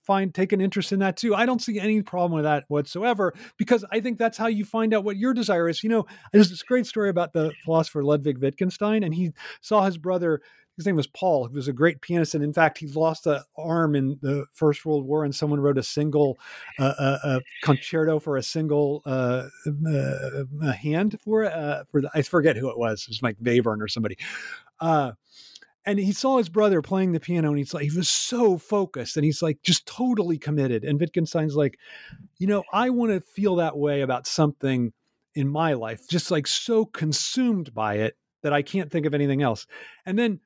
find 0.02 0.34
take 0.34 0.52
an 0.52 0.60
interest 0.60 0.92
in 0.92 0.98
that 1.00 1.16
too. 1.16 1.34
I 1.34 1.46
don't 1.46 1.62
see 1.62 1.78
any 1.78 2.02
problem 2.02 2.32
with 2.32 2.44
that 2.44 2.64
whatsoever 2.68 3.34
because 3.56 3.84
I 3.90 4.00
think 4.00 4.18
that's 4.18 4.38
how 4.38 4.48
you 4.48 4.64
find 4.64 4.92
out 4.92 5.04
what 5.04 5.16
your 5.16 5.32
desire 5.32 5.68
is. 5.68 5.82
You 5.82 5.90
know, 5.90 6.06
there's 6.32 6.50
this 6.50 6.62
great 6.62 6.86
story 6.86 7.08
about 7.08 7.32
the 7.32 7.52
philosopher 7.64 8.04
Ludwig 8.04 8.38
Wittgenstein, 8.38 9.02
and 9.02 9.14
he 9.14 9.32
saw 9.60 9.84
his 9.84 9.98
brother. 9.98 10.42
His 10.76 10.86
name 10.86 10.96
was 10.96 11.06
Paul. 11.06 11.46
He 11.46 11.54
was 11.54 11.68
a 11.68 11.74
great 11.74 12.00
pianist, 12.00 12.34
and 12.34 12.42
in 12.42 12.54
fact, 12.54 12.78
he 12.78 12.86
lost 12.86 13.26
an 13.26 13.42
arm 13.56 13.94
in 13.94 14.18
the 14.22 14.46
First 14.52 14.86
World 14.86 15.04
War, 15.04 15.24
and 15.24 15.34
someone 15.34 15.60
wrote 15.60 15.76
a 15.76 15.82
single 15.82 16.38
uh, 16.78 16.94
uh, 16.98 17.18
uh 17.22 17.40
concerto 17.62 18.18
for 18.18 18.36
a 18.36 18.42
single 18.42 19.02
uh, 19.04 19.48
uh 19.66 20.72
hand 20.72 21.18
for 21.22 21.44
uh, 21.44 21.84
for 21.90 22.00
the, 22.00 22.10
I 22.14 22.22
forget 22.22 22.56
who 22.56 22.70
it 22.70 22.78
was. 22.78 23.02
It 23.02 23.08
was 23.08 23.22
Mike 23.22 23.36
Webern 23.42 23.82
or 23.82 23.88
somebody 23.88 24.16
and 25.86 25.98
he 25.98 26.12
saw 26.12 26.38
his 26.38 26.48
brother 26.48 26.82
playing 26.82 27.12
the 27.12 27.20
piano 27.20 27.48
and 27.48 27.58
he's 27.58 27.74
like 27.74 27.84
he 27.84 27.96
was 27.96 28.10
so 28.10 28.58
focused 28.58 29.16
and 29.16 29.24
he's 29.24 29.42
like 29.42 29.62
just 29.62 29.86
totally 29.86 30.38
committed 30.38 30.84
and 30.84 31.00
wittgenstein's 31.00 31.56
like 31.56 31.78
you 32.38 32.46
know 32.46 32.62
i 32.72 32.90
want 32.90 33.12
to 33.12 33.20
feel 33.20 33.56
that 33.56 33.76
way 33.76 34.02
about 34.02 34.26
something 34.26 34.92
in 35.34 35.48
my 35.48 35.72
life 35.72 36.08
just 36.08 36.30
like 36.30 36.46
so 36.46 36.84
consumed 36.84 37.72
by 37.72 37.94
it 37.94 38.16
that 38.42 38.52
i 38.52 38.62
can't 38.62 38.90
think 38.90 39.06
of 39.06 39.14
anything 39.14 39.42
else. 39.42 39.66
And 40.06 40.18
then 40.18 40.40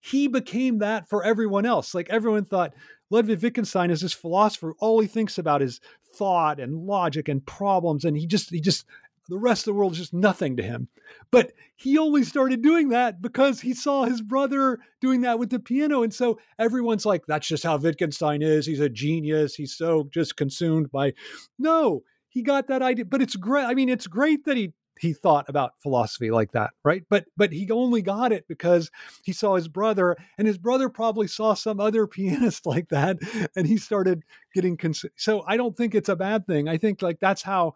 he 0.00 0.26
became 0.26 0.78
that 0.78 1.08
for 1.08 1.24
everyone 1.24 1.66
else 1.66 1.94
like 1.94 2.10
everyone 2.10 2.44
thought 2.44 2.74
ludwig 3.10 3.42
wittgenstein 3.42 3.90
is 3.90 4.00
this 4.00 4.12
philosopher 4.12 4.74
all 4.80 5.00
he 5.00 5.06
thinks 5.06 5.38
about 5.38 5.62
is 5.62 5.80
thought 6.14 6.58
and 6.58 6.74
logic 6.74 7.28
and 7.28 7.46
problems 7.46 8.04
and 8.04 8.16
he 8.16 8.26
just 8.26 8.50
he 8.50 8.60
just 8.60 8.84
the 9.32 9.38
rest 9.38 9.62
of 9.62 9.72
the 9.72 9.78
world 9.78 9.92
is 9.92 9.98
just 9.98 10.12
nothing 10.12 10.58
to 10.58 10.62
him. 10.62 10.88
But 11.30 11.52
he 11.76 11.96
only 11.96 12.22
started 12.22 12.60
doing 12.60 12.90
that 12.90 13.22
because 13.22 13.62
he 13.62 13.72
saw 13.72 14.04
his 14.04 14.20
brother 14.20 14.78
doing 15.00 15.22
that 15.22 15.38
with 15.38 15.48
the 15.48 15.58
piano. 15.58 16.02
And 16.02 16.12
so 16.12 16.38
everyone's 16.58 17.06
like, 17.06 17.24
that's 17.26 17.48
just 17.48 17.64
how 17.64 17.78
Wittgenstein 17.78 18.42
is. 18.42 18.66
He's 18.66 18.80
a 18.80 18.90
genius. 18.90 19.54
He's 19.54 19.74
so 19.74 20.08
just 20.12 20.36
consumed 20.36 20.90
by. 20.90 21.14
No, 21.58 22.02
he 22.28 22.42
got 22.42 22.68
that 22.68 22.82
idea. 22.82 23.06
But 23.06 23.22
it's 23.22 23.36
great. 23.36 23.64
I 23.64 23.72
mean, 23.72 23.88
it's 23.88 24.06
great 24.06 24.44
that 24.44 24.58
he 24.58 24.74
he 25.00 25.14
thought 25.14 25.48
about 25.48 25.72
philosophy 25.82 26.30
like 26.30 26.52
that 26.52 26.70
right 26.84 27.02
but 27.08 27.24
but 27.34 27.50
he 27.50 27.68
only 27.70 28.02
got 28.02 28.30
it 28.30 28.46
because 28.46 28.90
he 29.24 29.32
saw 29.32 29.56
his 29.56 29.66
brother 29.66 30.14
and 30.36 30.46
his 30.46 30.58
brother 30.58 30.90
probably 30.90 31.26
saw 31.26 31.54
some 31.54 31.80
other 31.80 32.06
pianist 32.06 32.66
like 32.66 32.88
that 32.90 33.16
and 33.56 33.66
he 33.66 33.78
started 33.78 34.22
getting 34.54 34.76
cons- 34.76 35.06
so 35.16 35.42
i 35.46 35.56
don't 35.56 35.78
think 35.78 35.94
it's 35.94 36.10
a 36.10 36.14
bad 36.14 36.46
thing 36.46 36.68
i 36.68 36.76
think 36.76 37.00
like 37.00 37.18
that's 37.20 37.42
how 37.42 37.74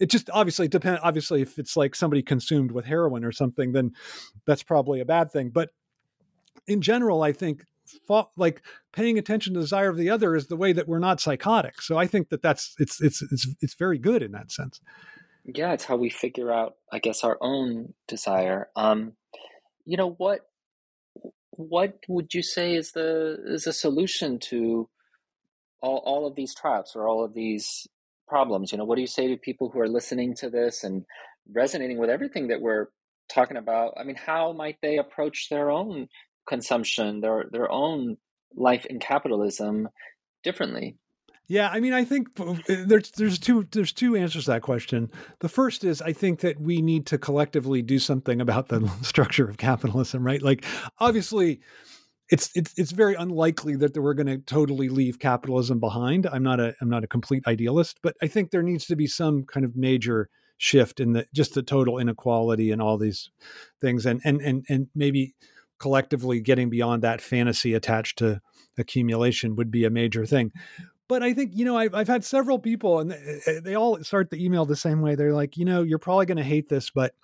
it 0.00 0.10
just 0.10 0.28
obviously 0.32 0.68
depends. 0.68 1.00
Obviously, 1.02 1.42
if 1.42 1.58
it's 1.58 1.76
like 1.76 1.94
somebody 1.94 2.22
consumed 2.22 2.72
with 2.72 2.84
heroin 2.84 3.24
or 3.24 3.32
something, 3.32 3.72
then 3.72 3.92
that's 4.46 4.62
probably 4.62 5.00
a 5.00 5.04
bad 5.04 5.30
thing. 5.30 5.50
But 5.50 5.70
in 6.66 6.80
general, 6.80 7.22
I 7.22 7.32
think 7.32 7.64
like 8.36 8.62
paying 8.92 9.18
attention 9.18 9.54
to 9.54 9.60
the 9.60 9.64
desire 9.64 9.90
of 9.90 9.96
the 9.96 10.10
other 10.10 10.34
is 10.34 10.46
the 10.46 10.56
way 10.56 10.72
that 10.72 10.88
we're 10.88 10.98
not 10.98 11.20
psychotic. 11.20 11.82
So 11.82 11.96
I 11.98 12.06
think 12.06 12.30
that 12.30 12.42
that's 12.42 12.74
it's 12.78 13.00
it's 13.00 13.22
it's 13.22 13.46
it's 13.60 13.74
very 13.74 13.98
good 13.98 14.22
in 14.22 14.32
that 14.32 14.50
sense. 14.50 14.80
Yeah, 15.44 15.72
it's 15.72 15.84
how 15.84 15.96
we 15.96 16.08
figure 16.08 16.50
out, 16.50 16.76
I 16.90 16.98
guess, 16.98 17.22
our 17.22 17.36
own 17.40 17.92
desire. 18.08 18.68
Um, 18.76 19.12
you 19.84 19.96
know 19.96 20.10
what? 20.10 20.40
What 21.50 21.98
would 22.08 22.32
you 22.32 22.42
say 22.42 22.74
is 22.74 22.92
the 22.92 23.38
is 23.46 23.66
a 23.66 23.72
solution 23.72 24.38
to 24.50 24.88
all 25.80 25.98
all 26.04 26.26
of 26.26 26.34
these 26.34 26.54
traps 26.54 26.96
or 26.96 27.06
all 27.06 27.24
of 27.24 27.34
these 27.34 27.86
problems 28.26 28.72
you 28.72 28.78
know 28.78 28.84
what 28.84 28.96
do 28.96 29.00
you 29.00 29.06
say 29.06 29.28
to 29.28 29.36
people 29.36 29.70
who 29.70 29.80
are 29.80 29.88
listening 29.88 30.34
to 30.34 30.48
this 30.50 30.84
and 30.84 31.04
resonating 31.52 31.98
with 31.98 32.10
everything 32.10 32.48
that 32.48 32.60
we're 32.60 32.88
talking 33.28 33.56
about 33.56 33.94
i 33.98 34.04
mean 34.04 34.16
how 34.16 34.52
might 34.52 34.76
they 34.82 34.98
approach 34.98 35.48
their 35.50 35.70
own 35.70 36.08
consumption 36.46 37.20
their 37.20 37.44
their 37.50 37.70
own 37.70 38.16
life 38.54 38.86
in 38.86 38.98
capitalism 38.98 39.88
differently 40.42 40.96
yeah, 41.46 41.68
I 41.68 41.80
mean, 41.80 41.92
I 41.92 42.04
think 42.04 42.28
uh, 42.40 42.54
there's 42.66 43.10
there's 43.12 43.38
two 43.38 43.68
there's 43.70 43.92
two 43.92 44.16
answers 44.16 44.46
to 44.46 44.52
that 44.52 44.62
question. 44.62 45.10
The 45.40 45.48
first 45.48 45.84
is 45.84 46.00
I 46.00 46.14
think 46.14 46.40
that 46.40 46.58
we 46.58 46.80
need 46.80 47.04
to 47.06 47.18
collectively 47.18 47.82
do 47.82 47.98
something 47.98 48.40
about 48.40 48.68
the 48.68 48.90
structure 49.02 49.46
of 49.46 49.58
capitalism, 49.58 50.24
right? 50.24 50.40
Like, 50.40 50.64
obviously, 50.98 51.60
it's 52.30 52.50
it's 52.54 52.72
it's 52.78 52.92
very 52.92 53.14
unlikely 53.14 53.76
that 53.76 53.96
we're 53.96 54.14
going 54.14 54.26
to 54.26 54.38
totally 54.38 54.88
leave 54.88 55.18
capitalism 55.18 55.78
behind. 55.78 56.26
I'm 56.26 56.42
not 56.42 56.58
a 56.60 56.74
I'm 56.80 56.88
not 56.88 57.04
a 57.04 57.08
complete 57.08 57.46
idealist, 57.46 57.98
but 58.02 58.16
I 58.22 58.28
think 58.28 58.50
there 58.50 58.62
needs 58.62 58.86
to 58.86 58.96
be 58.96 59.06
some 59.06 59.44
kind 59.44 59.64
of 59.64 59.76
major 59.76 60.30
shift 60.56 61.00
in 61.00 61.12
the 61.12 61.26
just 61.34 61.54
the 61.54 61.62
total 61.62 61.98
inequality 61.98 62.70
and 62.70 62.80
all 62.80 62.96
these 62.96 63.30
things, 63.80 64.06
and 64.06 64.20
and 64.24 64.40
and 64.40 64.64
and 64.68 64.88
maybe 64.94 65.34
collectively 65.78 66.40
getting 66.40 66.70
beyond 66.70 67.02
that 67.02 67.20
fantasy 67.20 67.74
attached 67.74 68.18
to 68.18 68.40
accumulation 68.78 69.56
would 69.56 69.70
be 69.70 69.84
a 69.84 69.90
major 69.90 70.24
thing. 70.24 70.50
But 71.08 71.22
I 71.22 71.34
think 71.34 71.50
you 71.54 71.66
know 71.66 71.76
I've 71.76 71.94
I've 71.94 72.08
had 72.08 72.24
several 72.24 72.58
people, 72.58 73.00
and 73.00 73.10
they, 73.10 73.60
they 73.62 73.74
all 73.74 74.02
start 74.02 74.30
the 74.30 74.42
email 74.42 74.64
the 74.64 74.76
same 74.76 75.02
way. 75.02 75.14
They're 75.14 75.34
like, 75.34 75.58
you 75.58 75.66
know, 75.66 75.82
you're 75.82 75.98
probably 75.98 76.26
going 76.26 76.38
to 76.38 76.42
hate 76.42 76.70
this, 76.70 76.88
but 76.90 77.14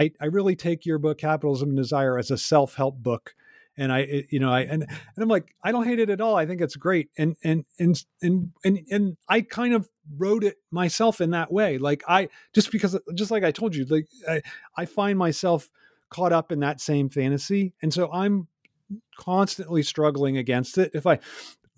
I 0.00 0.12
I 0.22 0.26
really 0.26 0.56
take 0.56 0.86
your 0.86 0.98
book 0.98 1.18
Capitalism 1.18 1.68
and 1.68 1.76
Desire 1.76 2.18
as 2.18 2.30
a 2.30 2.38
self 2.38 2.74
help 2.74 2.96
book 2.96 3.34
and 3.78 3.92
I, 3.92 4.02
eh, 4.02 4.22
you 4.30 4.40
know, 4.40 4.52
I 4.52 4.60
and 4.60 4.82
and 4.82 5.18
I'm 5.18 5.28
like, 5.28 5.54
I 5.62 5.72
don't 5.72 5.84
hate 5.84 6.00
it 6.00 6.10
at 6.10 6.20
all. 6.20 6.36
I 6.36 6.44
think 6.46 6.60
it's 6.60 6.76
great, 6.76 7.10
and 7.16 7.36
and 7.42 7.64
and 7.78 8.04
and 8.20 8.50
and 8.64 8.80
and 8.90 9.16
I 9.28 9.40
kind 9.42 9.74
of 9.74 9.88
wrote 10.16 10.44
it 10.44 10.56
myself 10.70 11.20
in 11.20 11.30
that 11.30 11.52
way. 11.52 11.78
Like 11.78 12.02
I 12.08 12.28
just 12.54 12.72
because, 12.72 12.94
uh, 12.94 13.00
just 13.14 13.30
like 13.30 13.44
I 13.44 13.50
told 13.50 13.74
you, 13.74 13.84
like 13.86 14.06
I, 14.28 14.42
I 14.76 14.84
find 14.84 15.18
myself 15.18 15.70
caught 16.10 16.32
up 16.32 16.52
in 16.52 16.60
that 16.60 16.80
same 16.80 17.08
fantasy, 17.08 17.72
and 17.80 17.94
so 17.94 18.10
I'm 18.12 18.48
constantly 19.18 19.82
struggling 19.82 20.36
against 20.36 20.78
it. 20.78 20.90
If 20.94 21.06
I 21.06 21.20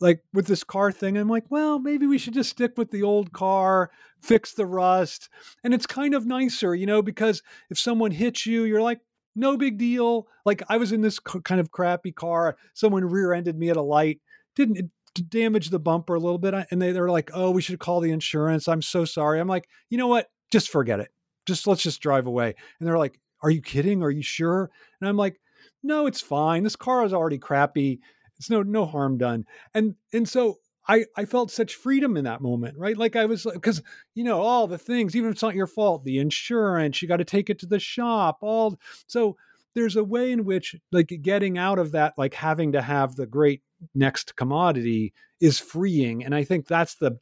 like 0.00 0.22
with 0.32 0.46
this 0.46 0.64
car 0.64 0.90
thing, 0.90 1.16
I'm 1.16 1.28
like, 1.28 1.44
well, 1.50 1.78
maybe 1.78 2.06
we 2.06 2.18
should 2.18 2.34
just 2.34 2.50
stick 2.50 2.78
with 2.78 2.90
the 2.90 3.02
old 3.02 3.32
car, 3.32 3.90
fix 4.20 4.52
the 4.52 4.66
rust. 4.66 5.28
And 5.62 5.74
it's 5.74 5.86
kind 5.86 6.14
of 6.14 6.26
nicer, 6.26 6.74
you 6.74 6.86
know, 6.86 7.02
because 7.02 7.42
if 7.68 7.78
someone 7.78 8.10
hits 8.10 8.46
you, 8.46 8.64
you're 8.64 8.82
like, 8.82 9.00
no 9.34 9.56
big 9.56 9.78
deal. 9.78 10.26
Like 10.44 10.62
I 10.68 10.76
was 10.76 10.92
in 10.92 11.00
this 11.00 11.18
kind 11.18 11.60
of 11.60 11.70
crappy 11.70 12.12
car. 12.12 12.56
Someone 12.74 13.04
rear-ended 13.04 13.58
me 13.58 13.70
at 13.70 13.76
a 13.76 13.82
light. 13.82 14.20
Didn't 14.56 14.90
damage 15.28 15.70
the 15.70 15.78
bumper 15.78 16.14
a 16.14 16.20
little 16.20 16.38
bit, 16.38 16.54
and 16.70 16.80
they 16.80 16.92
they're 16.92 17.10
like, 17.10 17.30
"Oh, 17.34 17.50
we 17.50 17.62
should 17.62 17.78
call 17.80 18.00
the 18.00 18.12
insurance." 18.12 18.68
I'm 18.68 18.82
so 18.82 19.04
sorry. 19.04 19.40
I'm 19.40 19.48
like, 19.48 19.68
you 19.88 19.98
know 19.98 20.06
what? 20.08 20.28
Just 20.52 20.70
forget 20.70 21.00
it. 21.00 21.10
Just 21.46 21.66
let's 21.66 21.82
just 21.82 22.00
drive 22.00 22.26
away. 22.26 22.54
And 22.78 22.86
they're 22.88 22.98
like, 22.98 23.20
"Are 23.42 23.50
you 23.50 23.62
kidding? 23.62 24.02
Are 24.02 24.10
you 24.10 24.22
sure?" 24.22 24.70
And 25.00 25.08
I'm 25.08 25.16
like, 25.16 25.40
"No, 25.82 26.06
it's 26.06 26.20
fine. 26.20 26.62
This 26.64 26.76
car 26.76 27.04
is 27.04 27.12
already 27.12 27.38
crappy. 27.38 28.00
It's 28.38 28.50
no 28.50 28.62
no 28.62 28.86
harm 28.86 29.18
done." 29.18 29.46
And 29.74 29.94
and 30.12 30.28
so 30.28 30.58
I, 30.88 31.04
I 31.16 31.24
felt 31.24 31.50
such 31.50 31.74
freedom 31.74 32.16
in 32.16 32.24
that 32.24 32.40
moment, 32.40 32.76
right? 32.78 32.96
Like 32.96 33.14
I 33.14 33.26
was, 33.26 33.46
because, 33.52 33.82
you 34.14 34.24
know, 34.24 34.40
all 34.40 34.66
the 34.66 34.78
things, 34.78 35.14
even 35.14 35.30
if 35.30 35.34
it's 35.34 35.42
not 35.42 35.54
your 35.54 35.66
fault, 35.66 36.04
the 36.04 36.18
insurance, 36.18 37.00
you 37.00 37.08
got 37.08 37.18
to 37.18 37.24
take 37.24 37.50
it 37.50 37.58
to 37.60 37.66
the 37.66 37.78
shop, 37.78 38.38
all. 38.40 38.78
So 39.06 39.36
there's 39.74 39.96
a 39.96 40.04
way 40.04 40.32
in 40.32 40.44
which, 40.44 40.74
like, 40.90 41.12
getting 41.22 41.58
out 41.58 41.78
of 41.78 41.92
that, 41.92 42.14
like 42.16 42.34
having 42.34 42.72
to 42.72 42.82
have 42.82 43.14
the 43.14 43.26
great 43.26 43.62
next 43.94 44.36
commodity 44.36 45.12
is 45.40 45.58
freeing. 45.58 46.24
And 46.24 46.34
I 46.34 46.44
think 46.44 46.66
that's 46.66 46.96
the, 46.96 47.18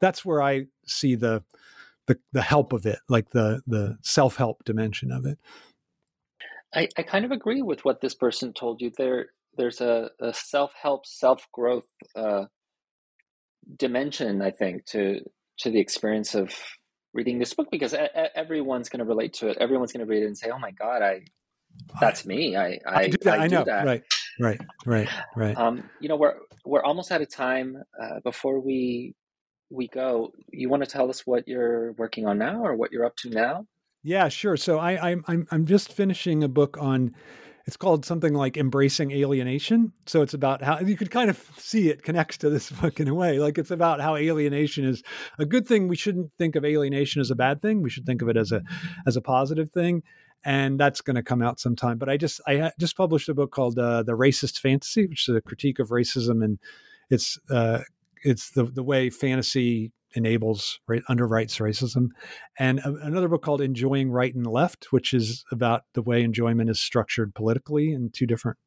that's 0.00 0.24
where 0.24 0.42
I 0.42 0.66
see 0.86 1.14
the, 1.16 1.42
the, 2.06 2.18
the 2.32 2.42
help 2.42 2.72
of 2.72 2.86
it, 2.86 3.00
like 3.08 3.30
the, 3.30 3.62
the 3.66 3.98
self 4.02 4.36
help 4.36 4.64
dimension 4.64 5.10
of 5.10 5.26
it. 5.26 5.38
I, 6.74 6.88
I 6.96 7.02
kind 7.02 7.24
of 7.24 7.32
agree 7.32 7.62
with 7.62 7.84
what 7.84 8.00
this 8.00 8.14
person 8.14 8.52
told 8.52 8.80
you. 8.80 8.92
There, 8.96 9.26
there's 9.56 9.80
a, 9.80 10.10
a 10.20 10.32
self 10.32 10.72
help, 10.80 11.04
self 11.06 11.48
growth 11.52 11.84
uh, 12.14 12.44
dimension, 13.76 14.42
I 14.42 14.50
think, 14.50 14.84
to 14.86 15.20
to 15.60 15.70
the 15.70 15.80
experience 15.80 16.34
of 16.34 16.54
reading 17.12 17.38
this 17.38 17.54
book 17.54 17.68
because 17.70 17.92
a- 17.94 18.10
a- 18.14 18.38
everyone's 18.38 18.88
going 18.88 19.00
to 19.00 19.04
relate 19.04 19.32
to 19.34 19.48
it. 19.48 19.58
Everyone's 19.58 19.92
going 19.92 20.06
to 20.06 20.10
read 20.10 20.22
it 20.22 20.26
and 20.26 20.38
say, 20.38 20.50
"Oh 20.50 20.58
my 20.58 20.70
god, 20.70 21.02
I 21.02 21.22
that's 22.00 22.26
me. 22.26 22.56
I 22.56 22.78
I, 22.86 23.02
I 23.02 23.08
do 23.08 23.16
that. 23.22 23.40
I, 23.40 23.48
do 23.48 23.54
know. 23.56 23.64
that." 23.64 23.84
Right. 23.84 24.02
Right. 24.40 24.60
Right. 24.86 25.08
Right. 25.36 25.56
Um, 25.56 25.88
you 26.00 26.08
know, 26.08 26.16
we're 26.16 26.34
we're 26.64 26.82
almost 26.82 27.10
out 27.10 27.20
of 27.22 27.30
time. 27.30 27.82
Uh, 28.00 28.20
before 28.22 28.60
we 28.60 29.14
we 29.70 29.88
go, 29.88 30.32
you 30.52 30.68
want 30.68 30.84
to 30.84 30.88
tell 30.88 31.10
us 31.10 31.26
what 31.26 31.46
you're 31.48 31.92
working 31.92 32.26
on 32.26 32.38
now, 32.38 32.64
or 32.64 32.74
what 32.76 32.92
you're 32.92 33.04
up 33.04 33.16
to 33.16 33.30
now? 33.30 33.66
Yeah, 34.02 34.28
sure. 34.28 34.56
So 34.56 34.78
I, 34.78 35.10
I'm 35.10 35.24
I'm 35.26 35.46
I'm 35.50 35.66
just 35.66 35.92
finishing 35.92 36.42
a 36.44 36.48
book 36.48 36.76
on. 36.80 37.14
It's 37.68 37.76
called 37.76 38.06
something 38.06 38.32
like 38.32 38.56
embracing 38.56 39.10
alienation. 39.10 39.92
So 40.06 40.22
it's 40.22 40.32
about 40.32 40.62
how 40.62 40.80
you 40.80 40.96
could 40.96 41.10
kind 41.10 41.28
of 41.28 41.36
see 41.58 41.90
it 41.90 42.02
connects 42.02 42.38
to 42.38 42.48
this 42.48 42.70
book 42.80 42.98
in 42.98 43.08
a 43.08 43.14
way. 43.14 43.38
Like 43.38 43.58
it's 43.58 43.70
about 43.70 44.00
how 44.00 44.16
alienation 44.16 44.86
is 44.86 45.02
a 45.38 45.44
good 45.44 45.66
thing. 45.68 45.86
We 45.86 45.94
shouldn't 45.94 46.32
think 46.38 46.56
of 46.56 46.64
alienation 46.64 47.20
as 47.20 47.30
a 47.30 47.34
bad 47.34 47.60
thing. 47.60 47.82
We 47.82 47.90
should 47.90 48.06
think 48.06 48.22
of 48.22 48.30
it 48.30 48.38
as 48.38 48.52
a 48.52 48.62
as 49.06 49.18
a 49.18 49.20
positive 49.20 49.70
thing. 49.70 50.02
And 50.46 50.80
that's 50.80 51.02
going 51.02 51.16
to 51.16 51.22
come 51.22 51.42
out 51.42 51.60
sometime. 51.60 51.98
But 51.98 52.08
I 52.08 52.16
just 52.16 52.40
I 52.46 52.72
just 52.80 52.96
published 52.96 53.28
a 53.28 53.34
book 53.34 53.50
called 53.50 53.78
uh, 53.78 54.02
The 54.02 54.16
Racist 54.16 54.60
Fantasy, 54.60 55.06
which 55.06 55.28
is 55.28 55.36
a 55.36 55.42
critique 55.42 55.78
of 55.78 55.90
racism 55.90 56.42
and 56.42 56.58
it's 57.10 57.38
uh, 57.50 57.80
it's 58.24 58.48
the 58.52 58.64
the 58.64 58.82
way 58.82 59.10
fantasy 59.10 59.92
enables 60.14 60.80
right, 60.86 61.02
underwrites 61.08 61.60
racism, 61.60 62.08
and 62.58 62.78
a, 62.80 62.94
another 63.02 63.28
book 63.28 63.42
called 63.42 63.60
Enjoying 63.60 64.10
Right 64.10 64.34
and 64.34 64.46
Left, 64.46 64.86
which 64.90 65.12
is 65.12 65.44
about 65.52 65.84
the 65.94 66.02
way 66.02 66.22
enjoyment 66.22 66.70
is 66.70 66.80
structured 66.80 67.34
politically 67.34 67.92
in 67.92 68.10
two 68.10 68.26
different 68.26 68.58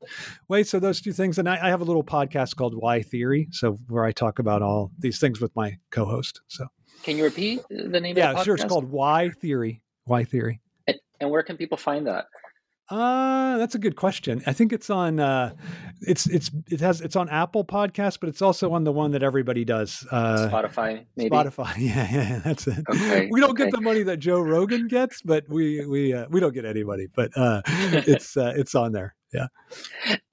ways. 0.47 0.69
So 0.69 0.79
those 0.79 1.01
two 1.01 1.13
things, 1.13 1.37
and 1.37 1.49
I, 1.49 1.67
I 1.67 1.69
have 1.69 1.81
a 1.81 1.85
little 1.85 2.03
podcast 2.03 2.55
called 2.55 2.75
Why 2.75 3.01
Theory, 3.01 3.47
so 3.51 3.77
where 3.87 4.05
I 4.05 4.11
talk 4.11 4.39
about 4.39 4.61
all 4.61 4.91
these 4.99 5.19
things 5.19 5.41
with 5.41 5.55
my 5.55 5.77
co-host. 5.89 6.41
So 6.47 6.67
Can 7.03 7.17
you 7.17 7.23
repeat 7.23 7.61
the 7.69 7.99
name? 7.99 8.17
yeah, 8.17 8.29
of 8.31 8.35
the 8.35 8.41
podcast? 8.41 8.45
sure. 8.45 8.55
It's 8.55 8.65
called 8.65 8.91
Why 8.91 9.29
Theory. 9.29 9.81
Why 10.05 10.23
Theory. 10.23 10.61
And, 10.87 10.97
and 11.19 11.29
where 11.29 11.43
can 11.43 11.57
people 11.57 11.77
find 11.77 12.07
that? 12.07 12.25
Uh, 12.89 13.57
that's 13.57 13.75
a 13.75 13.79
good 13.79 13.95
question. 13.95 14.41
I 14.45 14.53
think 14.53 14.73
it's 14.73 14.89
on 14.89 15.19
uh 15.19 15.53
it's 16.01 16.27
it's 16.27 16.51
it 16.69 16.81
has 16.81 16.99
it's 16.99 17.15
on 17.15 17.29
Apple 17.29 17.63
Podcast, 17.63 18.19
but 18.19 18.27
it's 18.27 18.41
also 18.41 18.73
on 18.73 18.83
the 18.83 18.91
one 18.91 19.11
that 19.11 19.23
everybody 19.23 19.63
does. 19.63 20.05
Uh 20.11 20.49
Spotify, 20.51 21.05
maybe. 21.15 21.29
Spotify. 21.29 21.73
Yeah, 21.77 22.07
yeah, 22.11 22.39
that's 22.43 22.67
it. 22.67 22.83
Okay, 22.89 23.29
We 23.31 23.39
don't 23.39 23.51
okay. 23.51 23.65
get 23.65 23.71
the 23.71 23.81
money 23.81 24.03
that 24.03 24.17
Joe 24.17 24.41
Rogan 24.41 24.87
gets, 24.87 25.21
but 25.21 25.47
we 25.47 25.85
we 25.85 26.13
uh, 26.13 26.25
we 26.29 26.39
don't 26.41 26.53
get 26.53 26.65
any 26.65 26.83
money, 26.83 27.07
but 27.13 27.31
uh 27.37 27.61
it's 27.67 28.35
uh, 28.35 28.53
it's 28.57 28.75
on 28.75 28.91
there. 28.91 29.15
Yeah. 29.33 29.47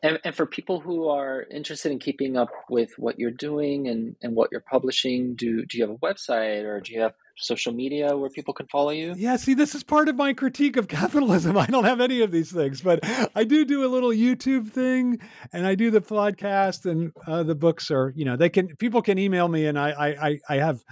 And, 0.03 0.19
and 0.25 0.35
for 0.35 0.45
people 0.45 0.81
who 0.81 1.09
are 1.09 1.47
interested 1.53 1.93
in 1.93 2.01
keeping 2.01 2.37
up 2.37 2.51
with 2.69 2.99
what 2.99 3.19
you're 3.21 3.31
doing 3.31 3.87
and, 3.87 4.17
and 4.23 4.35
what 4.35 4.51
you're 4.51 4.61
publishing, 4.61 5.37
do 5.37 5.65
do 5.65 5.79
you 5.79 5.87
have 5.87 5.95
a 5.95 5.99
website 5.99 6.65
or 6.65 6.81
do 6.81 6.93
you 6.93 7.01
have 7.03 7.15
social 7.39 7.73
media 7.73 8.17
where 8.17 8.31
people 8.31 8.53
can 8.53 8.67
follow 8.67 8.91
you? 8.91 9.15
Yeah, 9.17 9.37
see, 9.37 9.55
this 9.55 9.75
is 9.75 9.83
part 9.85 10.09
of 10.09 10.17
my 10.17 10.33
critique 10.33 10.77
of 10.77 10.89
capitalism. 10.99 11.57
I 11.57 11.67
don't 11.67 11.85
have 11.85 12.01
any 12.01 12.21
of 12.21 12.31
these 12.31 12.51
things, 12.53 12.81
but 12.83 13.01
I 13.35 13.45
do 13.45 13.65
do 13.65 13.85
a 13.85 13.89
little 13.89 14.11
YouTube 14.11 14.71
thing, 14.71 15.21
and 15.53 15.67
I 15.67 15.75
do 15.75 15.91
the 15.91 16.01
podcast, 16.01 16.85
and 16.91 17.13
uh, 17.27 17.43
the 17.43 17.55
books 17.55 17.91
are, 17.91 18.13
you 18.17 18.25
know, 18.25 18.37
they 18.37 18.49
can 18.49 18.77
people 18.77 19.03
can 19.03 19.19
email 19.19 19.49
me, 19.49 19.67
and 19.67 19.79
I 19.79 19.91
I 20.21 20.39
I- 20.49 20.57
have 20.57 20.85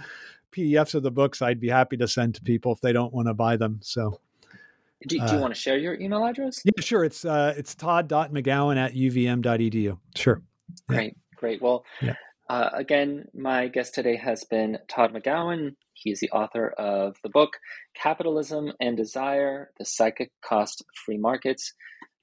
PDFs 0.53 0.95
of 0.95 1.03
the 1.03 1.11
books. 1.11 1.41
I'd 1.41 1.59
be 1.59 1.69
happy 1.69 1.97
to 1.97 2.07
send 2.07 2.33
to 2.35 2.41
people 2.41 2.71
if 2.71 2.81
they 2.81 2.93
don't 2.93 3.13
want 3.13 3.27
to 3.27 3.33
buy 3.33 3.57
them. 3.57 3.79
So 3.83 4.19
Do, 5.07 5.19
do 5.19 5.23
Uh, 5.23 5.33
you 5.33 5.39
want 5.39 5.53
to 5.53 5.59
share 5.59 5.77
your 5.77 5.93
email 5.99 6.25
address? 6.25 6.61
yeah, 6.65 6.71
sure. 6.81 7.03
It's 7.03 7.25
uh 7.25 7.53
it's 7.57 7.75
todd.mcgowan 7.75 8.77
at 8.77 8.93
uvm.edu. 8.93 9.99
Sure. 10.15 10.41
Yeah. 10.89 10.95
Great, 10.95 11.17
great. 11.35 11.61
Well, 11.61 11.83
Yeah. 12.01 12.15
Uh, 12.49 12.69
again, 12.73 13.25
my 13.33 13.67
guest 13.67 13.93
today 13.93 14.15
has 14.15 14.43
been 14.43 14.77
Todd 14.87 15.13
McGowan. 15.13 15.75
He 15.93 16.11
is 16.11 16.19
the 16.19 16.29
author 16.31 16.69
of 16.77 17.17
the 17.23 17.29
book 17.29 17.57
Capitalism 17.95 18.71
and 18.79 18.95
Desire 18.95 19.71
The 19.77 19.85
Psychic 19.85 20.31
Cost 20.43 20.81
of 20.81 20.87
Free 21.05 21.17
Markets. 21.17 21.73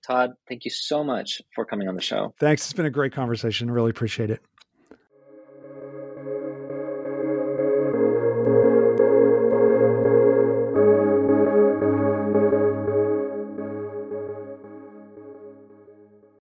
Todd, 0.06 0.32
thank 0.48 0.64
you 0.64 0.70
so 0.70 1.02
much 1.02 1.40
for 1.54 1.64
coming 1.64 1.88
on 1.88 1.94
the 1.94 2.02
show. 2.02 2.34
Thanks. 2.38 2.62
It's 2.62 2.72
been 2.72 2.86
a 2.86 2.90
great 2.90 3.12
conversation. 3.12 3.70
Really 3.70 3.90
appreciate 3.90 4.30
it. 4.30 4.42